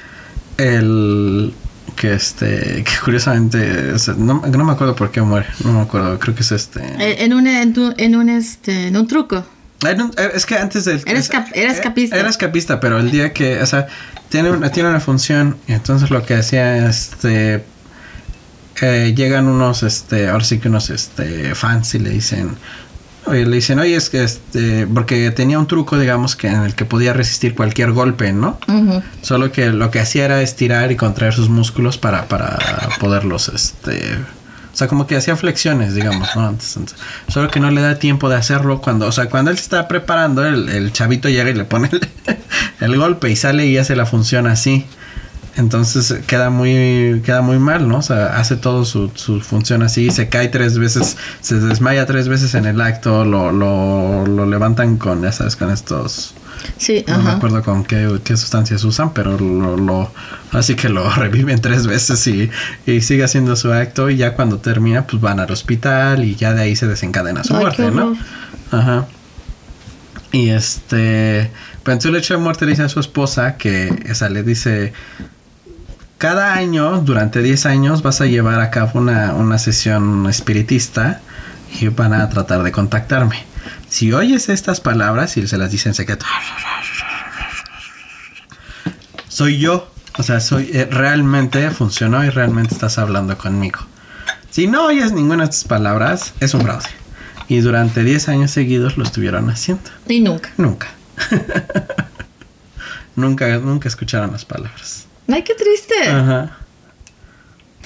el 0.57 1.53
que 1.95 2.13
este, 2.13 2.83
que 2.83 2.91
curiosamente, 3.03 3.91
o 3.93 3.99
sea, 3.99 4.13
no, 4.17 4.41
no 4.45 4.63
me 4.65 4.71
acuerdo 4.71 4.95
por 4.95 5.11
qué 5.11 5.21
muere, 5.21 5.47
no 5.63 5.73
me 5.73 5.81
acuerdo, 5.81 6.17
creo 6.19 6.35
que 6.35 6.41
es 6.41 6.51
este. 6.51 6.81
Eh, 6.99 7.23
En 7.23 7.33
un, 7.33 7.47
en, 7.47 7.73
tu- 7.73 7.93
en 7.97 8.15
un, 8.15 8.29
este, 8.29 8.87
en 8.87 8.97
un 8.97 9.07
truco. 9.07 9.45
Un- 9.83 10.11
Es 10.33 10.45
que 10.45 10.57
antes 10.57 10.85
del... 10.85 11.01
Era 11.05 11.19
escap- 11.19 11.51
era 11.53 11.71
escapista. 11.71 12.17
Era 12.17 12.29
escapista, 12.29 12.79
pero 12.79 12.99
el 12.99 13.11
día 13.11 13.31
que, 13.33 13.61
o 13.61 13.65
sea, 13.65 13.87
tiene 14.29 14.51
una, 14.51 14.71
tiene 14.71 14.89
una 14.89 14.99
función 14.99 15.57
y 15.67 15.73
entonces 15.73 16.09
lo 16.09 16.25
que 16.25 16.35
hacía, 16.35 16.87
este, 16.89 17.63
eh, 18.81 19.13
llegan 19.15 19.47
unos, 19.47 19.83
este, 19.83 20.29
ahora 20.29 20.43
sí 20.43 20.59
que 20.59 20.69
unos, 20.69 20.89
este, 20.89 21.55
fans 21.55 21.95
y 21.95 21.99
le 21.99 22.09
dicen, 22.09 22.57
oye, 23.25 23.45
le 23.45 23.55
dicen, 23.55 23.79
oye, 23.79 23.95
es 23.95 24.09
que, 24.09 24.23
este, 24.23 24.87
porque 24.87 25.31
tenía 25.31 25.59
un 25.59 25.67
truco, 25.67 25.97
digamos, 25.97 26.35
que 26.35 26.47
en 26.47 26.63
el 26.63 26.75
que 26.75 26.85
podía 26.85 27.13
resistir 27.13 27.55
cualquier 27.55 27.91
golpe, 27.91 28.33
¿no? 28.33 28.59
Solo 29.21 29.51
que 29.51 29.69
lo 29.69 29.91
que 29.91 29.99
hacía 29.99 30.25
era 30.25 30.41
estirar 30.41 30.91
y 30.91 30.95
contraer 30.95 31.33
sus 31.33 31.49
músculos 31.49 31.97
para, 31.97 32.27
para 32.27 32.57
poderlos, 32.99 33.49
este... 33.49 34.17
O 34.71 34.77
sea, 34.79 34.87
como 34.87 35.07
que 35.07 35.17
hacía 35.17 35.35
flexiones, 35.35 35.93
digamos, 35.93 36.29
¿no? 36.35 36.47
Antes, 36.47 36.77
antes. 36.77 36.95
Solo 37.27 37.49
que 37.49 37.59
no 37.59 37.69
le 37.69 37.81
da 37.81 37.95
tiempo 37.95 38.29
de 38.29 38.37
hacerlo 38.37 38.79
cuando... 38.79 39.07
O 39.07 39.11
sea, 39.11 39.27
cuando 39.27 39.51
él 39.51 39.57
se 39.57 39.63
está 39.63 39.89
preparando, 39.89 40.45
el, 40.45 40.69
el 40.69 40.93
chavito 40.93 41.27
llega 41.27 41.49
y 41.49 41.53
le 41.53 41.65
pone 41.65 41.89
el, 41.91 42.07
el 42.79 42.97
golpe 42.97 43.29
y 43.29 43.35
sale 43.35 43.65
y 43.65 43.77
hace 43.77 43.95
la 43.97 44.05
función 44.05 44.47
así. 44.47 44.85
Entonces 45.59 46.15
queda 46.25 46.49
muy 46.49 47.21
queda 47.23 47.41
muy 47.41 47.59
mal, 47.59 47.87
¿no? 47.87 47.97
O 47.97 48.01
sea, 48.01 48.37
hace 48.39 48.55
todo 48.55 48.85
su, 48.85 49.11
su 49.15 49.41
función 49.41 49.83
así, 49.83 50.09
se 50.09 50.29
cae 50.29 50.47
tres 50.47 50.77
veces, 50.79 51.17
se 51.41 51.59
desmaya 51.59 52.05
tres 52.05 52.27
veces 52.29 52.55
en 52.55 52.65
el 52.65 52.79
acto, 52.81 53.25
lo, 53.25 53.51
lo, 53.51 54.25
lo 54.25 54.45
levantan 54.45 54.97
con, 54.97 55.21
ya 55.21 55.31
sabes, 55.31 55.55
con 55.55 55.69
estos 55.71 56.33
Sí, 56.77 57.05
No 57.07 57.19
me 57.19 57.31
acuerdo 57.31 57.63
con 57.63 57.85
qué, 57.85 58.19
qué 58.23 58.35
sustancias 58.35 58.83
usan, 58.83 59.13
pero 59.13 59.37
lo, 59.39 59.77
lo- 59.77 60.11
así 60.51 60.75
que 60.75 60.89
lo 60.89 61.09
reviven 61.15 61.61
tres 61.61 61.87
veces 61.87 62.25
y, 62.27 62.49
y 62.85 62.99
sigue 63.01 63.23
haciendo 63.23 63.55
su 63.55 63.71
acto 63.71 64.09
y 64.09 64.17
ya 64.17 64.33
cuando 64.35 64.57
termina 64.59 65.05
pues 65.07 65.21
van 65.21 65.39
al 65.39 65.49
hospital 65.51 66.23
y 66.25 66.35
ya 66.35 66.53
de 66.53 66.61
ahí 66.63 66.75
se 66.75 66.87
desencadena 66.87 67.43
su 67.45 67.55
Ay, 67.55 67.61
muerte, 67.61 67.91
¿no? 67.91 68.17
Ajá. 68.71 69.07
Y 70.31 70.49
este, 70.49 71.49
pero 71.83 71.95
en 71.95 72.01
su 72.01 72.11
lecho 72.11 72.33
de 72.35 72.39
muerte 72.39 72.65
le 72.65 72.71
dice 72.71 72.83
a 72.83 72.89
su 72.89 72.99
esposa 72.99 73.55
que, 73.57 74.05
o 74.11 74.13
sea, 74.13 74.29
le 74.29 74.43
dice, 74.43 74.93
cada 76.19 76.53
año, 76.53 76.99
durante 76.99 77.41
10 77.41 77.65
años, 77.65 78.03
vas 78.03 78.19
a 78.19 78.25
llevar 78.25 78.59
a 78.59 78.69
cabo 78.69 78.99
una, 78.99 79.33
una 79.33 79.57
sesión 79.57 80.27
espiritista 80.29 81.21
y 81.79 81.87
van 81.87 82.13
a 82.13 82.29
tratar 82.29 82.61
de 82.61 82.73
contactarme. 82.73 83.45
Si 83.87 84.11
oyes 84.11 84.49
estas 84.49 84.81
palabras 84.81 85.37
y 85.37 85.47
se 85.47 85.57
las 85.57 85.71
dice 85.71 85.87
en 85.89 85.95
secreto, 85.95 86.25
soy 89.29 89.59
yo. 89.59 89.91
O 90.17 90.23
sea, 90.23 90.41
soy 90.41 90.69
eh, 90.73 90.89
realmente 90.91 91.71
funcionó 91.71 92.25
y 92.25 92.29
realmente 92.29 92.73
estás 92.73 92.97
hablando 92.97 93.37
conmigo. 93.37 93.79
Si 94.51 94.67
no 94.67 94.87
oyes 94.87 95.13
ninguna 95.13 95.45
de 95.45 95.51
estas 95.51 95.63
palabras, 95.63 96.33
es 96.41 96.53
un 96.53 96.61
fraude. 96.61 96.89
Y 97.47 97.59
durante 97.59 98.03
10 98.03 98.27
años 98.27 98.51
seguidos 98.51 98.97
lo 98.97 99.05
estuvieron 99.05 99.49
haciendo. 99.49 99.89
Y 100.09 100.19
nunca. 100.19 100.51
Nunca. 100.57 100.87
nunca, 103.15 103.57
nunca 103.59 103.87
escucharon 103.87 104.33
las 104.33 104.43
palabras. 104.43 105.08
Ay, 105.31 105.43
qué 105.43 105.53
triste. 105.53 105.95
Ajá. 106.09 106.55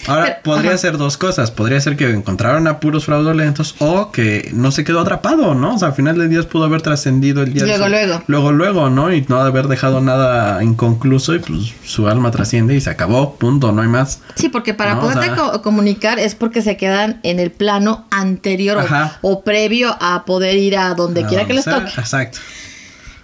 Ahora, 0.06 0.24
Pero- 0.26 0.36
podría 0.44 0.72
ajá. 0.72 0.78
ser 0.80 0.98
dos 0.98 1.16
cosas. 1.16 1.50
Podría 1.52 1.80
ser 1.80 1.96
que 1.96 2.10
encontraron 2.10 2.68
a 2.68 2.82
puros 2.82 3.06
fraudulentos 3.06 3.76
o 3.80 4.12
que 4.12 4.50
no 4.54 4.72
se 4.72 4.84
quedó 4.84 5.00
atrapado, 5.00 5.56
¿no? 5.56 5.76
O 5.76 5.80
sea, 5.80 5.90
al 5.90 5.94
final 5.94 6.18
de 6.18 6.28
días 6.28 6.46
pudo 6.46 6.66
haber 6.66 6.82
trascendido 6.82 7.42
el 7.42 7.54
día. 7.54 7.64
de 7.64 7.70
Luego, 7.70 7.86
su- 7.86 7.90
luego. 7.90 8.24
Luego, 8.28 8.52
luego, 8.52 8.90
¿no? 8.90 9.14
Y 9.14 9.22
no 9.30 9.38
haber 9.40 9.68
dejado 9.70 10.02
nada 10.02 10.62
inconcluso 10.62 11.36
y 11.36 11.40
pues 11.40 11.74
su 11.86 12.10
alma 12.10 12.32
trasciende 12.32 12.76
y 12.76 12.82
se 12.82 12.90
acabó, 12.90 13.36
punto, 13.36 13.72
no 13.72 13.82
hay 13.82 13.88
más. 13.88 14.20
Sí, 14.36 14.50
porque 14.50 14.74
para 14.74 14.96
No, 14.96 15.00
o 15.00 15.02
poderte 15.04 15.28
sea- 15.28 15.36
co- 15.36 15.62
comunicar 15.62 16.20
es 16.20 16.36
porque 16.36 16.62
se 16.62 16.76
quedan 16.76 17.22
en 17.24 17.40
el 17.40 17.52
plano 17.52 18.06
anterior 18.12 18.86
o, 19.22 19.44
previo 19.44 19.96
a 20.02 20.26
poder 20.26 20.58
ir 20.58 20.76
a 20.78 20.96
donde 20.96 21.24
A 21.24 21.28
quiera 21.28 21.46
que 21.46 21.54
les 21.54 21.64
sea, 21.64 21.76
toque. 21.80 21.92
Exacto. 21.98 22.40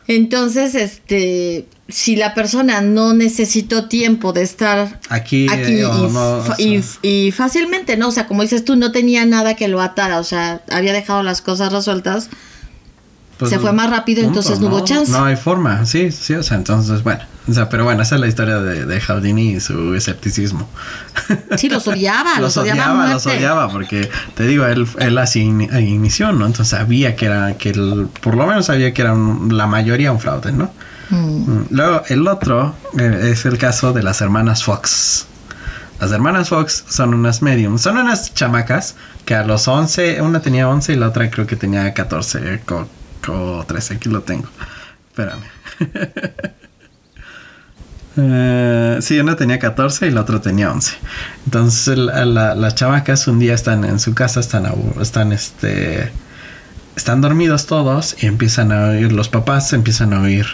Entonces, 0.08 0.76
este, 0.76 1.68
si 1.90 2.16
la 2.16 2.34
persona 2.34 2.82
no 2.82 3.14
necesitó 3.14 3.86
tiempo 3.88 4.32
de 4.34 4.44
estar 4.44 5.00
Aquí, 5.10 5.48
eh, 5.52 5.80
y, 5.80 5.82
no, 5.82 6.42
fa- 6.44 6.54
o 6.54 6.56
sea, 6.56 6.56
y- 6.60 6.84
y 7.02 7.32
fácilmente, 7.32 7.98
¿no? 7.98 8.10
O 8.10 8.12
sea, 8.12 8.28
como 8.28 8.42
dices 8.44 8.64
tú, 8.64 8.76
no 8.76 8.92
tenía 8.92 9.26
nada 9.26 9.56
que 9.56 9.68
lo 9.68 9.82
atara, 9.82 10.20
o 10.20 10.24
sea, 10.24 10.62
había 10.72 10.94
dejado 10.94 11.24
las 11.24 11.42
cosas 11.42 11.74
resueltas. 11.74 12.30
pues, 13.38 13.52
se 13.52 13.60
fue 13.60 13.72
más 13.72 13.90
rápido, 13.90 14.22
entonces 14.22 14.60
no 14.60 14.68
hubo 14.68 14.82
chance. 14.84 15.12
No 15.14 15.24
hay 15.24 15.38
forma, 15.38 15.86
sí, 15.86 16.12
sí, 16.12 16.34
o 16.34 16.44
sea, 16.44 16.58
entonces, 16.58 17.04
bueno. 17.04 17.22
O 17.48 17.54
sea, 17.54 17.70
pero 17.70 17.84
bueno, 17.86 18.04
esa 18.04 18.16
es 18.16 18.22
la 18.22 18.28
historia 18.28 18.60
de, 18.60 18.86
de 18.86 19.02
Houdini 19.02 19.54
y 19.54 19.60
su 19.62 19.96
escepticismo. 19.96 20.68
Sí, 21.58 21.70
los 21.70 21.88
odiaba, 21.88 22.38
los, 22.40 22.56
odiaba, 22.58 22.82
odiaba, 22.92 23.14
los 23.14 23.26
muerte. 23.26 23.40
odiaba, 23.40 23.72
porque 23.72 24.10
te 24.36 24.46
digo, 24.46 24.66
él, 24.68 24.86
él 25.00 25.18
así 25.18 25.40
in- 25.40 25.62
inició, 25.80 26.32
¿no? 26.34 26.46
Entonces 26.46 26.68
sabía 26.78 27.16
que 27.16 27.26
era, 27.28 27.54
que 27.58 27.72
por 28.22 28.36
lo 28.36 28.46
menos 28.46 28.66
sabía 28.68 28.94
que 28.94 29.02
era 29.02 29.14
un- 29.14 29.58
la 29.58 29.66
mayoría 29.68 30.12
un 30.12 30.20
fraude, 30.20 30.52
¿no? 30.52 30.72
Mm. 31.10 31.62
Luego, 31.72 32.04
el 32.10 32.28
otro 32.28 32.76
eh, 32.98 33.30
es 33.32 33.46
el 33.46 33.58
caso 33.58 33.94
de 33.94 34.04
las 34.04 34.22
hermanas 34.22 34.64
Fox. 34.64 35.26
Las 36.00 36.12
hermanas 36.12 36.50
Fox 36.50 36.86
son 36.88 37.14
unas 37.14 37.42
mediums, 37.42 37.82
son 37.82 37.98
unas 37.98 38.34
chamacas 38.34 38.96
que 39.26 39.36
a 39.36 39.44
los 39.44 39.68
11, 39.68 40.22
una 40.22 40.40
tenía 40.42 40.70
11 40.70 40.94
y 40.94 40.96
la 40.96 41.08
otra 41.08 41.30
creo 41.30 41.46
que 41.48 41.56
tenía 41.56 41.94
14 41.94 42.62
co- 42.66 42.88
o 43.28 43.66
13, 43.68 43.96
aquí 43.96 44.10
lo 44.10 44.22
tengo. 44.22 44.48
Espérame. 45.10 45.44
Eh, 48.22 48.98
sí, 49.02 49.20
una 49.20 49.36
tenía 49.36 49.60
14 49.60 50.08
y 50.08 50.12
la 50.12 50.22
otra 50.22 50.42
tenía 50.42 50.72
11. 50.72 50.96
Entonces 51.46 51.98
la- 51.98 52.26
la- 52.26 52.56
las 52.56 52.76
chamacas 52.76 53.28
un 53.28 53.40
día 53.40 53.54
están 53.54 53.86
en 53.86 54.00
su 54.00 54.14
casa, 54.14 54.40
están, 54.42 54.66
están 55.00 55.32
este 55.32 56.12
están 57.00 57.22
dormidos 57.22 57.66
todos 57.66 58.16
y 58.22 58.26
empiezan 58.28 58.72
a 58.72 58.90
oír 58.90 59.12
los 59.12 59.30
papás 59.30 59.74
empiezan 59.74 60.14
a 60.14 60.22
oír 60.22 60.46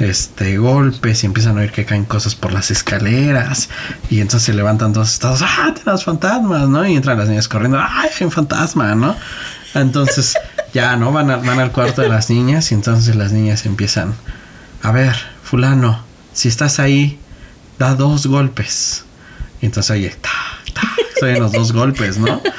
este 0.00 0.56
golpes 0.58 1.22
y 1.22 1.26
empiezan 1.26 1.56
a 1.58 1.60
oír 1.60 1.70
que 1.70 1.84
caen 1.84 2.04
cosas 2.06 2.34
por 2.34 2.52
las 2.52 2.70
escaleras. 2.70 3.68
Y 4.10 4.20
entonces 4.20 4.46
se 4.46 4.54
levantan 4.54 4.92
todos 4.92 5.12
estados 5.12 5.42
ah 5.42 5.72
tenemos 5.74 6.04
fantasmas 6.04 6.68
no 6.68 6.86
y 6.86 6.96
entran 6.96 7.18
las 7.18 7.28
niñas 7.28 7.46
corriendo. 7.48 7.78
Ay 7.80 8.10
hay 8.18 8.24
un 8.24 8.32
fantasma 8.32 8.94
no 8.94 9.14
entonces 9.74 10.34
ya 10.74 10.96
no 10.96 11.12
van, 11.12 11.30
a- 11.30 11.36
van 11.36 11.60
al 11.60 11.70
cuarto 11.72 12.00
de 12.02 12.08
las 12.08 12.30
niñas 12.30 12.72
y 12.72 12.74
entonces 12.74 13.14
las 13.14 13.32
niñas 13.32 13.64
empiezan 13.66 14.14
a 14.82 14.90
ver 14.92 15.14
fulano 15.44 16.02
si 16.32 16.48
estás 16.48 16.78
ahí 16.78 17.18
da 17.78 17.94
dos 17.94 18.26
golpes 18.26 19.04
y 19.60 19.66
entonces 19.66 19.90
oye 19.90 20.10
ta, 20.20 20.30
ta, 20.74 20.82
se 21.18 21.24
oyen 21.26 21.40
los 21.42 21.52
dos 21.52 21.72
golpes 21.72 22.16
no 22.18 22.40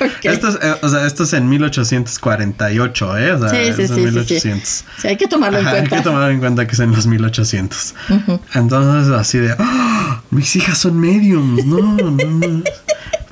Ok. 0.00 0.24
esto 0.24 0.48
es, 0.48 0.54
eh, 0.62 0.74
o 0.82 0.88
sea, 0.88 1.06
esto 1.06 1.24
es 1.24 1.32
en 1.34 1.48
1848, 1.48 3.18
¿eh? 3.18 3.32
O 3.32 3.38
sea, 3.38 3.48
Sí, 3.50 3.56
sí, 3.56 3.68
es 3.68 3.76
sí, 3.76 3.82
en 3.82 3.88
sí, 3.88 3.94
sí. 3.94 4.00
1800. 4.00 4.84
Sí, 4.98 5.08
hay 5.08 5.16
que 5.16 5.26
tomarlo 5.28 5.58
en 5.58 5.66
Ajá, 5.66 5.76
hay 5.76 5.80
cuenta. 5.82 5.96
que 5.96 6.02
tomar 6.02 6.30
en 6.30 6.40
cuenta 6.40 6.66
que 6.66 6.72
es 6.72 6.80
en 6.80 6.92
los 6.92 7.06
1800. 7.06 7.94
Ujú. 8.08 8.40
Entonces, 8.54 9.12
así 9.12 9.38
de, 9.38 9.54
¡Ah! 9.58 10.22
mis 10.30 10.54
hijas 10.56 10.78
son 10.78 10.98
mediums, 10.98 11.64
no, 11.66 11.78
no, 11.96 12.10
no. 12.10 12.62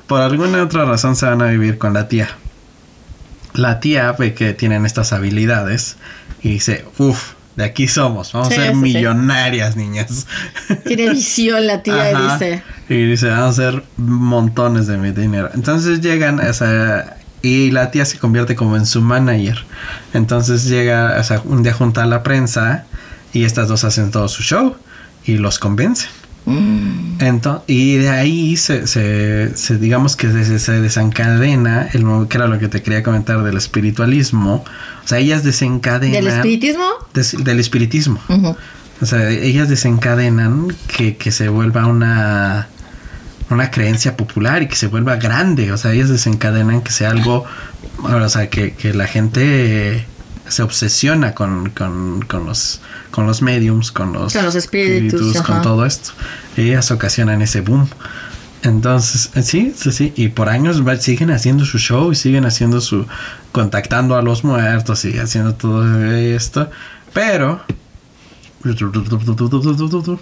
Por 0.07 0.21
alguna 0.21 0.63
otra 0.63 0.85
razón 0.85 1.15
se 1.15 1.25
van 1.25 1.41
a 1.41 1.45
vivir 1.47 1.77
con 1.77 1.93
la 1.93 2.07
tía. 2.07 2.29
La 3.53 3.79
tía 3.79 4.11
ve 4.13 4.33
que 4.33 4.53
tienen 4.53 4.85
estas 4.85 5.11
habilidades 5.13 5.97
y 6.41 6.49
dice, 6.49 6.85
uff, 6.97 7.33
de 7.55 7.65
aquí 7.65 7.87
somos, 7.87 8.31
vamos 8.31 8.49
Sí, 8.49 8.53
a 8.53 8.57
ser 8.57 8.67
sí, 8.69 8.75
sí. 8.75 8.81
millonarias, 8.81 9.75
niñas. 9.75 10.27
Tiene 10.85 11.09
visión 11.09 11.65
la 11.67 11.83
tía 11.83 12.11
y 12.11 12.15
Ajá. 12.15 12.33
dice. 12.37 12.63
Y 12.89 13.05
dice, 13.05 13.29
vamos 13.29 13.59
a 13.59 13.67
hacer 13.69 13.83
montones 13.97 14.87
de 14.87 14.97
mi 14.97 15.11
dinero. 15.11 15.49
Entonces 15.53 16.01
llegan, 16.01 16.39
o 16.39 16.53
sea, 16.53 17.17
y 17.43 17.69
la 17.71 17.91
tía 17.91 18.03
se 18.05 18.17
convierte 18.17 18.55
como 18.55 18.75
en 18.75 18.85
su 18.85 19.01
manager. 19.01 19.63
Entonces 20.13 20.65
llega, 20.65 21.15
o 21.19 21.23
sea, 21.23 21.41
un 21.45 21.61
día 21.63 21.73
junta 21.73 22.03
a 22.03 22.05
la 22.07 22.23
prensa 22.23 22.85
y 23.31 23.43
estas 23.43 23.67
dos 23.67 23.83
hacen 23.83 24.09
todo 24.11 24.27
su 24.27 24.41
show 24.43 24.75
y 25.23 25.37
los 25.37 25.59
convencen. 25.59 26.09
"Mm, 26.45 27.19
Ento- 27.19 27.61
y 27.67 27.97
de 27.97 28.09
ahí 28.09 28.57
se, 28.57 28.87
se, 28.87 29.55
se- 29.55 29.77
digamos 29.77 30.15
que 30.15 30.31
se, 30.31 30.57
se 30.57 30.81
desencadena, 30.81 31.89
el, 31.93 32.05
que 32.27 32.37
era 32.37 32.47
lo 32.47 32.57
que 32.57 32.69
te 32.69 32.81
quería 32.81 33.03
comentar 33.03 33.43
del 33.43 33.57
espiritualismo. 33.57 34.63
O 35.03 35.07
sea, 35.07 35.19
ellas 35.19 35.43
desencadenan... 35.43 36.23
¿Del 36.23 36.27
espiritismo? 36.33 36.85
des- 37.13 37.35
del 37.43 37.59
espiritismo. 37.59 38.19
O 39.01 39.05
sea, 39.05 39.29
ellas 39.29 39.69
desencadenan 39.69 40.67
que, 40.87 41.15
que 41.17 41.31
se 41.31 41.49
vuelva 41.49 41.85
una, 41.85 42.67
una 43.49 43.71
creencia 43.71 44.15
popular 44.15 44.61
y 44.63 44.67
que 44.67 44.75
se 44.75 44.87
vuelva 44.87 45.15
grande. 45.17 45.71
O 45.71 45.77
sea, 45.77 45.91
ellas 45.93 46.09
desencadenan 46.09 46.81
que 46.81 46.91
sea 46.91 47.11
algo, 47.11 47.45
o 48.03 48.29
sea, 48.29 48.49
que, 48.49 48.73
que 48.73 48.93
la 48.93 49.07
gente 49.07 50.05
se 50.47 50.63
obsesiona 50.63 51.33
con, 51.35 51.69
con, 51.69 52.21
con 52.23 52.45
los, 52.45 52.81
con 53.11 53.27
los 53.27 53.41
mediums, 53.41 53.91
con 53.91 54.13
los, 54.13 54.33
Con 54.33 54.45
los 54.45 54.55
espíritus, 54.55 55.41
con 55.41 55.61
todo 55.61 55.85
esto. 55.85 56.11
Ellas 56.57 56.89
ocasionan 56.91 57.41
ese 57.41 57.61
boom. 57.61 57.87
Entonces, 58.61 59.29
eh, 59.35 59.41
sí, 59.43 59.73
sí, 59.75 59.91
sí, 59.93 60.13
y 60.17 60.27
por 60.29 60.49
años 60.49 60.85
va- 60.85 60.97
siguen 60.97 61.31
haciendo 61.31 61.63
su 61.65 61.77
show 61.79 62.11
y 62.11 62.15
siguen 62.15 62.45
haciendo 62.45 62.81
su, 62.81 63.05
contactando 63.53 64.17
a 64.17 64.21
los 64.21 64.43
muertos 64.43 65.05
y 65.05 65.17
haciendo 65.17 65.55
todo 65.55 66.05
esto, 66.13 66.69
pero 67.13 67.61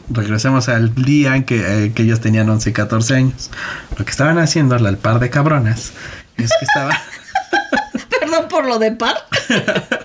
regresemos 0.10 0.70
al 0.70 0.94
día 0.96 1.36
en 1.36 1.44
que, 1.44 1.86
eh, 1.86 1.92
que 1.94 2.04
ellos 2.04 2.20
tenían 2.20 2.50
11 2.50 2.70
y 2.70 2.74
14 2.74 3.16
años. 3.16 3.50
Lo 3.98 4.06
que 4.06 4.12
estaban 4.12 4.38
haciendo 4.38 4.76
el 4.76 4.98
par 4.98 5.20
de 5.20 5.30
cabronas 5.30 5.94
es 6.38 6.50
que 6.60 6.66
estaban, 6.66 6.98
Perdón 8.20 8.48
por 8.50 8.66
lo 8.66 8.80
de 8.80 8.92
par. 8.92 9.16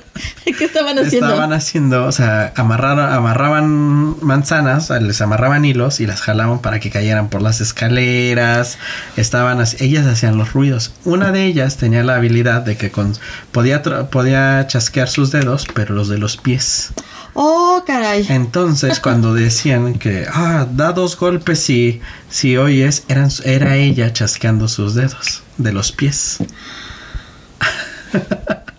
¿Qué 0.44 0.64
estaban 0.66 0.98
haciendo? 0.98 1.28
estaban 1.28 1.52
haciendo, 1.52 2.04
o 2.04 2.12
sea, 2.12 2.52
amarraron, 2.56 3.10
amarraban 3.12 4.16
manzanas, 4.24 4.86
sea, 4.86 5.00
les 5.00 5.20
amarraban 5.20 5.64
hilos 5.64 5.98
y 6.00 6.06
las 6.06 6.20
jalaban 6.20 6.60
para 6.60 6.78
que 6.78 6.90
cayeran 6.90 7.28
por 7.28 7.42
las 7.42 7.60
escaleras. 7.60 8.78
Estaban, 9.16 9.64
ellas 9.80 10.06
hacían 10.06 10.36
los 10.36 10.52
ruidos. 10.52 10.92
Una 11.04 11.32
de 11.32 11.44
ellas 11.46 11.76
tenía 11.78 12.02
la 12.02 12.16
habilidad 12.16 12.62
de 12.62 12.76
que 12.76 12.90
con, 12.90 13.14
podía, 13.50 13.82
tra- 13.82 14.08
podía 14.08 14.66
chasquear 14.66 15.08
sus 15.08 15.30
dedos, 15.32 15.66
pero 15.74 15.94
los 15.94 16.08
de 16.08 16.18
los 16.18 16.36
pies. 16.36 16.92
Oh, 17.34 17.82
caray. 17.86 18.26
Entonces, 18.28 19.00
cuando 19.00 19.32
decían 19.34 19.94
que, 19.98 20.26
ah, 20.32 20.66
da 20.70 20.92
dos 20.92 21.16
golpes 21.16 21.60
si, 21.60 22.00
si 22.28 22.56
oyes, 22.58 23.04
eran, 23.08 23.30
era 23.44 23.76
ella 23.76 24.12
chasqueando 24.12 24.68
sus 24.68 24.94
dedos 24.94 25.42
de 25.58 25.72
los 25.72 25.92
pies. 25.92 26.38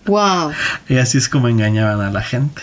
Wow. 0.05 0.51
Y 0.89 0.97
así 0.97 1.17
es 1.17 1.29
como 1.29 1.47
engañaban 1.47 2.01
a 2.01 2.11
la 2.11 2.21
gente. 2.21 2.61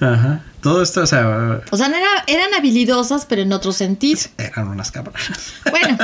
Ajá. 0.00 0.40
Todo 0.62 0.82
esto, 0.82 1.02
o 1.02 1.06
sea, 1.06 1.60
O 1.70 1.76
sea, 1.76 1.88
era- 1.88 2.24
eran 2.26 2.54
habilidosas, 2.54 3.26
pero 3.26 3.42
en 3.42 3.52
otro 3.52 3.70
sentido. 3.72 4.20
eran 4.38 4.68
unas 4.68 4.90
cabronas. 4.90 5.28
Bueno, 5.70 5.98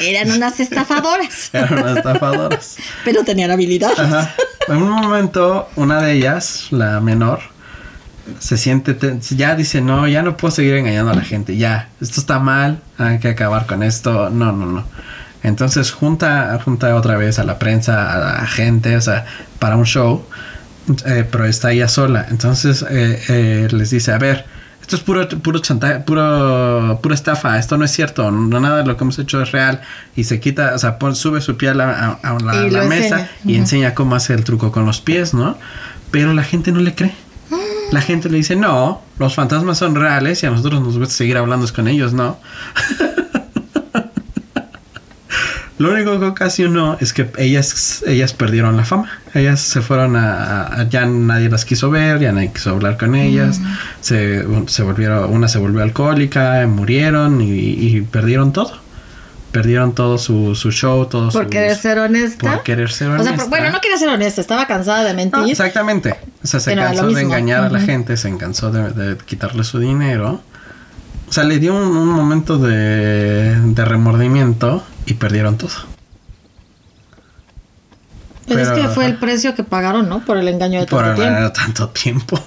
eran 0.00 0.30
unas 0.32 0.60
estafadoras, 0.60 1.48
Eran 1.54 1.78
unas 1.78 1.96
estafadoras. 1.96 2.76
pero 3.04 3.24
tenían 3.24 3.50
habilidad. 3.52 3.92
Ajá. 3.98 4.34
en 4.68 4.76
un 4.82 4.90
momento, 4.90 5.68
una 5.76 6.02
de 6.02 6.12
ellas, 6.12 6.66
la 6.70 7.00
menor, 7.00 7.40
se 8.38 8.56
siente, 8.56 8.94
te- 8.94 9.18
ya 9.36 9.54
dice, 9.54 9.80
no, 9.80 10.06
ya 10.08 10.22
no 10.22 10.36
puedo 10.36 10.52
seguir 10.54 10.74
engañando 10.74 11.10
a 11.12 11.14
la 11.14 11.22
gente, 11.22 11.56
ya, 11.56 11.88
esto 12.00 12.20
está 12.20 12.38
mal, 12.38 12.80
hay 12.98 13.18
que 13.18 13.28
acabar 13.28 13.66
con 13.66 13.82
esto, 13.82 14.30
no, 14.30 14.52
no, 14.52 14.66
no. 14.66 14.84
Entonces 15.42 15.90
junta, 15.92 16.58
junta 16.64 16.94
otra 16.96 17.16
vez 17.16 17.38
a 17.38 17.44
la 17.44 17.58
prensa, 17.58 18.12
a 18.14 18.40
la 18.40 18.46
gente, 18.46 18.96
o 18.96 19.00
sea, 19.00 19.26
para 19.58 19.76
un 19.76 19.84
show, 19.84 20.24
eh, 21.04 21.26
pero 21.30 21.44
está 21.44 21.72
ella 21.72 21.88
sola. 21.88 22.26
Entonces 22.30 22.84
eh, 22.88 23.20
eh, 23.28 23.68
les 23.70 23.90
dice, 23.90 24.12
a 24.12 24.18
ver, 24.18 24.46
esto 24.80 24.96
es 24.96 25.02
puro, 25.02 25.28
puro 25.28 25.58
chantaje, 25.58 26.00
puro, 26.00 26.98
pura 27.02 27.14
estafa, 27.14 27.58
esto 27.58 27.76
no 27.76 27.84
es 27.84 27.90
cierto, 27.90 28.30
no 28.30 28.58
nada 28.60 28.78
de 28.78 28.86
lo 28.86 28.96
que 28.96 29.04
hemos 29.04 29.18
hecho 29.18 29.42
es 29.42 29.52
real. 29.52 29.82
Y 30.16 30.24
se 30.24 30.40
quita, 30.40 30.72
o 30.74 30.78
sea, 30.78 30.98
pon- 30.98 31.14
sube 31.16 31.42
su 31.42 31.56
pie 31.58 31.70
a 31.70 31.74
la, 31.74 32.18
a- 32.22 32.28
a 32.30 32.38
la- 32.40 32.52
mesa 32.88 33.04
enseña. 33.20 33.30
y 33.44 33.56
enseña 33.56 33.94
cómo 33.94 34.14
hace 34.14 34.32
el 34.32 34.44
truco 34.44 34.72
con 34.72 34.86
los 34.86 35.02
pies, 35.02 35.34
¿no? 35.34 35.58
Pero 36.10 36.32
la 36.32 36.42
gente 36.44 36.72
no 36.72 36.80
le 36.80 36.94
cree. 36.94 37.14
La 37.92 38.00
gente 38.00 38.28
le 38.28 38.38
dice, 38.38 38.56
no, 38.56 39.02
los 39.18 39.34
fantasmas 39.34 39.78
son 39.78 39.94
reales 39.94 40.42
y 40.42 40.46
a 40.46 40.50
nosotros 40.50 40.80
nos 40.82 40.98
gusta 40.98 41.14
seguir 41.14 41.36
hablando 41.36 41.66
con 41.72 41.86
ellos, 41.88 42.12
¿no? 42.12 42.38
Lo 45.76 45.92
único 45.92 46.18
que 46.20 46.26
ocasionó 46.26 46.96
es 47.00 47.12
que 47.12 47.28
ellas, 47.36 48.04
ellas 48.06 48.32
perdieron 48.32 48.76
la 48.76 48.84
fama. 48.84 49.10
Ellas 49.34 49.60
se 49.60 49.80
fueron 49.82 50.14
a, 50.14 50.66
a- 50.68 50.88
Ya 50.88 51.04
nadie 51.04 51.48
las 51.48 51.64
quiso 51.64 51.90
ver, 51.90 52.20
ya 52.20 52.30
nadie 52.32 52.52
quiso 52.52 52.70
hablar 52.70 52.96
con 52.96 53.14
ellas. 53.16 53.60
Se, 54.00 54.44
se 54.66 54.82
volvieron... 54.84 55.30
Una 55.32 55.48
se 55.48 55.58
volvió 55.58 55.82
alcohólica, 55.82 56.64
murieron 56.68 57.40
y, 57.40 57.48
y 57.50 58.00
perdieron 58.02 58.52
todo. 58.52 58.83
Perdieron 59.54 59.94
todo 59.94 60.18
su, 60.18 60.56
su 60.56 60.72
show, 60.72 61.06
todo 61.06 61.30
Por 61.30 61.44
sus- 61.44 61.50
querer 61.52 61.76
ser 61.76 62.00
honesta. 62.00 62.54
Por 62.54 62.62
querer 62.64 62.90
ser 62.90 63.06
O 63.08 63.12
honesta. 63.12 63.30
sea, 63.30 63.38
por- 63.38 63.48
bueno, 63.50 63.70
no 63.70 63.80
quería 63.80 63.96
ser 63.96 64.08
honesta, 64.08 64.40
estaba 64.40 64.66
cansada 64.66 65.04
de 65.04 65.14
mentir. 65.14 65.38
No, 65.38 65.46
exactamente. 65.46 66.16
O 66.42 66.46
sea, 66.48 66.58
se 66.58 66.72
Pero 66.72 66.82
cansó 66.82 67.06
de 67.06 67.22
engañar 67.22 67.62
a 67.62 67.70
la 67.70 67.78
gente, 67.78 68.16
se 68.16 68.36
cansó 68.36 68.72
de, 68.72 68.90
de 68.90 69.16
quitarle 69.18 69.62
su 69.62 69.78
dinero. 69.78 70.40
O 71.28 71.32
sea, 71.32 71.44
le 71.44 71.60
dio 71.60 71.72
un, 71.72 71.96
un 71.96 72.08
momento 72.08 72.58
de, 72.58 73.54
de 73.60 73.84
remordimiento 73.84 74.82
y 75.06 75.14
perdieron 75.14 75.56
todo. 75.56 75.70
Pero, 78.48 78.60
es 78.60 78.68
que 78.70 78.88
fue 78.88 79.06
el 79.06 79.16
precio 79.18 79.54
que 79.54 79.62
pagaron, 79.62 80.08
¿no? 80.08 80.18
Por 80.24 80.36
el 80.36 80.48
engaño 80.48 80.80
de 80.80 80.86
Por 80.86 81.02
tanto 81.04 81.20
tiempo. 81.22 81.36
haber 81.38 81.52
tanto 81.52 81.88
tiempo. 81.90 82.40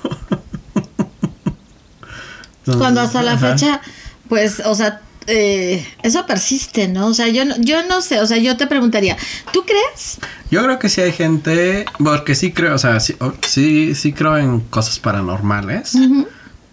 Entonces, 2.59 2.75
Cuando 2.77 2.99
hasta 3.01 3.23
la 3.23 3.31
ajá. 3.33 3.51
fecha, 3.53 3.81
pues, 4.27 4.61
o 4.65 4.75
sea, 4.75 4.99
eh, 5.27 5.85
eso 6.03 6.25
persiste, 6.25 6.87
¿no? 6.87 7.07
O 7.07 7.13
sea, 7.13 7.27
yo, 7.27 7.45
no- 7.45 7.55
yo 7.59 7.85
no 7.87 8.01
sé, 8.01 8.19
o 8.21 8.25
sea, 8.27 8.37
yo 8.37 8.57
te 8.57 8.65
preguntaría, 8.67 9.17
¿tú 9.53 9.63
crees? 9.65 10.17
Yo 10.49 10.63
creo 10.63 10.79
que 10.79 10.89
sí 10.89 11.01
hay 11.01 11.11
gente, 11.11 11.85
porque 12.03 12.33
sí 12.35 12.51
creo, 12.51 12.75
o 12.75 12.77
sea, 12.77 12.99
sí, 12.99 13.15
o- 13.19 13.33
sí, 13.45 13.93
sí 13.95 14.13
creo 14.13 14.37
en 14.37 14.61
cosas 14.61 14.99
paranormales. 14.99 15.95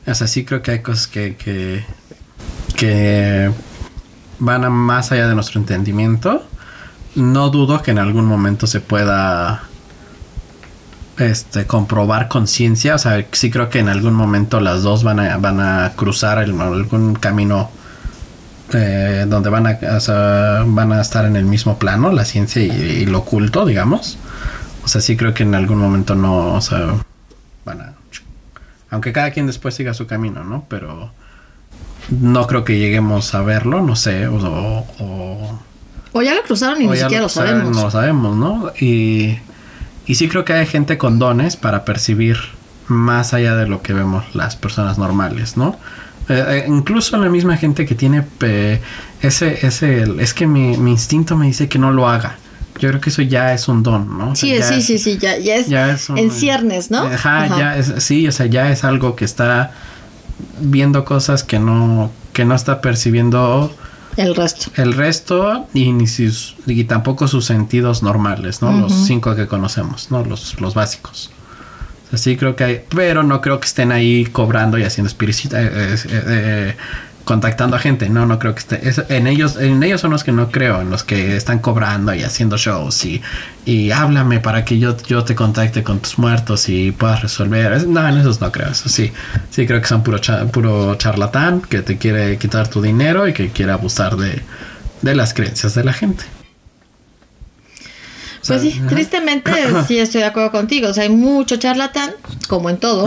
O 0.07 0.15
sea, 0.15 0.27
sí 0.29 0.45
creo 0.45 0.63
que 0.63 0.71
hay 0.73 0.83
cosas 0.83 1.07
que, 1.07 1.37
que, 1.37 1.85
que 2.77 3.51
van 4.39 4.65
a 4.65 4.71
más 4.71 5.11
allá 5.13 5.29
de 5.29 5.35
nuestro 5.35 5.61
entendimiento. 5.61 6.47
No 7.15 7.49
dudo 7.51 7.83
que 7.83 7.91
en 7.93 7.99
algún 7.99 8.27
momento 8.27 8.67
se 8.67 8.81
pueda 8.81 9.63
este 11.19 11.67
comprobar 11.67 12.29
conciencia. 12.29 12.95
O 12.97 12.99
sea, 12.99 13.25
sí 13.33 13.51
creo 13.51 13.71
que 13.71 13.79
en 13.79 13.89
algún 13.89 14.15
momento 14.15 14.61
las 14.61 14.83
dos 14.83 15.05
van 15.05 15.21
a, 15.21 15.37
van 15.39 15.61
a 15.61 15.93
cruzar 15.97 16.39
el- 16.43 16.61
algún 16.61 17.15
camino 17.15 17.71
eh, 18.73 19.25
donde 19.29 19.51
van 19.51 19.67
a, 19.67 19.79
o 19.97 20.01
sea, 20.01 20.63
van 20.67 20.93
a 20.93 21.01
estar 21.01 21.25
en 21.27 21.37
el 21.37 21.45
mismo 21.45 21.79
plano, 21.79 22.11
la 22.13 22.25
ciencia 22.25 22.63
y, 22.63 22.71
y 22.71 23.07
lo 23.07 23.19
oculto, 23.19 23.67
digamos. 23.67 24.19
O 24.85 24.89
sea, 24.89 25.01
sí 25.01 25.17
creo 25.17 25.33
que 25.35 25.43
en 25.43 25.55
algún 25.55 25.79
momento 25.79 26.15
no, 26.15 26.55
o 26.55 26.61
sea, 26.61 26.95
van 27.65 27.81
a... 27.81 27.93
Aunque 28.91 29.13
cada 29.13 29.31
quien 29.33 29.47
después 29.47 29.75
siga 29.75 29.93
su 29.95 30.07
camino, 30.07 30.45
¿no? 30.45 30.65
Pero 30.69 31.11
no 32.11 32.47
creo 32.47 32.65
que 32.65 32.79
lleguemos 32.79 33.35
a 33.35 33.43
verlo, 33.43 33.83
no 33.83 33.97
sé, 33.97 34.27
o... 34.29 34.37
o- 34.37 35.61
o- 36.13 36.23
ya 36.23 36.35
lo 36.35 36.43
cruzaron 36.43 36.81
y 36.81 36.87
ni 36.87 36.97
siquiera 36.97 37.23
lo 37.23 37.29
saben, 37.29 37.51
sabemos. 37.53 37.77
No 37.77 37.83
lo 37.85 37.91
sabemos, 37.91 38.37
¿no? 38.37 38.73
Y, 38.81 39.39
y 40.07 40.15
sí 40.15 40.29
creo 40.29 40.45
que 40.45 40.53
hay 40.53 40.67
gente 40.67 40.97
con 40.99 41.19
dones 41.19 41.57
para 41.57 41.85
percibir 41.85 42.37
más 42.87 43.35
allá 43.35 43.57
de 43.57 43.67
lo 43.67 43.83
que 43.83 43.95
vemos 43.95 44.35
las 44.35 44.55
personas 44.55 44.97
normales, 44.99 45.57
¿no? 45.57 45.77
Eh, 46.29 46.45
eh, 46.49 46.65
incluso 46.69 47.17
la 47.19 47.29
misma 47.29 47.57
gente 47.57 47.85
que 47.85 47.95
tiene 47.95 48.25
eh, 48.41 48.81
ese, 49.21 49.67
ese, 49.67 50.05
es 50.21 50.33
que 50.35 50.47
mi, 50.47 50.77
mi 50.77 50.93
instinto 50.93 51.37
me 51.37 51.47
dice 51.47 51.69
que 51.69 51.79
no 51.79 51.91
lo 51.93 52.09
haga. 52.09 52.37
Yo 52.79 52.89
creo 52.89 53.01
que 53.01 53.11
eso 53.11 53.23
ya 53.23 53.53
es 53.53 53.69
un 53.69 53.83
don, 53.83 54.19
¿no? 54.19 54.31
O 54.31 54.35
sea, 54.37 54.49
Sí, 54.57 54.63
sí, 54.63 54.75
es- 54.79 54.87
sí, 54.87 54.99
sí, 54.99 55.19
ya, 55.19 55.37
ya 55.39 55.57
es, 55.57 55.69
ya 55.69 55.93
es 55.93 56.09
un- 56.09 56.19
en 56.19 56.31
ciernes, 56.31 56.91
¿no? 56.91 56.99
Ajá, 57.03 57.45
Ajá. 57.45 57.59
ya 57.59 57.77
es, 57.77 57.93
sí, 58.03 58.27
o 58.27 58.33
sea, 58.33 58.47
ya 58.47 58.71
es 58.73 58.85
algo 58.85 59.15
que 59.17 59.25
está 59.25 59.73
viendo 60.61 61.05
cosas 61.05 61.45
que 61.45 61.59
no, 61.59 62.11
que 62.33 62.45
no 62.45 62.55
está 62.55 62.81
percibiendo 62.81 63.73
El 64.17 64.35
resto. 64.35 64.71
el 64.77 64.93
resto 64.95 65.69
y 65.75 65.93
ni 65.93 66.07
sus, 66.07 66.57
y 66.67 66.85
tampoco 66.85 67.29
sus 67.29 67.45
sentidos 67.45 68.03
normales, 68.03 68.61
¿no? 68.63 68.73
Los 68.73 68.93
cinco 69.07 69.37
que 69.37 69.47
conocemos, 69.47 70.11
¿no? 70.11 70.25
Los, 70.25 70.61
los 70.61 70.75
básicos. 70.75 71.31
Sí 72.19 72.37
creo 72.37 72.57
que 72.57 72.65
hay, 72.65 72.81
pero 72.95 73.23
no 73.23 73.41
creo 73.41 73.61
que 73.61 73.67
estén 73.67 73.93
ahí 73.93 74.25
cobrando 74.27 74.79
y 74.79 74.85
haciendo 74.85 75.09
espiricita, 75.09 75.61
eh, 75.63 75.69
eh, 75.73 75.99
eh, 76.09 76.77
contactando 77.25 77.77
a 77.77 77.79
gente. 77.79 78.09
No, 78.11 78.27
no 78.27 78.39
creo 78.39 78.55
que 78.55 78.61
esté. 78.61 78.87
es- 78.89 79.03
en 79.09 79.27
ellos, 79.27 79.57
en 79.57 79.83
ellos 79.83 80.01
son 80.01 80.11
los 80.11 80.25
que 80.25 80.33
no 80.33 80.51
creo, 80.51 80.83
en 80.83 80.91
los 80.91 81.05
que 81.05 81.37
están 81.37 81.59
cobrando 81.59 82.13
y 82.15 82.23
haciendo 82.23 82.57
shows 82.59 83.05
y, 83.07 83.23
y 83.65 83.91
háblame 83.93 84.41
para 84.41 84.65
que 84.65 84.79
yo, 84.79 84.95
yo 85.07 85.25
te 85.25 85.35
contacte 85.35 85.83
con 85.83 86.01
tus 86.01 86.19
muertos 86.19 86.69
y 86.69 86.93
puedas 86.93 87.23
resolver. 87.23 87.73
Es- 87.73 87.87
no, 87.87 88.07
en 88.07 88.19
esos 88.19 88.41
no 88.43 88.53
creo. 88.53 88.69
Eso 88.71 88.89
sí, 88.91 89.11
sí 89.51 89.67
creo 89.67 89.81
que 89.81 89.87
son 89.89 90.03
puro, 90.03 90.19
puro 90.53 90.95
charlatán 90.97 91.63
que 91.63 91.81
te 91.83 91.97
quiere 91.97 92.37
quitar 92.39 92.69
tu 92.69 92.83
dinero 92.83 93.27
y 93.27 93.33
que 93.33 93.49
quiere 93.51 93.73
abusar 93.73 94.17
de, 94.17 94.43
de 95.03 95.15
las 95.15 95.33
creencias 95.33 95.75
de 95.75 95.85
la 95.85 95.93
gente. 95.95 96.25
Pues 98.47 98.63
sí, 98.63 98.81
tristemente 98.89 99.51
sí 99.89 99.99
estoy 99.99 100.21
de 100.23 100.27
acuerdo 100.27 100.51
contigo. 100.51 100.89
O 100.89 100.95
sea, 100.95 101.05
hay 101.05 101.11
mucho 101.11 101.57
charlatán, 101.57 102.11
como 102.49 102.71
en 102.71 102.77
todo. 102.79 103.05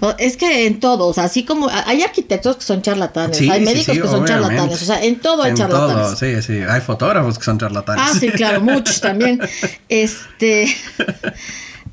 O- 0.00 0.14
Es 0.18 0.36
que 0.36 0.66
en 0.66 0.78
todo, 0.78 1.06
o 1.06 1.14
sea, 1.14 1.24
así 1.24 1.44
como 1.44 1.68
hay 1.70 2.02
arquitectos 2.02 2.56
que 2.56 2.62
son 2.62 2.82
charlatanes, 2.82 3.38
Sí, 3.38 3.50
hay 3.50 3.60
sí, 3.60 3.64
médicos 3.64 3.94
sí, 3.94 4.00
que 4.02 4.08
son 4.08 4.22
obviamente. 4.22 4.32
charlatanes, 4.48 4.82
o 4.82 4.84
sea, 4.84 5.02
en 5.02 5.18
todo 5.20 5.42
hay 5.42 5.50
En 5.52 5.56
charlatanes. 5.56 5.96
todo, 5.96 6.16
sí, 6.16 6.42
sí. 6.42 6.60
Hay 6.68 6.80
fotógrafos 6.82 7.38
que 7.38 7.44
son 7.44 7.58
charlatanes. 7.58 8.04
Ah, 8.06 8.12
sí, 8.18 8.28
claro, 8.30 8.60
muchos 8.60 9.00
también. 9.00 9.40
Este, 9.88 10.68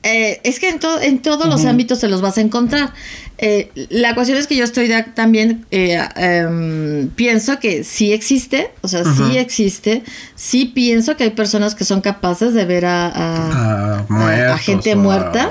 eh, 0.04 0.40
es 0.44 0.60
que 0.60 0.70
en, 0.70 0.80
to- 0.80 1.02
en 1.02 1.20
todos 1.22 1.48
los 1.48 1.64
ámbitos 1.66 2.00
se 2.00 2.08
los 2.10 2.22
vas 2.22 2.38
a 2.38 2.42
encontrar. 2.42 2.94
Eh, 3.40 3.72
la 3.90 4.14
cuestión 4.16 4.38
es 4.38 4.48
que 4.48 4.56
yo 4.56 4.64
estoy 4.64 4.90
también, 5.16 5.66
eh, 5.72 5.98
em, 6.18 7.10
pienso 7.10 7.60
que 7.60 7.84
sí 7.84 8.14
existe, 8.14 8.70
o 8.82 8.88
sea, 8.88 9.04
sí 9.04 9.38
existe, 9.38 10.04
sí 10.36 10.66
pienso 10.66 11.18
que 11.18 11.24
hay 11.26 11.30
personas 11.32 11.74
que 11.74 11.84
son 11.84 12.02
capaces 12.02 12.54
de 12.54 12.66
ver 12.66 12.86
a, 12.86 13.08
a- 13.08 14.00
a, 14.00 14.06
muertos, 14.10 14.62
gente 14.62 14.96
muerta. 14.96 15.50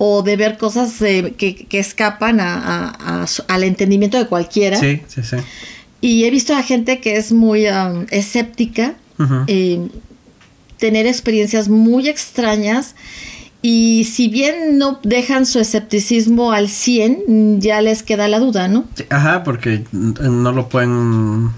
o- 0.00 0.22
de 0.22 0.36
ver 0.36 0.58
cosas 0.58 1.00
eh, 1.02 1.34
que, 1.36 1.54
que 1.66 1.78
escapan 1.78 2.40
al 2.40 3.64
entendimiento 3.64 4.16
de 4.18 4.26
cualquiera. 4.26 4.78
Sí, 4.78 5.02
sí, 5.08 5.22
sí. 5.22 5.36
Y 6.00 6.24
he 6.24 6.30
visto 6.30 6.54
a 6.54 6.62
gente 6.62 7.00
que 7.00 7.16
es 7.16 7.32
muy 7.32 7.66
um, 7.68 8.06
escéptica, 8.10 8.94
tener 10.78 11.06
experiencias 11.06 11.68
muy 11.68 12.08
extrañas. 12.08 12.94
Y 13.60 14.04
si 14.04 14.28
bien 14.28 14.78
no 14.78 15.00
dejan 15.02 15.44
su 15.44 15.58
escepticismo 15.58 16.52
al 16.52 16.68
100, 16.68 17.60
ya 17.60 17.80
les 17.80 18.02
queda 18.04 18.28
la 18.28 18.38
duda, 18.38 18.68
¿no? 18.68 18.84
Sí, 18.94 19.04
Ajá, 19.10 19.42
porque 19.42 19.84
no 19.92 20.52
lo 20.52 20.68
pueden 20.68 21.42
No 21.46 21.50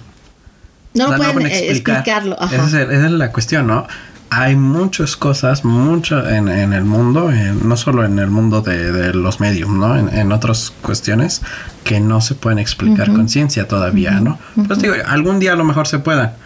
lo 0.94 1.04
o 1.04 1.18
sea, 1.18 1.32
pueden 1.32 1.46
eh, 1.46 1.70
explicarlo. 1.70 2.36
Ajá. 2.40 2.56
Esa 2.56 2.82
es, 2.82 2.88
esa 2.90 3.06
es 3.06 3.12
la 3.12 3.32
cuestión, 3.32 3.66
¿no? 3.66 3.86
Hay 4.32 4.54
muchas 4.56 5.16
cosas, 5.16 5.64
mucho 5.64 6.26
en, 6.28 6.48
en 6.48 6.72
el 6.72 6.84
mundo, 6.84 7.30
en- 7.32 7.68
no 7.68 7.76
solo 7.76 8.04
en 8.04 8.18
el 8.18 8.28
mundo 8.30 8.62
de, 8.62 8.92
de 8.92 9.12
los 9.12 9.40
medios, 9.40 9.68
¿no? 9.68 9.98
En, 9.98 10.08
en 10.16 10.32
otras 10.32 10.72
cuestiones 10.82 11.42
que 11.84 11.98
no 12.00 12.20
se 12.20 12.34
pueden 12.34 12.58
explicar 12.60 13.08
Ujú. 13.08 13.18
con 13.18 13.28
ciencia 13.28 13.66
todavía, 13.68 14.20
¿no? 14.20 14.38
Pues 14.68 14.78
digo, 14.80 14.94
algún 15.06 15.38
día 15.40 15.52
a 15.52 15.56
lo 15.56 15.64
mejor 15.64 15.86
se 15.88 15.98
pueda. 15.98 16.36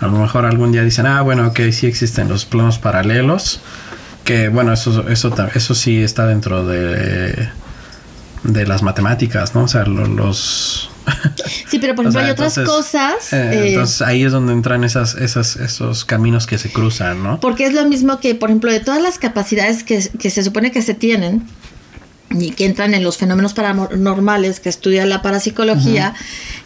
A 0.00 0.06
lo 0.06 0.12
mejor 0.18 0.44
algún 0.46 0.70
día 0.72 0.82
dicen, 0.82 1.06
ah, 1.06 1.22
bueno, 1.22 1.46
ok, 1.48 1.60
sí 1.72 1.86
existen 1.86 2.28
los 2.28 2.44
planos 2.44 2.78
paralelos. 2.78 3.60
Que 4.28 4.48
bueno, 4.50 4.74
eso, 4.74 5.08
eso, 5.08 5.34
eso 5.54 5.74
sí 5.74 6.02
está 6.02 6.26
dentro 6.26 6.66
de, 6.66 7.48
de 8.42 8.66
las 8.66 8.82
matemáticas, 8.82 9.54
¿no? 9.54 9.62
O 9.62 9.68
sea, 9.68 9.84
lo- 9.86 10.06
los... 10.06 10.90
Sí, 11.66 11.78
pero 11.78 11.94
por 11.94 12.04
ejemplo 12.04 12.20
sea, 12.20 12.26
hay 12.26 12.30
otras 12.32 12.58
entonces, 12.58 12.92
cosas. 13.00 13.32
eh, 13.32 13.50
eh, 13.54 13.68
entonces 13.70 14.02
ahí 14.02 14.24
es 14.24 14.32
donde 14.32 14.52
entran 14.52 14.84
esas, 14.84 15.14
esas, 15.14 15.56
esos 15.56 16.04
caminos 16.04 16.46
que 16.46 16.58
se 16.58 16.70
cruzan, 16.70 17.22
¿no? 17.22 17.40
porque 17.40 17.64
es 17.64 17.72
lo 17.72 17.86
mismo 17.86 18.20
que, 18.20 18.34
por 18.34 18.50
ejemplo, 18.50 18.70
de 18.70 18.80
todas 18.80 19.00
las 19.00 19.18
capacidades 19.18 19.82
que, 19.82 20.06
que 20.18 20.28
se 20.28 20.42
supone 20.44 20.70
que 20.72 20.82
se 20.82 20.92
tienen, 20.92 21.44
y 22.30 22.50
que 22.50 22.66
entran 22.66 22.94
en 22.94 23.02
los 23.02 23.16
fenómenos 23.16 23.54
paranormales 23.54 24.60
que 24.60 24.68
estudia 24.68 25.06
la 25.06 25.22
parapsicología, 25.22 26.14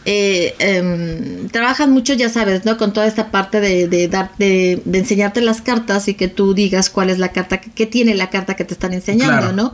eh, 0.04 0.54
em, 0.58 1.48
trabajan 1.48 1.92
mucho, 1.92 2.14
ya 2.14 2.28
sabes, 2.28 2.64
¿no? 2.64 2.76
Con 2.76 2.92
toda 2.92 3.06
esta 3.06 3.30
parte 3.30 3.60
de, 3.60 3.86
de, 3.86 4.08
de, 4.08 4.98
enseñarte 4.98 5.40
las 5.40 5.62
cartas 5.62 6.08
y 6.08 6.14
que 6.14 6.28
tú 6.28 6.54
digas 6.54 6.90
cuál 6.90 7.10
es 7.10 7.18
la 7.18 7.30
carta, 7.30 7.60
qué 7.60 7.86
tiene 7.86 8.14
la 8.14 8.28
carta 8.28 8.54
que 8.54 8.64
te 8.64 8.74
están 8.74 8.92
enseñando, 8.92 9.52
¿no? 9.52 9.72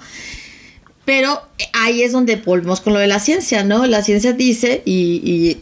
Pero 1.06 1.40
ahí 1.72 2.02
es 2.02 2.12
donde 2.12 2.36
volvemos 2.36 2.82
con 2.82 2.92
lo 2.92 2.98
de 2.98 3.06
la 3.06 3.18
ciencia, 3.18 3.64
¿no? 3.64 3.86
La 3.86 4.02
ciencia 4.02 4.34
dice 4.34 4.82
y 4.84 5.58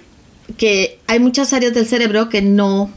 que 0.56 0.98
hay 1.06 1.20
muchas 1.20 1.52
áreas 1.52 1.72
del 1.74 1.86
cerebro 1.86 2.28
que 2.28 2.42
no 2.42 2.90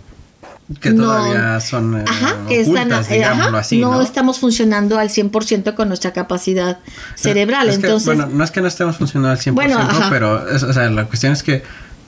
que 0.80 0.92
todavía 0.92 1.60
son 1.60 2.00
eh, 2.00 2.06
que 2.48 2.62
eh, 2.62 3.24
así, 3.56 3.80
¿no? 3.80 4.02
estamos 4.02 4.38
funcionando 4.38 5.00
al 5.00 5.10
100% 5.10 5.74
con 5.74 5.88
nuestra 5.88 6.14
capacidad 6.14 6.80
cerebral. 7.16 7.70
Entonces, 7.70 8.06
bueno, 8.06 8.28
no 8.32 8.44
es 8.44 8.52
que 8.52 8.62
no 8.62 8.68
estemos 8.68 8.98
funcionando 8.98 9.32
al 9.32 9.40
100%, 9.40 10.10
pero 10.10 10.46
o 10.46 10.74
sea, 10.74 10.90
la 10.90 11.06
cuestión 11.06 11.34
es 11.34 11.42
que 11.42 11.64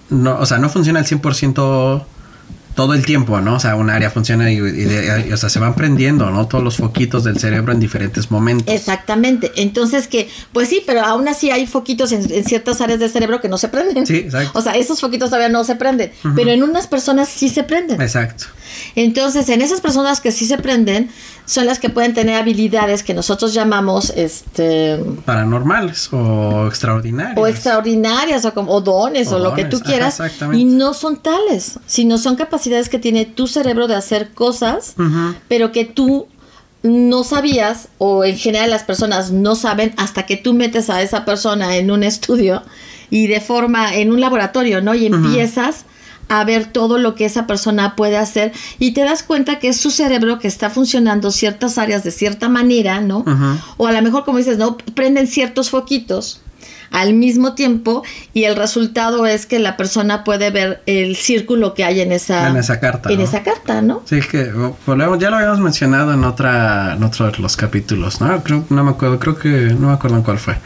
no, 0.09 0.37
o 0.37 0.45
sea, 0.45 0.59
no 0.59 0.69
funciona 0.69 0.99
al 0.99 1.05
100% 1.05 2.05
todo 2.75 2.93
el 2.93 3.05
tiempo, 3.05 3.41
¿no? 3.41 3.55
O 3.55 3.59
sea, 3.59 3.75
un 3.75 3.89
área 3.89 4.09
funciona 4.09 4.51
y, 4.51 4.61
o 4.61 5.37
sea, 5.37 5.49
se 5.49 5.59
van 5.59 5.75
prendiendo, 5.75 6.29
¿no? 6.31 6.47
Todos 6.47 6.63
los 6.63 6.77
foquitos 6.77 7.23
del 7.23 7.39
cerebro 7.39 7.73
en 7.73 7.79
diferentes 7.79 8.31
momentos. 8.31 8.73
Exactamente. 8.73 9.51
Entonces 9.55 10.07
que, 10.07 10.29
pues 10.53 10.69
sí, 10.69 10.81
pero 10.85 11.01
aún 11.01 11.27
así 11.27 11.51
hay 11.51 11.67
foquitos 11.67 12.11
en, 12.11 12.43
ciertas 12.45 12.81
áreas 12.81 12.99
del 12.99 13.09
cerebro 13.09 13.41
que 13.41 13.49
no 13.49 13.57
se 13.57 13.69
prenden. 13.69 14.05
Sí, 14.05 14.17
exacto. 14.17 14.51
O 14.61 14.63
sea, 14.63 14.73
esos 14.73 15.01
foquitos 15.01 15.29
todavía 15.29 15.49
no 15.49 15.63
se 15.63 15.75
prenden, 15.75 16.11
pero 16.35 16.51
en 16.51 16.61
unas 16.61 16.85
personas 16.85 17.29
sí 17.29 17.49
se 17.49 17.63
prenden. 17.63 17.99
Exacto. 17.99 18.45
Entonces, 18.95 19.49
en 19.49 19.61
esas 19.61 19.81
personas 19.81 20.21
que 20.21 20.31
sí 20.31 20.45
se 20.45 20.57
prenden, 20.57 21.09
son 21.45 21.65
las 21.65 21.79
que 21.79 21.89
pueden 21.89 22.13
tener 22.13 22.35
habilidades 22.35 23.03
que 23.03 23.13
nosotros 23.13 23.53
llamamos 23.53 24.13
este 24.15 24.97
paranormales 25.25 26.07
o 26.13 26.67
extraordinarias 26.67 27.37
o 27.37 27.47
extraordinarias 27.47 28.45
o, 28.45 28.53
como, 28.53 28.79
dones 28.79 29.31
o, 29.31 29.39
lo 29.39 29.53
que 29.53 29.65
tú 29.65 29.81
quieras 29.81 30.21
y 30.53 30.63
no 30.65 30.93
son 30.93 31.17
tales 31.17 31.79
sino 31.85 32.17
son 32.17 32.35
capacidades 32.61 32.89
que 32.89 32.99
tiene 32.99 33.25
tu 33.25 33.47
cerebro 33.47 33.87
de 33.87 33.95
hacer 33.95 34.33
cosas 34.33 34.93
pero 35.47 35.71
que 35.71 35.85
tú 35.85 36.27
no 36.83 37.23
sabías 37.23 37.87
o 37.97 38.23
en 38.23 38.37
general 38.37 38.69
las 38.69 38.83
personas 38.83 39.31
no 39.31 39.55
saben 39.55 39.93
hasta 39.97 40.27
que 40.27 40.37
tú 40.37 40.53
metes 40.53 40.91
a 40.91 41.01
esa 41.01 41.25
persona 41.25 41.77
en 41.77 41.89
un 41.89 42.03
estudio 42.03 42.61
y 43.09 43.25
de 43.25 43.41
forma 43.41 43.95
en 43.95 44.11
un 44.11 44.21
laboratorio 44.21 44.79
no 44.81 44.93
y 44.93 45.07
empiezas 45.07 45.85
a 46.29 46.43
ver 46.43 46.67
todo 46.71 46.99
lo 46.99 47.15
que 47.15 47.25
esa 47.25 47.47
persona 47.47 47.95
puede 47.95 48.17
hacer 48.17 48.51
y 48.77 48.91
te 48.91 49.01
das 49.01 49.23
cuenta 49.23 49.57
que 49.57 49.69
es 49.69 49.77
su 49.77 49.89
cerebro 49.89 50.37
que 50.37 50.47
está 50.47 50.69
funcionando 50.69 51.31
ciertas 51.31 51.79
áreas 51.79 52.03
de 52.03 52.11
cierta 52.11 52.47
manera, 52.47 53.01
¿no? 53.01 53.25
O 53.77 53.87
a 53.87 53.91
lo 53.91 54.01
mejor, 54.01 54.23
como 54.23 54.37
dices, 54.37 54.57
¿no? 54.57 54.77
Prenden 54.77 55.27
ciertos 55.27 55.69
foquitos 55.69 56.39
al 56.91 57.13
mismo 57.13 57.55
tiempo 57.55 58.03
y 58.33 58.43
el 58.43 58.55
resultado 58.55 59.25
es 59.25 59.45
que 59.45 59.59
la 59.59 59.77
persona 59.77 60.23
puede 60.23 60.51
ver 60.51 60.81
el 60.85 61.15
círculo 61.15 61.73
que 61.73 61.83
hay 61.83 62.01
en 62.01 62.11
esa, 62.11 62.49
en 62.49 62.57
esa 62.57 62.79
carta. 62.79 63.11
En 63.11 63.21
esa 63.21 63.43
carta, 63.43 63.81
¿no? 63.81 64.03
Sí, 64.05 64.19
que 64.21 64.51
ya 65.19 65.29
lo 65.29 65.35
habíamos 65.35 65.59
mencionado 65.59 66.13
en 66.13 66.23
otra 66.23 66.93
en 66.95 67.03
otro 67.03 67.31
de 67.31 67.37
los 67.39 67.55
capítulos, 67.55 68.21
¿no? 68.21 68.43
Creo, 68.43 68.65
no 68.69 68.83
me 68.83 68.91
acuerdo, 68.91 69.19
creo 69.19 69.37
que 69.37 69.49
no 69.79 69.87
me 69.87 69.93
acuerdo 69.93 70.17
en 70.17 70.23
cuál 70.23 70.37
fue 70.37 70.57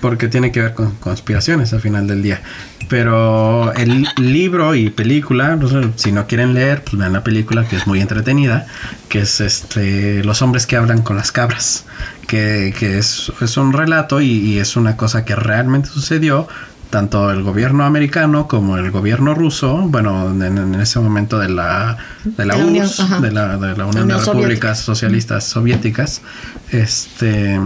porque 0.00 0.28
tiene 0.28 0.52
que 0.52 0.60
ver 0.60 0.74
con 0.74 0.92
conspiraciones 0.96 1.72
al 1.72 1.80
final 1.80 2.06
del 2.06 2.22
día. 2.22 2.40
Pero 2.88 3.72
el 3.72 4.06
libro 4.16 4.76
y 4.76 4.90
película, 4.90 5.58
si 5.96 6.12
no 6.12 6.26
quieren 6.26 6.54
leer, 6.54 6.84
pues 6.84 6.96
vean 6.96 7.12
la 7.12 7.24
película 7.24 7.66
que 7.66 7.74
es 7.74 7.86
muy 7.86 8.00
entretenida, 8.00 8.66
que 9.08 9.20
es 9.20 9.40
este 9.40 10.22
Los 10.22 10.40
hombres 10.40 10.66
que 10.66 10.76
hablan 10.76 11.02
con 11.02 11.16
las 11.16 11.32
cabras, 11.32 11.84
que, 12.26 12.72
es, 12.98 13.32
es, 13.40 13.56
un 13.56 13.72
relato 13.72 14.20
y, 14.20 14.58
es 14.58 14.76
una 14.76 14.96
cosa 14.96 15.24
que 15.24 15.36
realmente 15.36 15.88
sucedió. 15.88 16.48
Tanto 16.90 17.32
el 17.32 17.42
gobierno 17.42 17.84
americano 17.84 18.46
como 18.46 18.76
el 18.76 18.92
gobierno 18.92 19.34
ruso, 19.34 19.76
bueno, 19.88 20.30
en, 20.30 20.74
ese 20.76 21.00
momento 21.00 21.38
de 21.38 21.48
la, 21.48 21.96
de 22.24 22.46
la, 22.46 22.56
URSS, 22.56 23.20
de 23.20 23.32
la, 23.32 23.56
de 23.56 23.76
la 23.76 23.86
Unión, 23.86 24.06
de 24.06 24.16
Repúblicas 24.16 24.78
Socialistas 24.78 25.44
Soviéticas, 25.44 26.22
este 26.70 27.58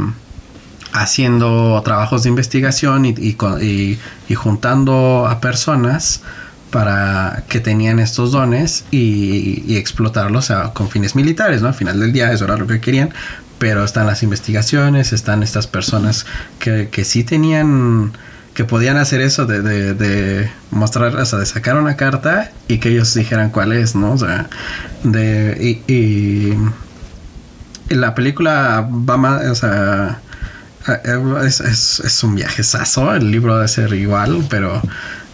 haciendo 0.92 1.80
trabajos 1.84 2.24
de 2.24 2.30
investigación 2.30 3.04
y, 3.04 3.14
y, 3.18 4.34
juntando 4.34 5.26
a 5.28 5.40
personas 5.40 6.22
para 6.70 7.44
que 7.48 7.60
tenían 7.60 7.98
estos 7.98 8.32
dones 8.32 8.84
y, 8.90 9.76
explotarlos 9.76 10.52
con 10.72 10.88
fines 10.88 11.14
militares, 11.14 11.62
¿no? 11.62 11.68
Al 11.68 11.74
final 11.74 12.00
del 12.00 12.12
día 12.12 12.32
eso 12.32 12.44
era 12.44 12.56
lo 12.56 12.66
que 12.66 12.80
querían, 12.80 13.10
pero 13.60 13.84
están 13.84 14.06
las 14.06 14.22
investigaciones, 14.22 15.12
están 15.12 15.42
estas 15.42 15.66
personas 15.66 16.24
que, 16.58 16.88
que 16.90 17.04
sí 17.04 17.24
tenían, 17.24 18.12
que 18.54 18.64
podían 18.64 18.96
hacer 18.96 19.20
eso 19.20 19.44
de, 19.44 19.60
de, 19.60 20.50
mostrar, 20.70 21.14
o 21.14 21.26
sea, 21.26 21.38
de 21.38 21.44
sacar 21.44 21.76
una 21.76 21.94
carta 21.94 22.52
y 22.68 22.78
que 22.78 22.88
ellos 22.88 23.12
dijeran 23.12 23.50
cuál 23.50 23.74
es, 23.74 23.94
¿no? 23.94 24.12
O 24.12 24.18
sea, 24.18 24.48
de, 25.04 25.82
y, 25.86 25.92
y 25.92 26.56
la 27.94 28.14
película 28.14 28.88
va 28.90 29.18
más, 29.18 29.44
o 29.44 29.54
sea, 29.54 30.20
eh, 30.88 31.22
es, 31.44 31.60
es, 31.60 32.00
es 32.00 32.24
un 32.24 32.36
viajezazo, 32.36 33.14
el 33.14 33.30
libro 33.30 33.56
debe 33.56 33.68
ser 33.68 33.92
igual, 33.92 34.46
pero 34.48 34.80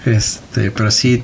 este, 0.04 0.72
pero 0.72 0.90
sí 0.90 1.22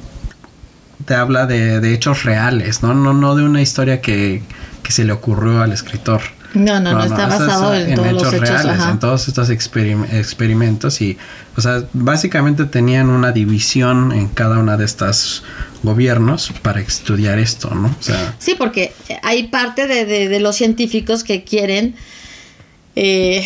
te 1.05 1.17
habla 1.17 1.47
de, 1.47 1.81
de 1.81 1.95
hechos 1.95 2.23
reales, 2.23 2.85
¿no? 2.85 2.95
No, 2.95 3.13
no 3.13 3.35
de 3.35 3.43
una 3.43 3.61
historia 3.61 4.01
que, 4.01 4.45
que 4.85 4.93
se 4.93 5.05
le 5.05 5.11
ocurrió 5.11 5.63
al 5.63 5.73
escritor. 5.73 6.21
No, 6.55 6.81
no, 6.81 6.93
no, 6.93 7.05
está 7.05 7.27
basado 7.27 7.75
en, 7.75 7.95
todos 7.95 8.09
hechos 8.09 8.23
los 8.23 8.35
hechos 8.35 8.63
reales, 8.63 8.83
en 8.91 8.99
todos 8.99 9.29
estos 9.29 9.51
experimentos 9.51 11.01
y, 11.01 11.17
o 11.57 11.61
sea, 11.61 11.85
básicamente 11.93 12.65
tenían 12.67 13.09
una 13.09 13.33
división 13.33 14.13
en 14.13 14.29
cada 14.29 14.59
una 14.59 14.77
de 14.77 14.85
estos 14.85 15.45
gobiernos 15.83 16.53
para 16.63 16.81
estudiar 16.81 17.39
esto, 17.39 17.75
¿no? 17.75 17.89
O 17.89 18.03
sea, 18.03 18.35
sí, 18.39 18.55
porque 18.57 18.93
hay 19.23 19.49
parte 19.49 19.87
de, 19.87 20.05
de, 20.05 20.29
de 20.29 20.41
los 20.41 20.57
científicos 20.57 21.25
que 21.25 21.45
quieren 21.45 21.95
eh, 22.97 23.45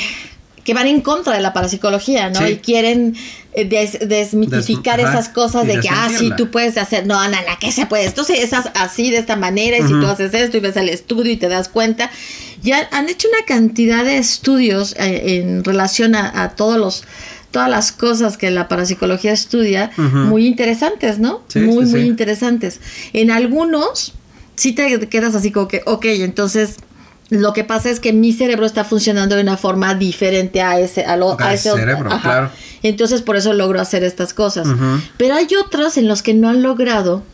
que 0.67 0.75
van 0.75 0.89
en 0.89 1.01
contra 1.01 1.33
de 1.33 1.41
la 1.41 1.53
parapsicología, 1.53 2.29
¿no? 2.29 2.47
Y 2.47 2.57
quieren 2.57 3.15
eh, 3.53 3.65
desmitificar 4.05 4.99
esas 4.99 5.29
cosas 5.29 5.65
de 5.65 5.79
que, 5.79 5.89
ah, 5.89 6.09
sí, 6.11 6.33
tú 6.37 6.51
puedes 6.51 6.77
hacer, 6.77 7.07
no, 7.07 7.23
no, 7.29 7.37
no, 7.37 7.57
¿qué 7.61 7.71
se 7.71 7.87
puede? 7.87 8.07
Entonces 8.07 8.41
es 8.41 8.53
así, 8.53 9.13
de 9.13 9.19
esta 9.19 9.37
manera, 9.37 9.79
y 9.79 9.83
si 9.83 9.93
tú 9.93 10.07
haces 10.07 10.35
esto 10.35 10.57
y 10.57 10.61
ves 10.61 10.77
el 10.77 10.89
estudio 10.89 11.33
y 11.33 11.37
te 11.37 11.49
das 11.49 11.69
cuenta, 11.69 12.11
ya 12.63 12.89
han 12.91 13.09
hecho 13.09 13.29
una 13.29 13.47
cantidad 13.47 14.05
de 14.05 14.19
estudios 14.19 14.97
eh, 14.99 15.39
en 15.39 15.63
relación 15.63 16.17
a, 16.17 16.51
todos 16.57 16.79
los 16.79 17.05
todas 17.53 17.71
las 17.71 17.93
cosas 17.93 18.37
que 18.37 18.51
la 18.51 18.67
parapsicología 18.67 19.33
estudia, 19.33 19.93
muy 19.97 20.47
interesantes, 20.47 21.21
¿no? 21.21 21.43
muy, 21.55 21.87
muy 21.87 22.01
interesantes. 22.01 22.81
En 23.13 23.31
algunos, 23.31 24.15
sí 24.57 24.73
te 24.73 25.09
quedas 25.09 25.37
así 25.37 25.53
como 25.53 25.69
que, 25.69 25.83
ok, 25.87 26.07
entonces 26.07 26.77
lo 27.29 27.53
que 27.53 27.65
pasa 27.65 27.91
es 27.91 27.99
que 27.99 28.13
mi 28.13 28.33
cerebro 28.33 28.67
está 28.67 28.85
funcionando 28.85 29.35
de 29.35 29.43
una 29.43 29.57
forma 29.57 29.95
diferente 29.95 30.63
a 30.63 30.79
ese, 30.79 31.05
a, 31.05 31.17
lo, 31.17 31.41
a 31.41 31.55
ese 31.55 31.73
cerebro, 31.73 32.11
claro. 32.23 32.51
Entonces 32.83 33.23
por 33.23 33.37
eso 33.37 33.53
logro 33.53 33.81
hacer 33.81 34.05
estas 34.05 34.33
cosas. 34.33 34.69
Pero 35.17 35.35
hay 35.35 35.49
otros 35.61 35.97
en 35.97 36.07
los 36.07 36.23
que 36.23 36.35
no 36.35 36.49
han 36.49 36.63
logrado 36.63 37.25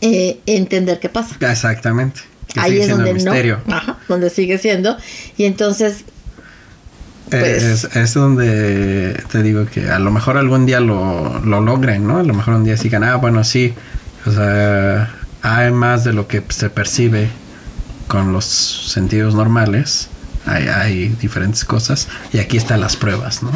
eh, 0.00 0.40
entender 0.46 0.98
qué 0.98 1.08
pasa. 1.08 1.36
Exactamente. 1.40 2.22
Ahí 2.56 2.80
es 2.80 2.88
donde 2.88 3.14
no, 3.14 3.32
ajá, 3.72 3.98
donde 4.08 4.28
sigue 4.28 4.58
siendo. 4.58 4.96
Y 5.36 5.44
entonces 5.44 6.04
pues, 7.30 7.62
es, 7.62 7.96
es, 7.96 8.14
donde 8.14 9.22
te 9.30 9.42
digo 9.44 9.66
que 9.66 9.88
a 9.88 10.00
lo 10.00 10.10
mejor 10.10 10.36
algún 10.36 10.66
día 10.66 10.80
lo, 10.80 11.40
lo 11.44 11.60
logren, 11.60 12.08
¿no? 12.08 12.18
A 12.18 12.24
lo 12.24 12.34
mejor 12.34 12.54
un 12.54 12.64
día 12.64 12.76
sigan, 12.76 13.04
ah, 13.04 13.14
bueno, 13.16 13.44
sí, 13.44 13.72
o 14.26 14.32
sea, 14.32 15.14
hay 15.42 15.70
más 15.70 16.02
de 16.02 16.12
lo 16.12 16.26
que 16.26 16.42
se 16.48 16.70
percibe 16.70 17.28
con 18.10 18.32
los 18.32 18.44
sentidos 18.44 19.36
normales. 19.36 20.10
Hay, 20.46 21.14
diferentes 21.20 21.64
cosas 21.64 22.08
y 22.32 22.38
aquí 22.38 22.56
están 22.56 22.80
las 22.80 22.96
pruebas, 22.96 23.40
¿no? 23.42 23.52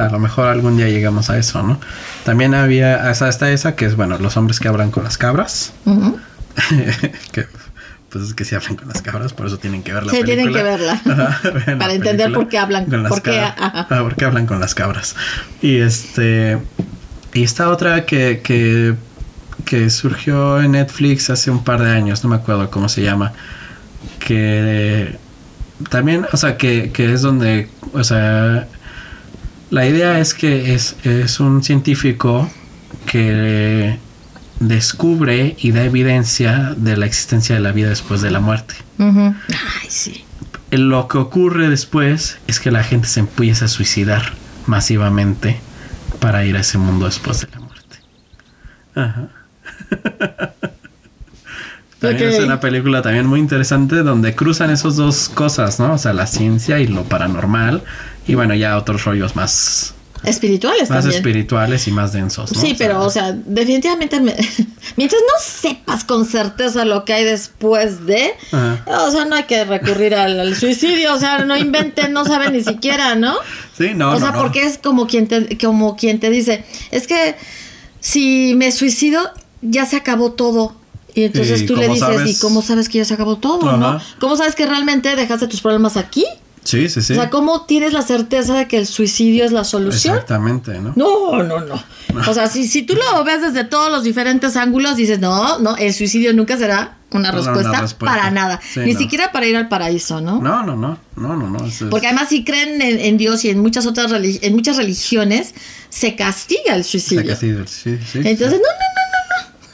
A 0.00 0.08
lo 0.08 0.18
mejor 0.18 0.48
algún 0.48 0.78
día 0.78 0.88
llegamos 0.88 1.28
a 1.28 1.36
eso, 1.36 1.62
¿no? 1.62 1.78
También 2.24 2.54
había, 2.54 3.10
hasta 3.10 3.50
esa 3.50 3.76
que 3.76 3.84
es, 3.84 3.96
bueno, 3.96 4.16
los 4.18 4.36
hombres 4.38 4.60
que 4.60 4.68
hablan 4.68 4.92
con 4.92 5.04
las 5.04 5.18
cabras. 5.18 5.74
que, 7.32 7.46
pues 8.08 8.24
es 8.24 8.34
que 8.34 8.46
sí 8.46 8.54
hablan 8.54 8.76
con 8.76 8.88
las 8.88 9.02
cabras, 9.02 9.34
por 9.34 9.46
eso 9.46 9.58
tienen 9.58 9.82
que 9.82 9.92
verla. 9.92 10.10
Sí, 10.10 10.22
tienen 10.24 10.54
que 10.54 10.62
verla. 10.62 11.02
para 11.78 11.92
entender 11.92 12.32
por 12.32 12.48
qué 12.48 12.56
hablan. 12.56 12.86
Con 12.86 13.02
las 13.02 13.10
por, 13.10 13.20
qué, 13.20 13.40
ah, 13.40 13.86
por 13.88 14.14
qué 14.14 14.24
hablan 14.24 14.46
con 14.46 14.58
las 14.58 14.74
cabras. 14.74 15.16
Y 15.60 15.78
este. 15.78 16.58
Y 17.34 17.42
esta 17.42 17.68
otra 17.68 18.06
que, 18.06 18.40
que, 18.42 18.94
que 19.66 19.90
surgió 19.90 20.62
en 20.62 20.72
Netflix 20.72 21.28
hace 21.28 21.50
un 21.50 21.62
par 21.62 21.82
de 21.82 21.90
años, 21.90 22.24
no 22.24 22.30
me 22.30 22.36
acuerdo 22.36 22.70
cómo 22.70 22.88
se 22.88 23.02
llama 23.02 23.32
que 24.18 25.16
también, 25.90 26.26
o 26.32 26.36
sea, 26.36 26.56
que, 26.56 26.90
que, 26.92 27.12
es 27.12 27.22
donde, 27.22 27.68
o 27.92 28.04
sea, 28.04 28.68
la 29.70 29.86
idea 29.86 30.18
es 30.18 30.34
que 30.34 30.74
es, 30.74 30.96
es 31.04 31.40
un 31.40 31.62
científico 31.62 32.50
que 33.06 33.98
descubre 34.60 35.56
y 35.58 35.72
da 35.72 35.84
evidencia 35.84 36.74
de 36.76 36.96
la 36.96 37.06
existencia 37.06 37.54
de 37.54 37.60
la 37.60 37.72
vida 37.72 37.88
después 37.88 38.20
de 38.22 38.30
la 38.30 38.40
muerte. 38.40 38.74
Ay, 38.98 39.88
sí. 39.88 40.24
lo 40.70 41.08
que 41.08 41.18
ocurre 41.18 41.68
después 41.68 42.38
es 42.46 42.60
que 42.60 42.70
la 42.70 42.84
gente 42.84 43.08
se 43.08 43.20
empieza 43.20 43.64
a 43.64 43.68
suicidar 43.68 44.34
masivamente 44.66 45.60
para 46.20 46.44
ir 46.44 46.56
a 46.56 46.60
ese 46.60 46.78
mundo 46.78 47.06
después 47.06 47.40
de 47.40 47.48
la 47.52 47.60
muerte. 47.60 47.96
Ajá. 48.94 49.28
También 52.02 52.30
es 52.30 52.40
una 52.40 52.60
película 52.60 53.00
también 53.00 53.26
muy 53.26 53.40
interesante 53.40 54.02
donde 54.02 54.34
cruzan 54.34 54.70
esas 54.70 54.96
dos 54.96 55.28
cosas, 55.28 55.78
¿no? 55.78 55.94
O 55.94 55.98
sea, 55.98 56.12
la 56.12 56.26
ciencia 56.26 56.80
y 56.80 56.86
lo 56.86 57.04
paranormal. 57.04 57.82
Y 58.26 58.34
bueno, 58.34 58.54
ya 58.54 58.76
otros 58.76 59.04
rollos 59.04 59.36
más 59.36 59.94
espirituales 60.24 60.88
más 60.88 61.04
espirituales 61.06 61.88
y 61.88 61.90
más 61.90 62.12
densos 62.12 62.52
¿no? 62.52 62.60
sí 62.60 62.74
pero 62.78 63.02
o 63.02 63.10
sea 63.10 63.32
definitivamente 63.32 64.20
mientras 64.96 65.20
no 65.20 65.42
sepas 65.42 66.04
con 66.04 66.26
certeza 66.26 66.84
lo 66.84 67.04
que 67.04 67.12
hay 67.12 67.24
después 67.24 68.06
de 68.06 68.32
o 68.86 69.10
sea 69.10 69.24
no 69.24 69.34
hay 69.34 69.44
que 69.44 69.64
recurrir 69.64 70.14
al, 70.14 70.54
suicidio 70.54 71.14
o 71.14 71.18
sea 71.18 71.44
no 71.44 71.56
inventen 71.56 72.12
no 72.12 72.24
saben 72.24 72.52
ni 72.52 72.62
siquiera 72.62 73.16
no 73.16 73.34
sí 73.76 73.94
no 73.94 74.12
o 74.12 74.20
sea 74.20 74.32
porque 74.32 74.62
es 74.62 74.78
como 74.78 75.06
quien 75.06 75.26
te 75.26 75.58
como 75.58 75.96
quien 75.96 76.20
te 76.20 76.30
dice 76.30 76.64
es 76.92 77.06
que 77.06 77.34
si 77.98 78.54
me 78.56 78.70
suicido 78.70 79.20
ya 79.60 79.86
se 79.86 79.96
acabó 79.96 80.32
todo 80.32 80.76
y 81.14 81.24
entonces 81.24 81.66
tú 81.66 81.76
le 81.76 81.88
dices, 81.88 82.26
¿y 82.26 82.38
cómo 82.40 82.62
sabes 82.62 82.88
que 82.88 82.98
ya 82.98 83.04
se 83.04 83.14
acabó 83.14 83.36
todo? 83.36 83.76
¿no? 83.76 84.00
¿Cómo 84.20 84.36
sabes 84.36 84.54
que 84.54 84.66
realmente 84.66 85.14
dejaste 85.14 85.46
tus 85.46 85.60
problemas 85.60 85.96
aquí? 85.96 86.24
Sí, 86.64 86.88
sí, 86.88 87.02
sí. 87.02 87.14
O 87.14 87.16
sea, 87.16 87.28
¿cómo 87.28 87.62
tienes 87.62 87.92
la 87.92 88.02
certeza 88.02 88.54
de 88.54 88.68
que 88.68 88.78
el 88.78 88.86
suicidio 88.86 89.44
es 89.44 89.50
la 89.50 89.64
solución? 89.64 90.14
Exactamente, 90.14 90.78
¿no? 90.78 90.92
No, 90.94 91.42
no, 91.42 91.60
no. 91.60 91.82
O 92.28 92.34
sea, 92.34 92.46
si, 92.46 92.68
si 92.68 92.82
tú 92.82 92.94
lo 92.94 93.24
ves 93.24 93.42
desde 93.42 93.64
todos 93.64 93.90
los 93.90 94.04
diferentes 94.04 94.56
ángulos, 94.56 94.96
dices, 94.96 95.18
no, 95.18 95.58
no, 95.58 95.76
el 95.76 95.92
suicidio 95.92 96.32
nunca 96.32 96.56
será 96.56 96.98
una, 97.10 97.30
respuesta, 97.30 97.84
para 97.98 98.30
nada. 98.30 98.60
Ni 98.76 98.94
siquiera 98.94 99.32
para 99.32 99.46
ir 99.46 99.56
al 99.56 99.68
paraíso, 99.68 100.20
¿no? 100.20 100.40
No, 100.40 100.62
no, 100.62 100.76
no, 100.76 100.98
no, 101.16 101.36
no, 101.36 101.50
no. 101.50 101.58
Porque 101.90 102.06
además 102.06 102.28
si 102.28 102.44
creen 102.44 102.80
en, 102.80 103.16
Dios 103.16 103.44
y 103.44 103.50
en 103.50 103.58
muchas 103.58 103.86
otras 103.86 104.12
en 104.12 104.54
muchas 104.54 104.76
religiones, 104.76 105.54
se 105.88 106.14
castiga 106.14 106.74
el 106.74 106.84
suicidio. 106.84 107.22
Se 107.22 107.28
castiga 107.28 107.60
el 107.60 107.68
suicidio, 107.68 108.06
sí. 108.10 108.20
Entonces, 108.24 108.60
no, 108.60 108.66
no, 108.66 108.86
no, 108.91 108.91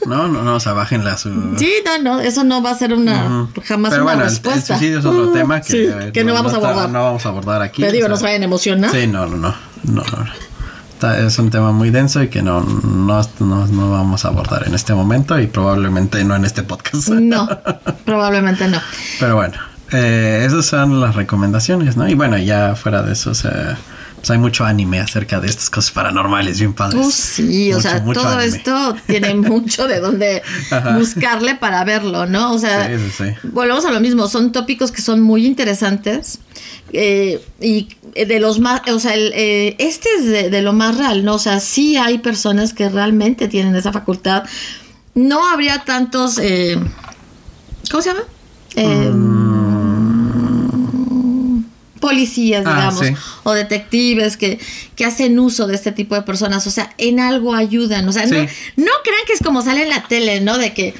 no, 0.05 0.27
no, 0.27 0.43
no, 0.43 0.55
o 0.55 0.59
sea, 0.59 0.73
bájenla 0.73 1.17
su... 1.17 1.29
Sí, 1.57 1.71
no, 1.85 1.97
no, 1.99 2.19
eso 2.19 2.43
no 2.43 2.61
va 2.61 2.71
a 2.71 2.75
ser 2.75 2.93
una, 2.93 3.47
jamás 3.65 3.91
Pero 3.91 4.03
una 4.03 4.13
bueno, 4.13 4.23
respuesta. 4.23 4.73
El, 4.73 4.79
suicidio 4.79 4.99
es 4.99 5.05
otro 5.05 5.31
tema 5.31 5.61
que, 5.61 5.71
sí, 5.71 6.11
que 6.13 6.23
no, 6.23 6.33
vamos 6.33 6.53
a 6.53 6.57
abordar. 6.57 6.89
no 6.89 7.03
vamos 7.03 7.25
a 7.25 7.29
abordar 7.29 7.61
aquí. 7.61 7.81
Pero 7.81 7.91
digo, 7.91 8.05
sea, 8.05 8.09
nos 8.09 8.21
vayan 8.21 8.41
a 8.41 8.45
emocionar. 8.45 8.91
Sí, 8.91 9.07
no, 9.07 9.25
no, 9.25 9.37
no, 9.37 9.55
no, 9.83 10.03
no. 11.01 11.13
es 11.13 11.37
un 11.39 11.49
tema 11.49 11.71
muy 11.71 11.89
denso 11.89 12.23
y 12.23 12.29
que 12.29 12.41
no, 12.41 12.61
no, 12.61 13.21
no, 13.39 13.91
vamos 13.91 14.25
a 14.25 14.29
abordar 14.29 14.67
en 14.67 14.73
este 14.73 14.93
momento 14.93 15.39
y 15.39 15.47
probablemente 15.47 16.23
no 16.23 16.35
en 16.35 16.45
este 16.45 16.63
podcast. 16.63 17.09
No, 17.09 17.49
probablemente 18.05 18.67
no. 18.67 18.79
Pero 19.19 19.35
bueno, 19.35 19.57
eh, 19.91 20.43
esas 20.47 20.65
son 20.65 21.01
las 21.01 21.15
recomendaciones, 21.15 21.97
¿no? 21.97 22.07
Y 22.07 22.15
bueno, 22.15 22.37
ya 22.37 22.75
fuera 22.75 23.03
de 23.03 23.13
eso, 23.13 23.31
o 23.31 23.35
sea 23.35 23.77
pues 24.19 24.29
hay 24.31 24.37
mucho 24.37 24.65
anime 24.65 24.99
acerca 24.99 25.39
de 25.39 25.47
estas 25.47 25.69
cosas 25.69 25.91
paranormales 25.91 26.59
bien 26.59 26.73
padres. 26.73 27.05
Uh, 27.05 27.11
sí, 27.11 27.73
o 27.73 27.79
sea, 27.79 28.03
todo 28.03 28.39
esto 28.39 28.95
tiene 29.07 29.33
mucho 29.35 29.87
de 29.87 29.99
donde 29.99 30.43
buscarle 30.97 31.55
para 31.55 31.83
verlo, 31.83 32.25
¿no? 32.25 32.53
O 32.53 32.59
sea, 32.59 32.89
volvemos 33.43 33.85
a 33.85 33.91
lo 33.91 33.99
mismo, 33.99 34.27
son 34.27 34.51
tópicos 34.51 34.91
que 34.91 35.01
son 35.01 35.21
muy 35.21 35.45
interesantes 35.45 36.39
eh, 36.91 37.41
y 37.61 37.89
de 38.13 38.39
los 38.39 38.59
más, 38.59 38.81
o 38.89 38.99
sea, 38.99 39.13
eh, 39.15 39.75
este 39.79 40.09
es 40.17 40.51
de, 40.51 40.61
lo 40.61 40.73
más 40.73 40.97
real, 40.97 41.23
¿no? 41.23 41.35
O 41.35 41.39
sea, 41.39 41.59
sí 41.59 41.95
hay 41.95 42.17
personas 42.17 42.73
que 42.73 42.89
realmente 42.89 43.47
tienen 43.47 43.75
esa 43.75 43.93
facultad. 43.93 44.43
No 45.15 45.47
habría 45.47 45.79
tantos, 45.85 46.37
eh, 46.39 46.77
¿cómo 47.89 48.01
se 48.01 48.09
llama? 48.09 48.23
Mm 49.13 49.58
policías, 51.99 52.63
ah, 52.65 52.73
digamos, 52.73 53.19
o 53.43 53.53
detectives 53.53 54.37
que, 54.37 54.59
que 54.95 55.05
hacen 55.05 55.39
uso 55.39 55.67
de 55.67 55.75
este 55.75 55.91
tipo 55.91 56.15
de 56.15 56.23
personas, 56.23 56.65
o 56.67 56.71
sea, 56.71 56.93
en 56.97 57.19
algo 57.19 57.53
ayudan, 57.53 58.07
o 58.07 58.11
sea, 58.11 58.25
no, 58.25 58.37
no 58.37 58.91
crean 59.03 59.25
que 59.27 59.33
es 59.33 59.43
como 59.43 59.61
sale 59.61 59.83
en 59.83 59.89
la 59.89 60.03
tele, 60.07 60.41
¿no? 60.41 60.57
De 60.57 60.73
que 60.73 60.93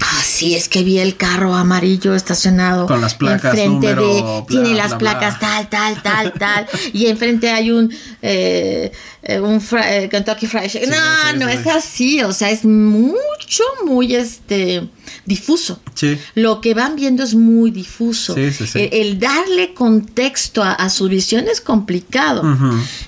Ah, 0.00 0.22
sí, 0.24 0.54
es 0.54 0.68
que 0.68 0.82
vi 0.82 0.98
el 0.98 1.16
carro 1.16 1.54
amarillo 1.54 2.14
estacionado. 2.14 2.86
Con 2.86 3.00
las 3.00 3.14
placas, 3.14 3.56
enfrente 3.58 3.94
de. 3.94 4.44
tiene 4.48 4.74
las 4.74 4.94
placas 4.94 5.38
tal, 5.40 5.68
tal, 5.68 6.02
tal, 6.02 6.32
tal. 6.32 6.66
y 6.92 7.06
enfrente 7.06 7.50
hay 7.50 7.70
un. 7.70 7.92
Eh, 8.22 8.92
eh 9.22 9.40
un 9.40 9.62
eh, 9.84 10.08
Kentucky 10.10 10.46
Fried 10.46 10.68
Chicken. 10.68 10.90
no, 10.90 11.32
no 11.38 11.48
es 11.48 11.66
así. 11.66 12.22
O 12.22 12.32
sea, 12.32 12.50
es 12.50 12.64
mucho, 12.64 13.64
muy 13.84 14.14
este 14.14 14.88
difuso. 15.24 15.80
Sí. 15.94 16.18
Lo 16.34 16.60
que 16.60 16.74
van 16.74 16.96
viendo 16.96 17.22
es 17.24 17.34
muy 17.34 17.70
difuso. 17.70 18.36
El, 18.36 19.18
darle 19.18 19.74
contexto 19.74 20.62
a, 20.62 20.88
su 20.90 21.08
visión 21.08 21.46
es 21.48 21.60
complicado. 21.60 22.42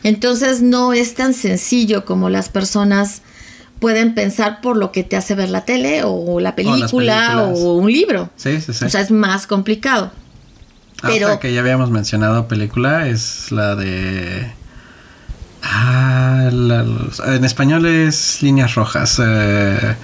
Entonces 0.02 0.62
no 0.62 0.92
es 0.92 1.14
tan 1.14 1.34
sencillo 1.34 2.04
como 2.04 2.30
las 2.30 2.48
personas 2.48 3.22
pueden 3.80 4.14
pensar 4.14 4.60
por 4.60 4.76
lo 4.76 4.92
que 4.92 5.04
te 5.04 5.16
hace 5.16 5.34
ver 5.34 5.50
la 5.50 5.64
tele 5.64 6.02
o 6.04 6.40
la 6.40 6.54
película 6.54 7.44
o, 7.44 7.74
un 7.74 7.90
libro. 7.90 8.30
Sí, 8.36 8.60
sí, 8.60 8.72
sí. 8.72 8.84
O 8.84 8.88
sea, 8.88 9.00
es 9.00 9.10
más 9.10 9.46
complicado. 9.46 10.10
Ah, 11.02 11.08
Pero 11.08 11.38
que 11.38 11.52
ya 11.52 11.60
habíamos 11.60 11.90
mencionado 11.90 12.48
película 12.48 13.06
es 13.06 13.52
la 13.52 13.76
de 13.76 14.50
ah, 15.62 16.50
en 16.50 17.44
español 17.44 17.86
es 17.86 18.42
líneas 18.42 18.74
rojas. 18.74 19.20
Eh, 19.24 19.94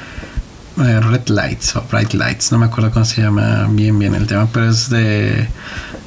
eh, 0.77 1.01
red 1.01 1.29
lights 1.29 1.77
o 1.77 1.83
bright 1.89 2.15
lights, 2.15 2.51
no 2.51 2.59
me 2.59 2.67
acuerdo 2.67 2.91
cómo 2.91 3.05
se 3.05 3.23
llama 3.23 3.69
bien 3.71 3.97
bien 3.97 4.15
el 4.17 4.27
tema, 4.27 4.49
pero 4.53 4.69
es 4.69 4.91
de 4.91 5.47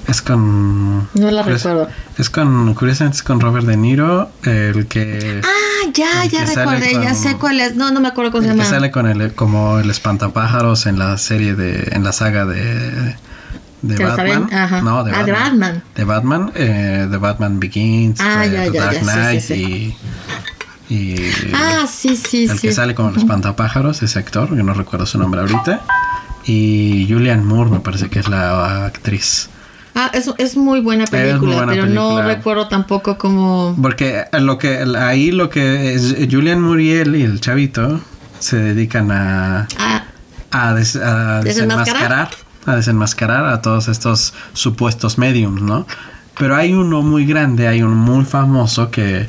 es 0.07 0.21
con. 0.21 1.09
No 1.13 1.31
la 1.31 1.43
recuerdo. 1.43 1.89
Es 2.17 2.29
con. 2.29 2.73
Curiosamente 2.73 3.17
es 3.17 3.23
con 3.23 3.41
Robert 3.41 3.65
De 3.65 3.75
Niro, 3.75 4.29
el 4.43 4.87
que. 4.87 5.41
Ah, 5.43 5.89
ya, 5.93 6.25
ya 6.25 6.45
recordé, 6.45 6.93
ya 6.93 7.13
sé 7.13 7.35
cuál 7.35 7.59
es. 7.59 7.75
No, 7.75 7.91
no 7.91 7.99
me 7.99 8.07
acuerdo 8.07 8.31
cómo 8.31 8.43
se 8.43 8.49
llama. 8.49 8.63
Que 8.63 8.69
sale 8.69 8.89
con 8.89 9.05
el, 9.05 9.33
como 9.33 9.79
el 9.79 9.89
espantapájaros 9.89 10.85
en 10.85 10.97
la 10.97 11.17
serie 11.17 11.55
de. 11.55 11.89
En 11.91 12.03
la 12.03 12.13
saga 12.13 12.45
de. 12.45 13.15
De 13.81 14.03
Batman. 14.03 14.49
Ajá. 14.51 14.81
No, 14.81 15.03
de, 15.03 15.11
ah, 15.11 15.25
Batman. 15.25 15.83
de 15.93 16.03
Batman. 16.03 16.51
Eh, 16.55 17.07
de 17.09 17.17
Batman 17.17 17.59
Begins. 17.59 18.19
Ah, 18.21 18.45
ya, 18.45 18.65
ya, 18.65 18.81
Dark 18.81 18.95
ya, 18.95 19.01
Knight 19.01 19.41
sí, 19.41 19.55
sí, 19.55 19.97
y. 20.89 20.93
Y 20.93 21.31
ah, 21.53 21.85
sí, 21.85 22.15
sí, 22.15 22.47
el 22.49 22.61
que 22.61 22.71
sale 22.71 22.95
con 22.95 23.09
el 23.09 23.17
espantapájaros, 23.17 24.01
ese 24.03 24.19
actor, 24.19 24.55
que 24.55 24.63
no 24.63 24.73
recuerdo 24.73 25.05
su 25.05 25.17
nombre 25.17 25.41
ahorita. 25.41 25.81
Y 26.45 27.05
Julian 27.09 27.45
Moore, 27.45 27.71
me 27.71 27.79
parece 27.81 28.09
que 28.09 28.19
es 28.19 28.29
la 28.29 28.85
actriz. 28.85 29.49
Ah, 29.99 30.11
es, 30.13 30.31
es 30.37 30.55
muy 30.55 30.79
buena 30.81 31.05
película, 31.05 31.65
pero 31.67 31.87
no 31.87 32.21
recuerdo 32.21 32.67
tampoco 32.67 33.17
cómo... 33.17 33.75
Porque 33.81 34.25
lo 34.31 34.59
que 34.59 34.85
ahí 34.95 35.31
lo 35.31 35.49
que 35.49 35.95
es 35.95 36.15
Julian 36.29 36.61
Muriel 36.61 37.15
y 37.15 37.23
el 37.23 37.41
chavito 37.41 37.99
se 38.37 38.57
dedican 38.57 39.11
a, 39.11 39.67
ah. 39.79 40.03
a, 40.51 40.73
desenmascarar, 40.75 42.29
a 42.67 42.75
desenmascarar 42.75 43.45
a 43.45 43.63
todos 43.63 43.87
estos 43.87 44.35
supuestos 44.53 45.17
mediums, 45.17 45.63
¿no? 45.63 45.87
Pero 46.37 46.55
hay 46.55 46.73
uno 46.73 47.01
muy 47.01 47.25
grande, 47.25 47.67
hay 47.67 47.81
uno 47.81 47.95
muy 47.95 48.23
famoso 48.23 48.91
que 48.91 49.27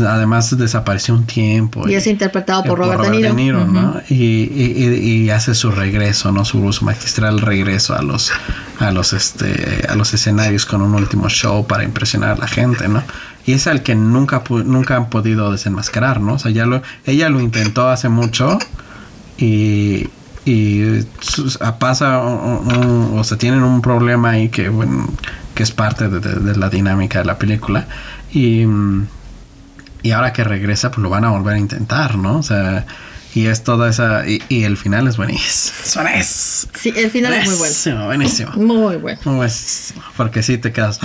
además 0.00 0.56
desapareció 0.56 1.14
un 1.14 1.26
tiempo. 1.26 1.86
Y, 1.86 1.94
es 1.94 2.06
interpretado 2.06 2.64
por, 2.64 2.78
Robert, 2.78 3.02
De 3.04 3.32
Niro. 3.34 3.66
¿no? 3.66 4.00
Y, 4.08 4.14
y, 4.14 5.30
hace 5.30 5.54
su 5.54 5.70
regreso, 5.70 6.32
¿no? 6.32 6.46
Su, 6.46 6.72
su, 6.72 6.84
magistral 6.86 7.40
regreso 7.40 7.94
a 7.94 8.02
los, 8.02 8.32
a 8.78 8.90
los, 8.90 9.12
este, 9.12 9.86
a 9.88 9.94
los 9.94 10.12
escenarios 10.14 10.66
con 10.66 10.82
un 10.82 10.94
último 10.94 11.28
show 11.28 11.66
para 11.66 11.84
impresionar 11.84 12.30
a 12.32 12.36
la 12.36 12.48
gente, 12.48 12.88
¿no? 12.88 13.02
Y 13.46 13.52
es 13.52 13.66
al 13.66 13.82
que 13.82 13.94
nunca, 13.94 14.42
nunca 14.48 14.96
han 14.96 15.08
podido 15.08 15.52
desenmascarar, 15.52 16.20
¿no? 16.20 16.34
O 16.34 16.38
sea, 16.38 16.50
ya 16.50 16.66
lo, 16.66 16.82
ella 17.04 17.28
lo 17.28 17.40
intentó 17.40 17.88
hace 17.88 18.08
mucho 18.08 18.58
y, 19.38 20.08
y 20.44 21.02
pasa 21.78 22.20
o 22.20 23.24
sea 23.24 23.36
tienen 23.36 23.62
un 23.62 23.82
problema 23.82 24.30
ahí 24.30 24.48
que 24.48 24.68
bueno 24.68 25.08
que 25.54 25.62
es 25.62 25.72
parte 25.72 26.08
de, 26.08 26.20
de 26.20 26.56
la 26.56 26.70
dinámica 26.70 27.18
de 27.18 27.24
la 27.24 27.36
película 27.38 27.86
y 28.32 28.64
y 30.06 30.12
ahora 30.12 30.32
que 30.32 30.44
regresa, 30.44 30.90
pues 30.90 31.02
lo 31.02 31.10
van 31.10 31.24
a 31.24 31.30
volver 31.30 31.54
a 31.54 31.58
intentar, 31.58 32.16
¿no? 32.16 32.38
O 32.38 32.42
sea, 32.42 32.86
y 33.36 33.48
es 33.48 33.62
toda 33.62 33.90
esa. 33.90 34.24
Y, 34.26 34.64
el 34.64 34.78
final 34.78 35.06
es 35.06 35.18
buenísimo. 35.18 35.76
Es 36.14 36.68
sí, 36.74 36.92
el 36.96 37.10
final 37.10 37.34
es 37.34 37.46
muy 37.46 37.56
bueno. 37.58 38.06
Buenísimo. 38.06 38.52
Muy 38.52 38.96
bueno. 38.96 39.20
Muy 39.24 39.34
buenísimo. 39.36 40.02
Porque 40.16 40.42
sí 40.42 40.56
te 40.56 40.72
quedas. 40.72 40.98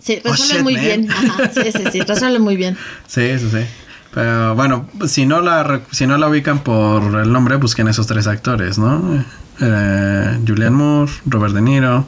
Sí, 0.00 0.22
oh, 0.24 0.30
resuelve 0.30 0.62
muy 0.62 0.76
bien. 0.76 1.10
Ajá, 1.10 1.50
sí, 1.52 1.72
sí, 1.72 1.82
sí, 1.90 2.00
resuelve 2.02 2.38
muy 2.38 2.56
bien. 2.56 2.76
Sí, 3.08 3.36
sí, 3.38 3.48
sí. 3.50 3.66
Pero 4.14 4.54
bueno, 4.54 4.88
si 5.08 5.26
no 5.26 5.40
la 5.40 5.80
si 5.90 6.06
no 6.06 6.16
la 6.18 6.28
ubican 6.28 6.60
por 6.60 7.02
el 7.20 7.32
nombre, 7.32 7.56
busquen 7.56 7.88
esos 7.88 8.06
tres 8.06 8.28
actores, 8.28 8.78
¿no? 8.78 9.24
Eh, 9.60 10.38
Julian 10.46 10.74
Moore, 10.74 11.10
Robert 11.26 11.52
De 11.52 11.60
Niro 11.60 12.06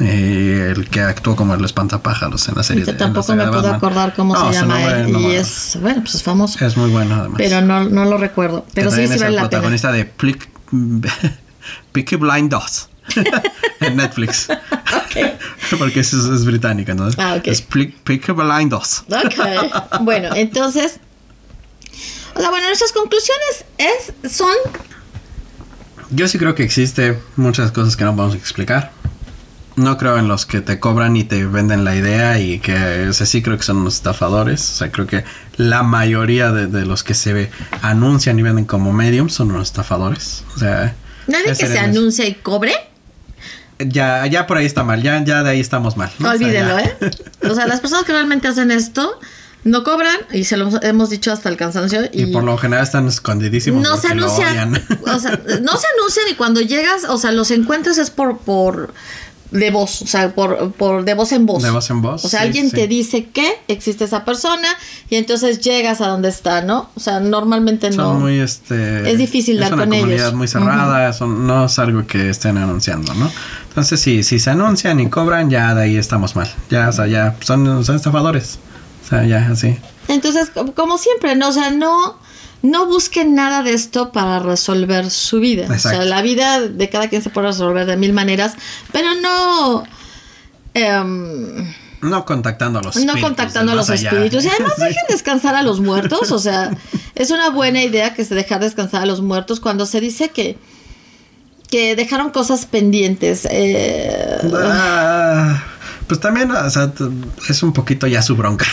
eh, 0.00 0.74
el 0.76 0.88
que 0.90 1.00
actuó 1.00 1.36
como 1.36 1.54
el 1.54 1.64
espantapájaros 1.64 2.48
en 2.48 2.54
la 2.54 2.62
serie. 2.62 2.84
Yo 2.84 2.96
tampoco 2.96 3.34
me 3.34 3.46
puedo 3.46 3.72
acordar 3.72 4.14
cómo 4.14 4.36
se 4.36 4.58
llama 4.58 4.82
él. 4.92 5.16
y 5.16 5.32
es, 5.32 5.78
bueno, 5.80 6.02
pues 6.02 6.16
es 6.16 6.22
famoso. 6.22 6.64
Es 6.64 6.76
muy 6.76 6.90
bueno 6.90 7.14
además. 7.14 7.36
Pero 7.38 7.62
no, 7.62 7.84
no 7.84 8.04
lo 8.04 8.18
recuerdo. 8.18 8.66
Pero 8.74 8.90
sí, 8.90 9.06
sí 9.06 9.14
es 9.14 9.20
vale 9.20 9.34
el 9.36 9.40
protagonista 9.40 9.90
de 9.92 10.04
Peaky 11.92 12.16
Blind 12.16 12.50
2 12.50 12.90
en 13.80 13.96
Netflix. 13.96 14.48
Porque 15.78 16.00
es, 16.00 16.12
es 16.12 16.44
británica, 16.44 16.94
¿no? 16.94 17.08
Ah, 17.16 17.36
ok. 17.38 17.46
Es 17.46 17.62
Peaky 17.62 17.96
Peaky 18.04 18.32
Blinders. 18.32 19.04
Ok. 19.08 20.00
Bueno, 20.02 20.30
entonces. 20.34 21.00
O 22.34 22.40
sea, 22.40 22.50
bueno, 22.50 22.66
nuestras 22.66 22.92
conclusiones 22.92 23.64
es, 23.78 24.32
son. 24.32 24.54
Yo 26.10 26.28
sí 26.28 26.38
creo 26.38 26.54
que 26.54 26.62
existe 26.62 27.18
muchas 27.36 27.72
cosas 27.72 27.96
que 27.96 28.04
no 28.04 28.14
podemos 28.14 28.36
explicar. 28.36 28.92
No 29.76 29.98
creo 29.98 30.18
en 30.18 30.26
los 30.26 30.46
que 30.46 30.60
te 30.60 30.80
cobran 30.80 31.16
y 31.16 31.24
te 31.24 31.44
venden 31.44 31.84
la 31.84 31.94
idea 31.94 32.38
y 32.40 32.58
que, 32.60 33.08
o 33.08 33.12
sea, 33.12 33.26
sí 33.26 33.42
creo 33.42 33.56
que 33.56 33.62
son 33.62 33.76
unos 33.76 33.96
estafadores. 33.96 34.70
O 34.70 34.74
sea, 34.74 34.90
creo 34.90 35.06
que 35.06 35.24
la 35.56 35.82
mayoría 35.82 36.50
de, 36.50 36.66
de 36.66 36.86
los 36.86 37.04
que 37.04 37.14
se 37.14 37.32
ve, 37.32 37.50
anuncian 37.82 38.38
y 38.38 38.42
venden 38.42 38.64
como 38.64 38.92
medium 38.92 39.28
son 39.28 39.50
unos 39.50 39.68
estafadores. 39.68 40.44
O 40.54 40.58
sea, 40.58 40.94
Nadie 41.26 41.56
que 41.56 41.66
se 41.66 41.78
anuncia 41.78 42.26
y 42.26 42.34
cobre. 42.34 42.72
Ya, 43.78 44.26
ya 44.26 44.46
por 44.46 44.56
ahí 44.56 44.64
está 44.64 44.84
mal, 44.84 45.02
ya, 45.02 45.22
ya 45.22 45.42
de 45.42 45.50
ahí 45.50 45.60
estamos 45.60 45.96
mal. 45.96 46.10
¿no? 46.18 46.28
O 46.30 46.32
sea, 46.32 46.46
Olvídenlo. 46.46 46.78
¿eh? 46.78 46.96
O 47.50 47.54
sea, 47.54 47.66
las 47.66 47.80
personas 47.80 48.06
que 48.06 48.12
realmente 48.12 48.48
hacen 48.48 48.70
esto 48.70 49.20
no 49.64 49.84
cobran 49.84 50.16
y 50.32 50.44
se 50.44 50.56
lo 50.56 50.70
hemos 50.82 51.10
dicho 51.10 51.32
hasta 51.32 51.48
el 51.48 51.56
cansancio. 51.56 52.04
Y, 52.12 52.22
Y 52.22 52.26
por 52.32 52.44
lo 52.44 52.56
general 52.56 52.84
están 52.84 53.06
escondidísimos 53.08 53.82
no 53.82 53.96
se 53.96 54.08
anuncian. 54.08 54.82
O 55.02 55.18
sea, 55.18 55.40
no 55.60 55.76
se 55.76 55.86
anuncian 55.98 56.26
y 56.30 56.34
cuando 56.34 56.60
llegas, 56.60 57.04
o 57.04 57.18
sea, 57.18 57.32
los 57.32 57.50
encuentras 57.50 57.98
es 57.98 58.10
por, 58.10 58.38
por 58.38 58.94
de 59.50 59.70
voz, 59.70 60.02
o 60.02 60.06
sea, 60.06 60.34
por, 60.34 60.72
por 60.72 61.04
de 61.04 61.14
voz 61.14 61.32
en 61.32 61.46
voz. 61.46 61.62
De 61.62 61.70
voz 61.70 61.88
en 61.90 62.02
voz, 62.02 62.24
O 62.24 62.28
sea, 62.28 62.40
sí, 62.40 62.46
alguien 62.46 62.70
sí. 62.70 62.76
te 62.76 62.86
dice 62.88 63.26
que 63.26 63.48
existe 63.68 64.04
esa 64.04 64.24
persona 64.24 64.68
y 65.08 65.16
entonces 65.16 65.60
llegas 65.60 66.00
a 66.00 66.08
donde 66.08 66.28
está, 66.28 66.62
¿no? 66.62 66.90
O 66.96 67.00
sea, 67.00 67.20
normalmente 67.20 67.90
no. 67.90 67.96
Son 68.12 68.20
muy 68.22 68.38
este 68.40 69.10
Es 69.10 69.18
difícil 69.18 69.58
dar 69.60 69.72
una 69.74 69.84
con 69.84 69.90
comunidad 69.92 70.18
ellos. 70.28 70.34
muy 70.34 70.48
cerrada, 70.48 71.12
son, 71.12 71.46
no 71.46 71.66
es 71.66 71.78
algo 71.78 72.06
que 72.06 72.30
estén 72.30 72.58
anunciando, 72.58 73.14
¿no? 73.14 73.30
Entonces 73.68 74.00
si, 74.00 74.22
si 74.24 74.38
se 74.38 74.50
anuncian 74.50 74.98
y 75.00 75.08
cobran, 75.10 75.48
ya 75.50 75.74
de 75.74 75.82
ahí 75.84 75.96
estamos 75.96 76.34
mal. 76.36 76.48
Ya, 76.70 76.88
o 76.88 76.92
sea, 76.92 77.06
ya 77.06 77.36
son, 77.40 77.84
son 77.84 77.96
estafadores. 77.96 78.58
O 79.04 79.08
sea, 79.08 79.24
ya 79.24 79.48
así. 79.52 79.76
Entonces, 80.08 80.50
co- 80.50 80.72
como 80.74 80.98
siempre, 80.98 81.36
¿no? 81.36 81.48
O 81.48 81.52
sea, 81.52 81.70
no, 81.70 82.16
no 82.70 82.86
busquen 82.86 83.34
nada 83.34 83.62
de 83.62 83.72
esto 83.72 84.12
para 84.12 84.38
resolver 84.38 85.10
su 85.10 85.40
vida. 85.40 85.66
O 85.72 85.78
sea, 85.78 86.04
la 86.04 86.22
vida 86.22 86.60
de 86.60 86.88
cada 86.88 87.08
quien 87.08 87.22
se 87.22 87.30
puede 87.30 87.48
resolver 87.48 87.86
de 87.86 87.96
mil 87.96 88.12
maneras, 88.12 88.54
pero 88.92 89.14
no. 89.14 89.84
em, 90.74 91.72
No 92.02 92.24
contactando 92.24 92.78
a 92.78 92.82
los 92.82 92.94
no 92.96 93.00
espíritus 93.00 93.22
contactando 93.22 93.72
a 93.72 93.74
los 93.74 93.88
allá. 93.90 94.10
espíritus. 94.10 94.44
Y 94.44 94.48
además 94.48 94.74
dejen 94.78 95.04
descansar 95.08 95.54
a 95.54 95.62
los 95.62 95.80
muertos. 95.80 96.30
O 96.30 96.38
sea, 96.38 96.70
es 97.14 97.30
una 97.30 97.50
buena 97.50 97.82
idea 97.82 98.14
que 98.14 98.24
se 98.24 98.34
dejar 98.34 98.60
descansar 98.60 99.02
a 99.02 99.06
los 99.06 99.20
muertos 99.22 99.60
cuando 99.60 99.86
se 99.86 100.00
dice 100.00 100.28
que, 100.30 100.58
que 101.70 101.96
dejaron 101.96 102.30
cosas 102.30 102.66
pendientes. 102.66 103.46
Eh, 103.50 104.38
Ah, 104.54 105.62
pues 106.06 106.20
también, 106.20 106.50
o 106.50 106.70
sea, 106.70 106.92
es 107.48 107.62
un 107.62 107.72
poquito 107.72 108.06
ya 108.06 108.22
su 108.22 108.36
bronca. 108.36 108.66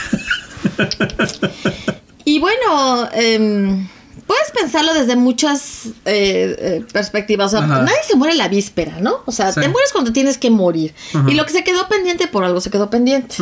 Y 2.26 2.40
bueno, 2.40 3.10
em, 3.14 3.88
puedes 4.28 4.52
pensarlo 4.52 4.94
desde 4.94 5.16
muchas 5.16 5.88
eh, 6.06 6.56
eh, 6.58 6.86
perspectivas. 6.94 7.54
O 7.54 7.58
sea, 7.58 7.66
Ajá. 7.66 7.82
nadie 7.82 7.98
se 8.08 8.16
muere 8.16 8.36
la 8.36 8.48
víspera, 8.48 9.00
¿no? 9.02 9.18
O 9.26 9.32
sea, 9.32 9.52
Sí. 9.52 9.60
te 9.60 9.68
mueres 9.68 9.92
cuando 9.92 10.14
tienes 10.14 10.38
que 10.38 10.50
morir. 10.50 10.94
Y 11.28 11.34
lo 11.34 11.46
que 11.46 11.52
se 11.54 11.64
quedó 11.64 11.88
pendiente 11.88 12.28
por 12.28 12.44
algo 12.46 12.62
se 12.62 12.70
quedó 12.70 12.90
pendiente. 12.90 13.36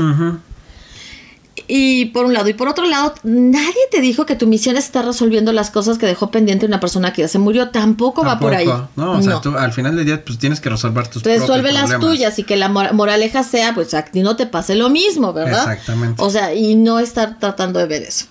Y 1.68 2.06
por 2.06 2.26
un 2.26 2.34
lado. 2.34 2.48
Y 2.50 2.54
por 2.54 2.68
otro 2.70 2.86
lado, 2.86 3.14
nadie 3.24 3.76
te 3.92 4.02
dijo 4.02 4.26
que 4.26 4.36
tu 4.36 4.48
misión 4.48 4.78
está 4.78 5.02
resolviendo 5.04 5.52
las 5.54 5.70
cosas 5.70 5.98
que 5.98 6.06
dejó 6.06 6.32
pendiente 6.32 6.66
una 6.66 6.80
persona 6.80 7.14
que 7.14 7.22
ya 7.22 7.28
se 7.28 7.40
murió. 7.40 7.70
Tampoco, 7.70 8.24
va 8.26 8.40
por 8.40 8.56
ahí. 8.56 8.66
No, 8.96 9.12
o 9.14 9.22
sea, 9.22 9.42
tú 9.42 9.56
al 9.58 9.72
final 9.74 9.96
del 9.96 10.06
día 10.06 10.24
pues 10.26 10.40
tienes 10.40 10.60
que 10.60 10.70
resolver 10.70 11.08
tus 11.08 11.24
Resuelve 11.24 11.72
las 11.72 12.00
tuyas 12.00 12.40
y 12.40 12.44
que 12.44 12.56
la 12.58 12.68
mor- 12.70 12.94
moraleja 12.94 13.44
sea, 13.44 13.74
pues 13.76 13.94
a 13.94 14.04
ti 14.06 14.22
no 14.22 14.36
te 14.36 14.48
pase 14.48 14.76
lo 14.76 14.90
mismo, 14.90 15.34
¿verdad? 15.34 15.72
Exactamente. 15.72 16.22
O 16.22 16.30
sea, 16.30 16.54
y 16.54 16.76
no 16.76 17.00
estar 17.00 17.38
tratando 17.40 17.80
de 17.80 17.86
ver 17.86 18.02
eso. 18.04 18.26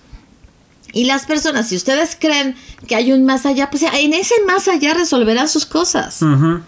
Y 0.93 1.05
las 1.05 1.25
personas, 1.25 1.69
si 1.69 1.75
ustedes 1.75 2.17
creen 2.19 2.55
que 2.87 2.95
hay 2.95 3.11
un 3.13 3.25
más 3.25 3.45
allá, 3.45 3.69
pues 3.69 3.83
en 3.83 4.13
ese 4.13 4.35
más 4.45 4.67
allá 4.67 4.93
resolverán 4.93 5.47
sus 5.47 5.65
cosas. 5.65 6.21
Ujú. 6.21 6.61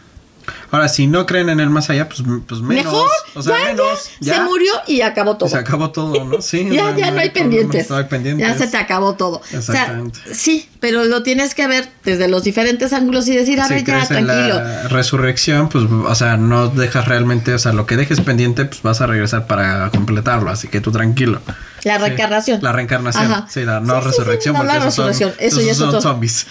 Ahora, 0.71 0.89
si 0.89 1.07
no 1.07 1.25
creen 1.25 1.49
en 1.49 1.59
el 1.61 1.69
más 1.69 1.89
allá, 1.89 2.09
pues, 2.09 2.21
pues 2.47 2.59
menos. 2.61 2.83
Mejor, 2.85 3.09
o 3.35 3.41
sea, 3.41 3.57
ya, 3.59 3.65
menos. 3.67 4.09
ya, 4.19 4.33
se 4.35 4.41
murió 4.41 4.73
y 4.87 4.99
acabó 5.01 5.37
todo. 5.37 5.47
Se 5.47 5.55
acabó 5.57 5.91
todo, 5.91 6.25
¿no? 6.25 6.41
Sí. 6.41 6.67
ya, 6.69 6.93
ya 6.97 7.11
no 7.11 7.19
hay 7.21 7.29
pendientes. 7.29 7.89
No 7.89 7.95
hay 7.95 8.05
pendientes. 8.05 8.45
Ya 8.45 8.57
se 8.57 8.67
te 8.67 8.75
acabó 8.75 9.13
todo. 9.13 9.37
O 9.37 9.43
sea, 9.47 9.59
Exactamente. 9.59 10.19
sí, 10.33 10.67
pero 10.81 11.05
lo 11.05 11.23
tienes 11.23 11.55
que 11.55 11.67
ver 11.67 11.89
desde 12.03 12.27
los 12.27 12.43
diferentes 12.43 12.91
ángulos 12.91 13.27
y 13.29 13.35
decir, 13.35 13.61
a 13.61 13.67
Si 13.67 13.75
ver, 13.75 13.83
ya, 13.85 14.05
tranquilo. 14.05 14.55
la 14.55 14.87
resurrección, 14.89 15.69
pues, 15.69 15.85
o 15.85 16.15
sea, 16.15 16.35
no 16.35 16.67
dejas 16.67 17.07
realmente, 17.07 17.53
o 17.53 17.59
sea, 17.59 17.71
lo 17.71 17.85
que 17.85 17.95
dejes 17.95 18.19
pendiente, 18.19 18.65
pues 18.65 18.81
vas 18.81 18.99
a 18.99 19.07
regresar 19.07 19.47
para 19.47 19.89
completarlo, 19.91 20.49
así 20.49 20.67
que 20.67 20.81
tú 20.81 20.91
tranquilo. 20.91 21.39
La 21.83 21.95
Sí. 21.97 22.01
reencarnación. 22.05 22.59
La 22.61 22.71
reencarnación, 22.71 23.25
Ajá. 23.25 23.47
sí, 23.49 23.63
la 23.65 23.79
no 23.79 23.99
Sí, 24.01 24.07
resurrección, 24.07 24.55
no, 24.55 24.63
la 24.63 24.75
son- 24.75 24.83
resurrección, 24.83 25.33
eso 25.39 25.61
ya 25.61 25.73
son 25.75 26.01
zombies. 26.01 26.47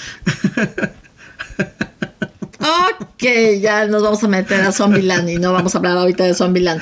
Ok, 2.61 3.24
ya 3.61 3.87
nos 3.87 4.03
vamos 4.05 4.22
a 4.22 4.28
meter 4.28 4.61
a 4.61 4.70
Zombieland 4.70 5.28
y 5.28 5.37
no 5.37 5.53
vamos 5.53 5.74
a 5.74 5.78
hablar 5.78 5.97
ahorita 5.97 6.22
de 6.24 6.33
Zombieland. 6.35 6.80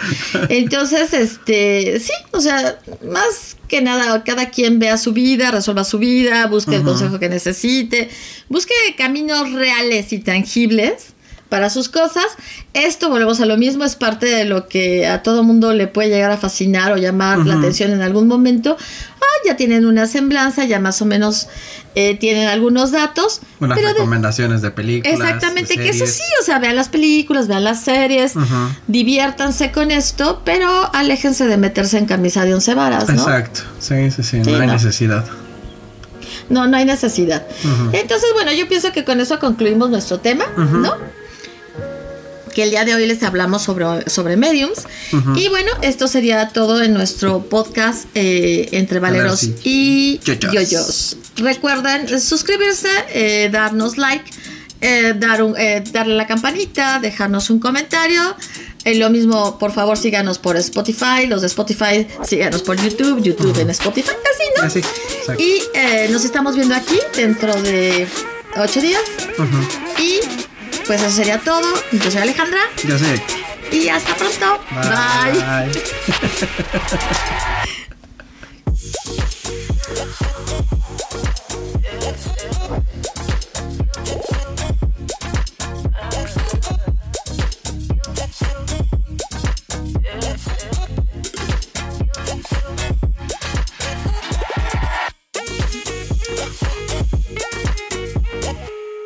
Entonces, 0.51 1.15
este, 1.15 1.99
sí, 2.01 2.13
o 2.33 2.41
sea, 2.41 2.79
más 3.11 3.57
que 3.67 3.81
nada, 3.81 4.23
cada 4.25 4.51
quien 4.51 4.79
vea 4.79 4.99
su 4.99 5.13
vida, 5.15 5.51
resuelva 5.51 5.85
su 5.85 5.99
vida, 5.99 6.47
busque 6.49 6.77
el 6.77 6.83
consejo 6.83 7.19
que 7.19 7.31
necesite, 7.31 8.11
busque 8.51 8.75
caminos 8.99 9.53
reales 9.53 10.13
y 10.13 10.19
tangibles 10.19 11.15
para 11.51 11.69
sus 11.69 11.91
cosas. 11.91 12.25
Esto, 12.73 13.11
volvemos 13.11 13.41
a 13.41 13.45
lo 13.47 13.59
mismo, 13.59 13.85
es 13.85 13.97
parte 13.97 14.27
de 14.27 14.47
lo 14.47 14.69
que 14.69 15.07
a 15.07 15.23
todo 15.23 15.43
mundo 15.43 15.75
le 15.75 15.87
puede 15.89 16.09
llegar 16.09 16.31
a 16.31 16.39
fascinar 16.39 16.93
o 16.93 16.97
llamar 16.97 17.41
la 17.41 17.57
atención 17.57 17.91
en 17.91 18.01
algún 18.01 18.27
momento. 18.27 18.79
Ah, 19.21 19.27
ya 19.45 19.57
tienen 19.57 19.85
una 19.85 20.07
semblanza, 20.07 20.65
ya 20.65 20.81
más 20.81 21.03
o 21.03 21.07
menos 21.07 21.49
eh, 21.95 22.17
tienen 22.17 22.49
algunos 22.49 22.93
datos. 22.93 23.41
Unas 23.59 23.77
pero 23.79 23.93
recomendaciones 23.93 24.63
de 24.63 24.71
películas. 24.71 25.21
Exactamente, 25.21 25.77
de 25.77 25.83
que 25.83 25.91
eso 25.91 26.07
sí, 26.07 26.23
o 26.41 26.45
sea, 26.45 26.59
vean 26.59 26.77
las 26.77 26.89
películas, 26.89 27.49
vean 27.49 27.65
las 27.65 27.83
series, 27.83 28.35
diviértanse 28.87 29.73
con 29.73 29.91
esto, 29.91 30.43
pero 30.45 30.69
aléjense 30.95 31.47
de 31.47 31.57
meterse 31.57 31.99
en 31.99 32.07
camisa 32.07 32.45
de 32.45 32.55
once 32.55 32.75
varas, 32.75 33.09
¿no? 33.09 33.15
Exacto, 33.15 33.61
sí, 33.79 34.11
sí, 34.11 34.23
sí, 34.23 34.43
Sí, 34.45 34.51
no 34.51 34.61
hay 34.61 34.67
no. 34.69 34.73
necesidad. 34.75 35.25
No, 36.49 36.67
no 36.67 36.77
hay 36.77 36.85
necesidad. 36.85 37.45
Entonces, 37.93 38.29
bueno, 38.35 38.53
yo 38.53 38.69
pienso 38.69 38.93
que 38.93 39.05
con 39.05 39.21
eso 39.21 39.39
concluimos 39.39 39.91
nuestro 39.91 40.19
tema. 40.19 40.45
¿no? 40.57 40.95
Que 42.55 42.65
el 42.65 42.71
día 42.71 42.85
de 42.85 42.95
hoy 42.95 43.07
les 43.07 43.23
hablamos 43.23 43.63
sobre, 43.63 44.09
sobre 44.09 44.37
mediums. 44.37 44.87
Y 45.37 45.49
bueno, 45.49 45.71
esto 45.83 46.09
sería 46.09 46.49
todo 46.49 46.83
en 46.83 46.93
nuestro 46.93 47.43
podcast 47.43 48.07
eh, 48.15 48.69
entre 48.73 49.01
Valeros 49.01 49.49
y 49.65 50.19
Yoyos. 50.25 50.53
Yoyos. 50.53 51.17
Recuerden 51.37 52.07
eh, 52.09 52.21
suscribirse, 52.21 52.91
eh, 53.13 53.49
darnos 53.51 53.97
like, 53.97 54.25
eh, 54.81 55.15
dar 55.17 55.43
un, 55.43 55.55
darle 55.93 56.15
la 56.15 56.27
campanita, 56.27 56.99
dejarnos 57.01 57.51
un 57.51 57.61
comentario. 57.61 58.37
Lo 58.85 59.11
mismo, 59.11 59.59
por 59.59 59.73
favor, 59.73 59.99
síganos 59.99 60.39
por 60.39 60.57
Spotify. 60.57 61.27
Los 61.29 61.43
de 61.43 61.49
Spotify, 61.49 62.07
síganos 62.25 62.63
por 62.63 62.77
YouTube. 62.77 63.23
YouTube 63.23 63.59
en 63.59 63.71
Spotify, 63.71 64.09
así, 64.09 64.45
¿no? 64.57 64.63
Así, 64.63 64.79
exacto. 64.79 65.43
Y 65.43 66.11
nos 66.11 66.25
estamos 66.25 66.57
viendo 66.57 66.75
aquí 66.75 66.99
dentro 67.15 67.55
de 67.63 68.07
ocho 68.57 68.81
días. 68.81 69.03
Y 69.99 70.21
pues 70.91 71.03
eso 71.03 71.12
sería 71.12 71.38
todo. 71.38 71.72
Yo 71.93 72.11
soy 72.11 72.22
Alejandra. 72.22 72.59
Ya 72.82 72.99
sé. 72.99 73.22
Y 73.70 73.88
hasta 73.88 74.12
pronto. 74.16 74.61
Bye. 74.72 75.70
Bye. 75.70 75.80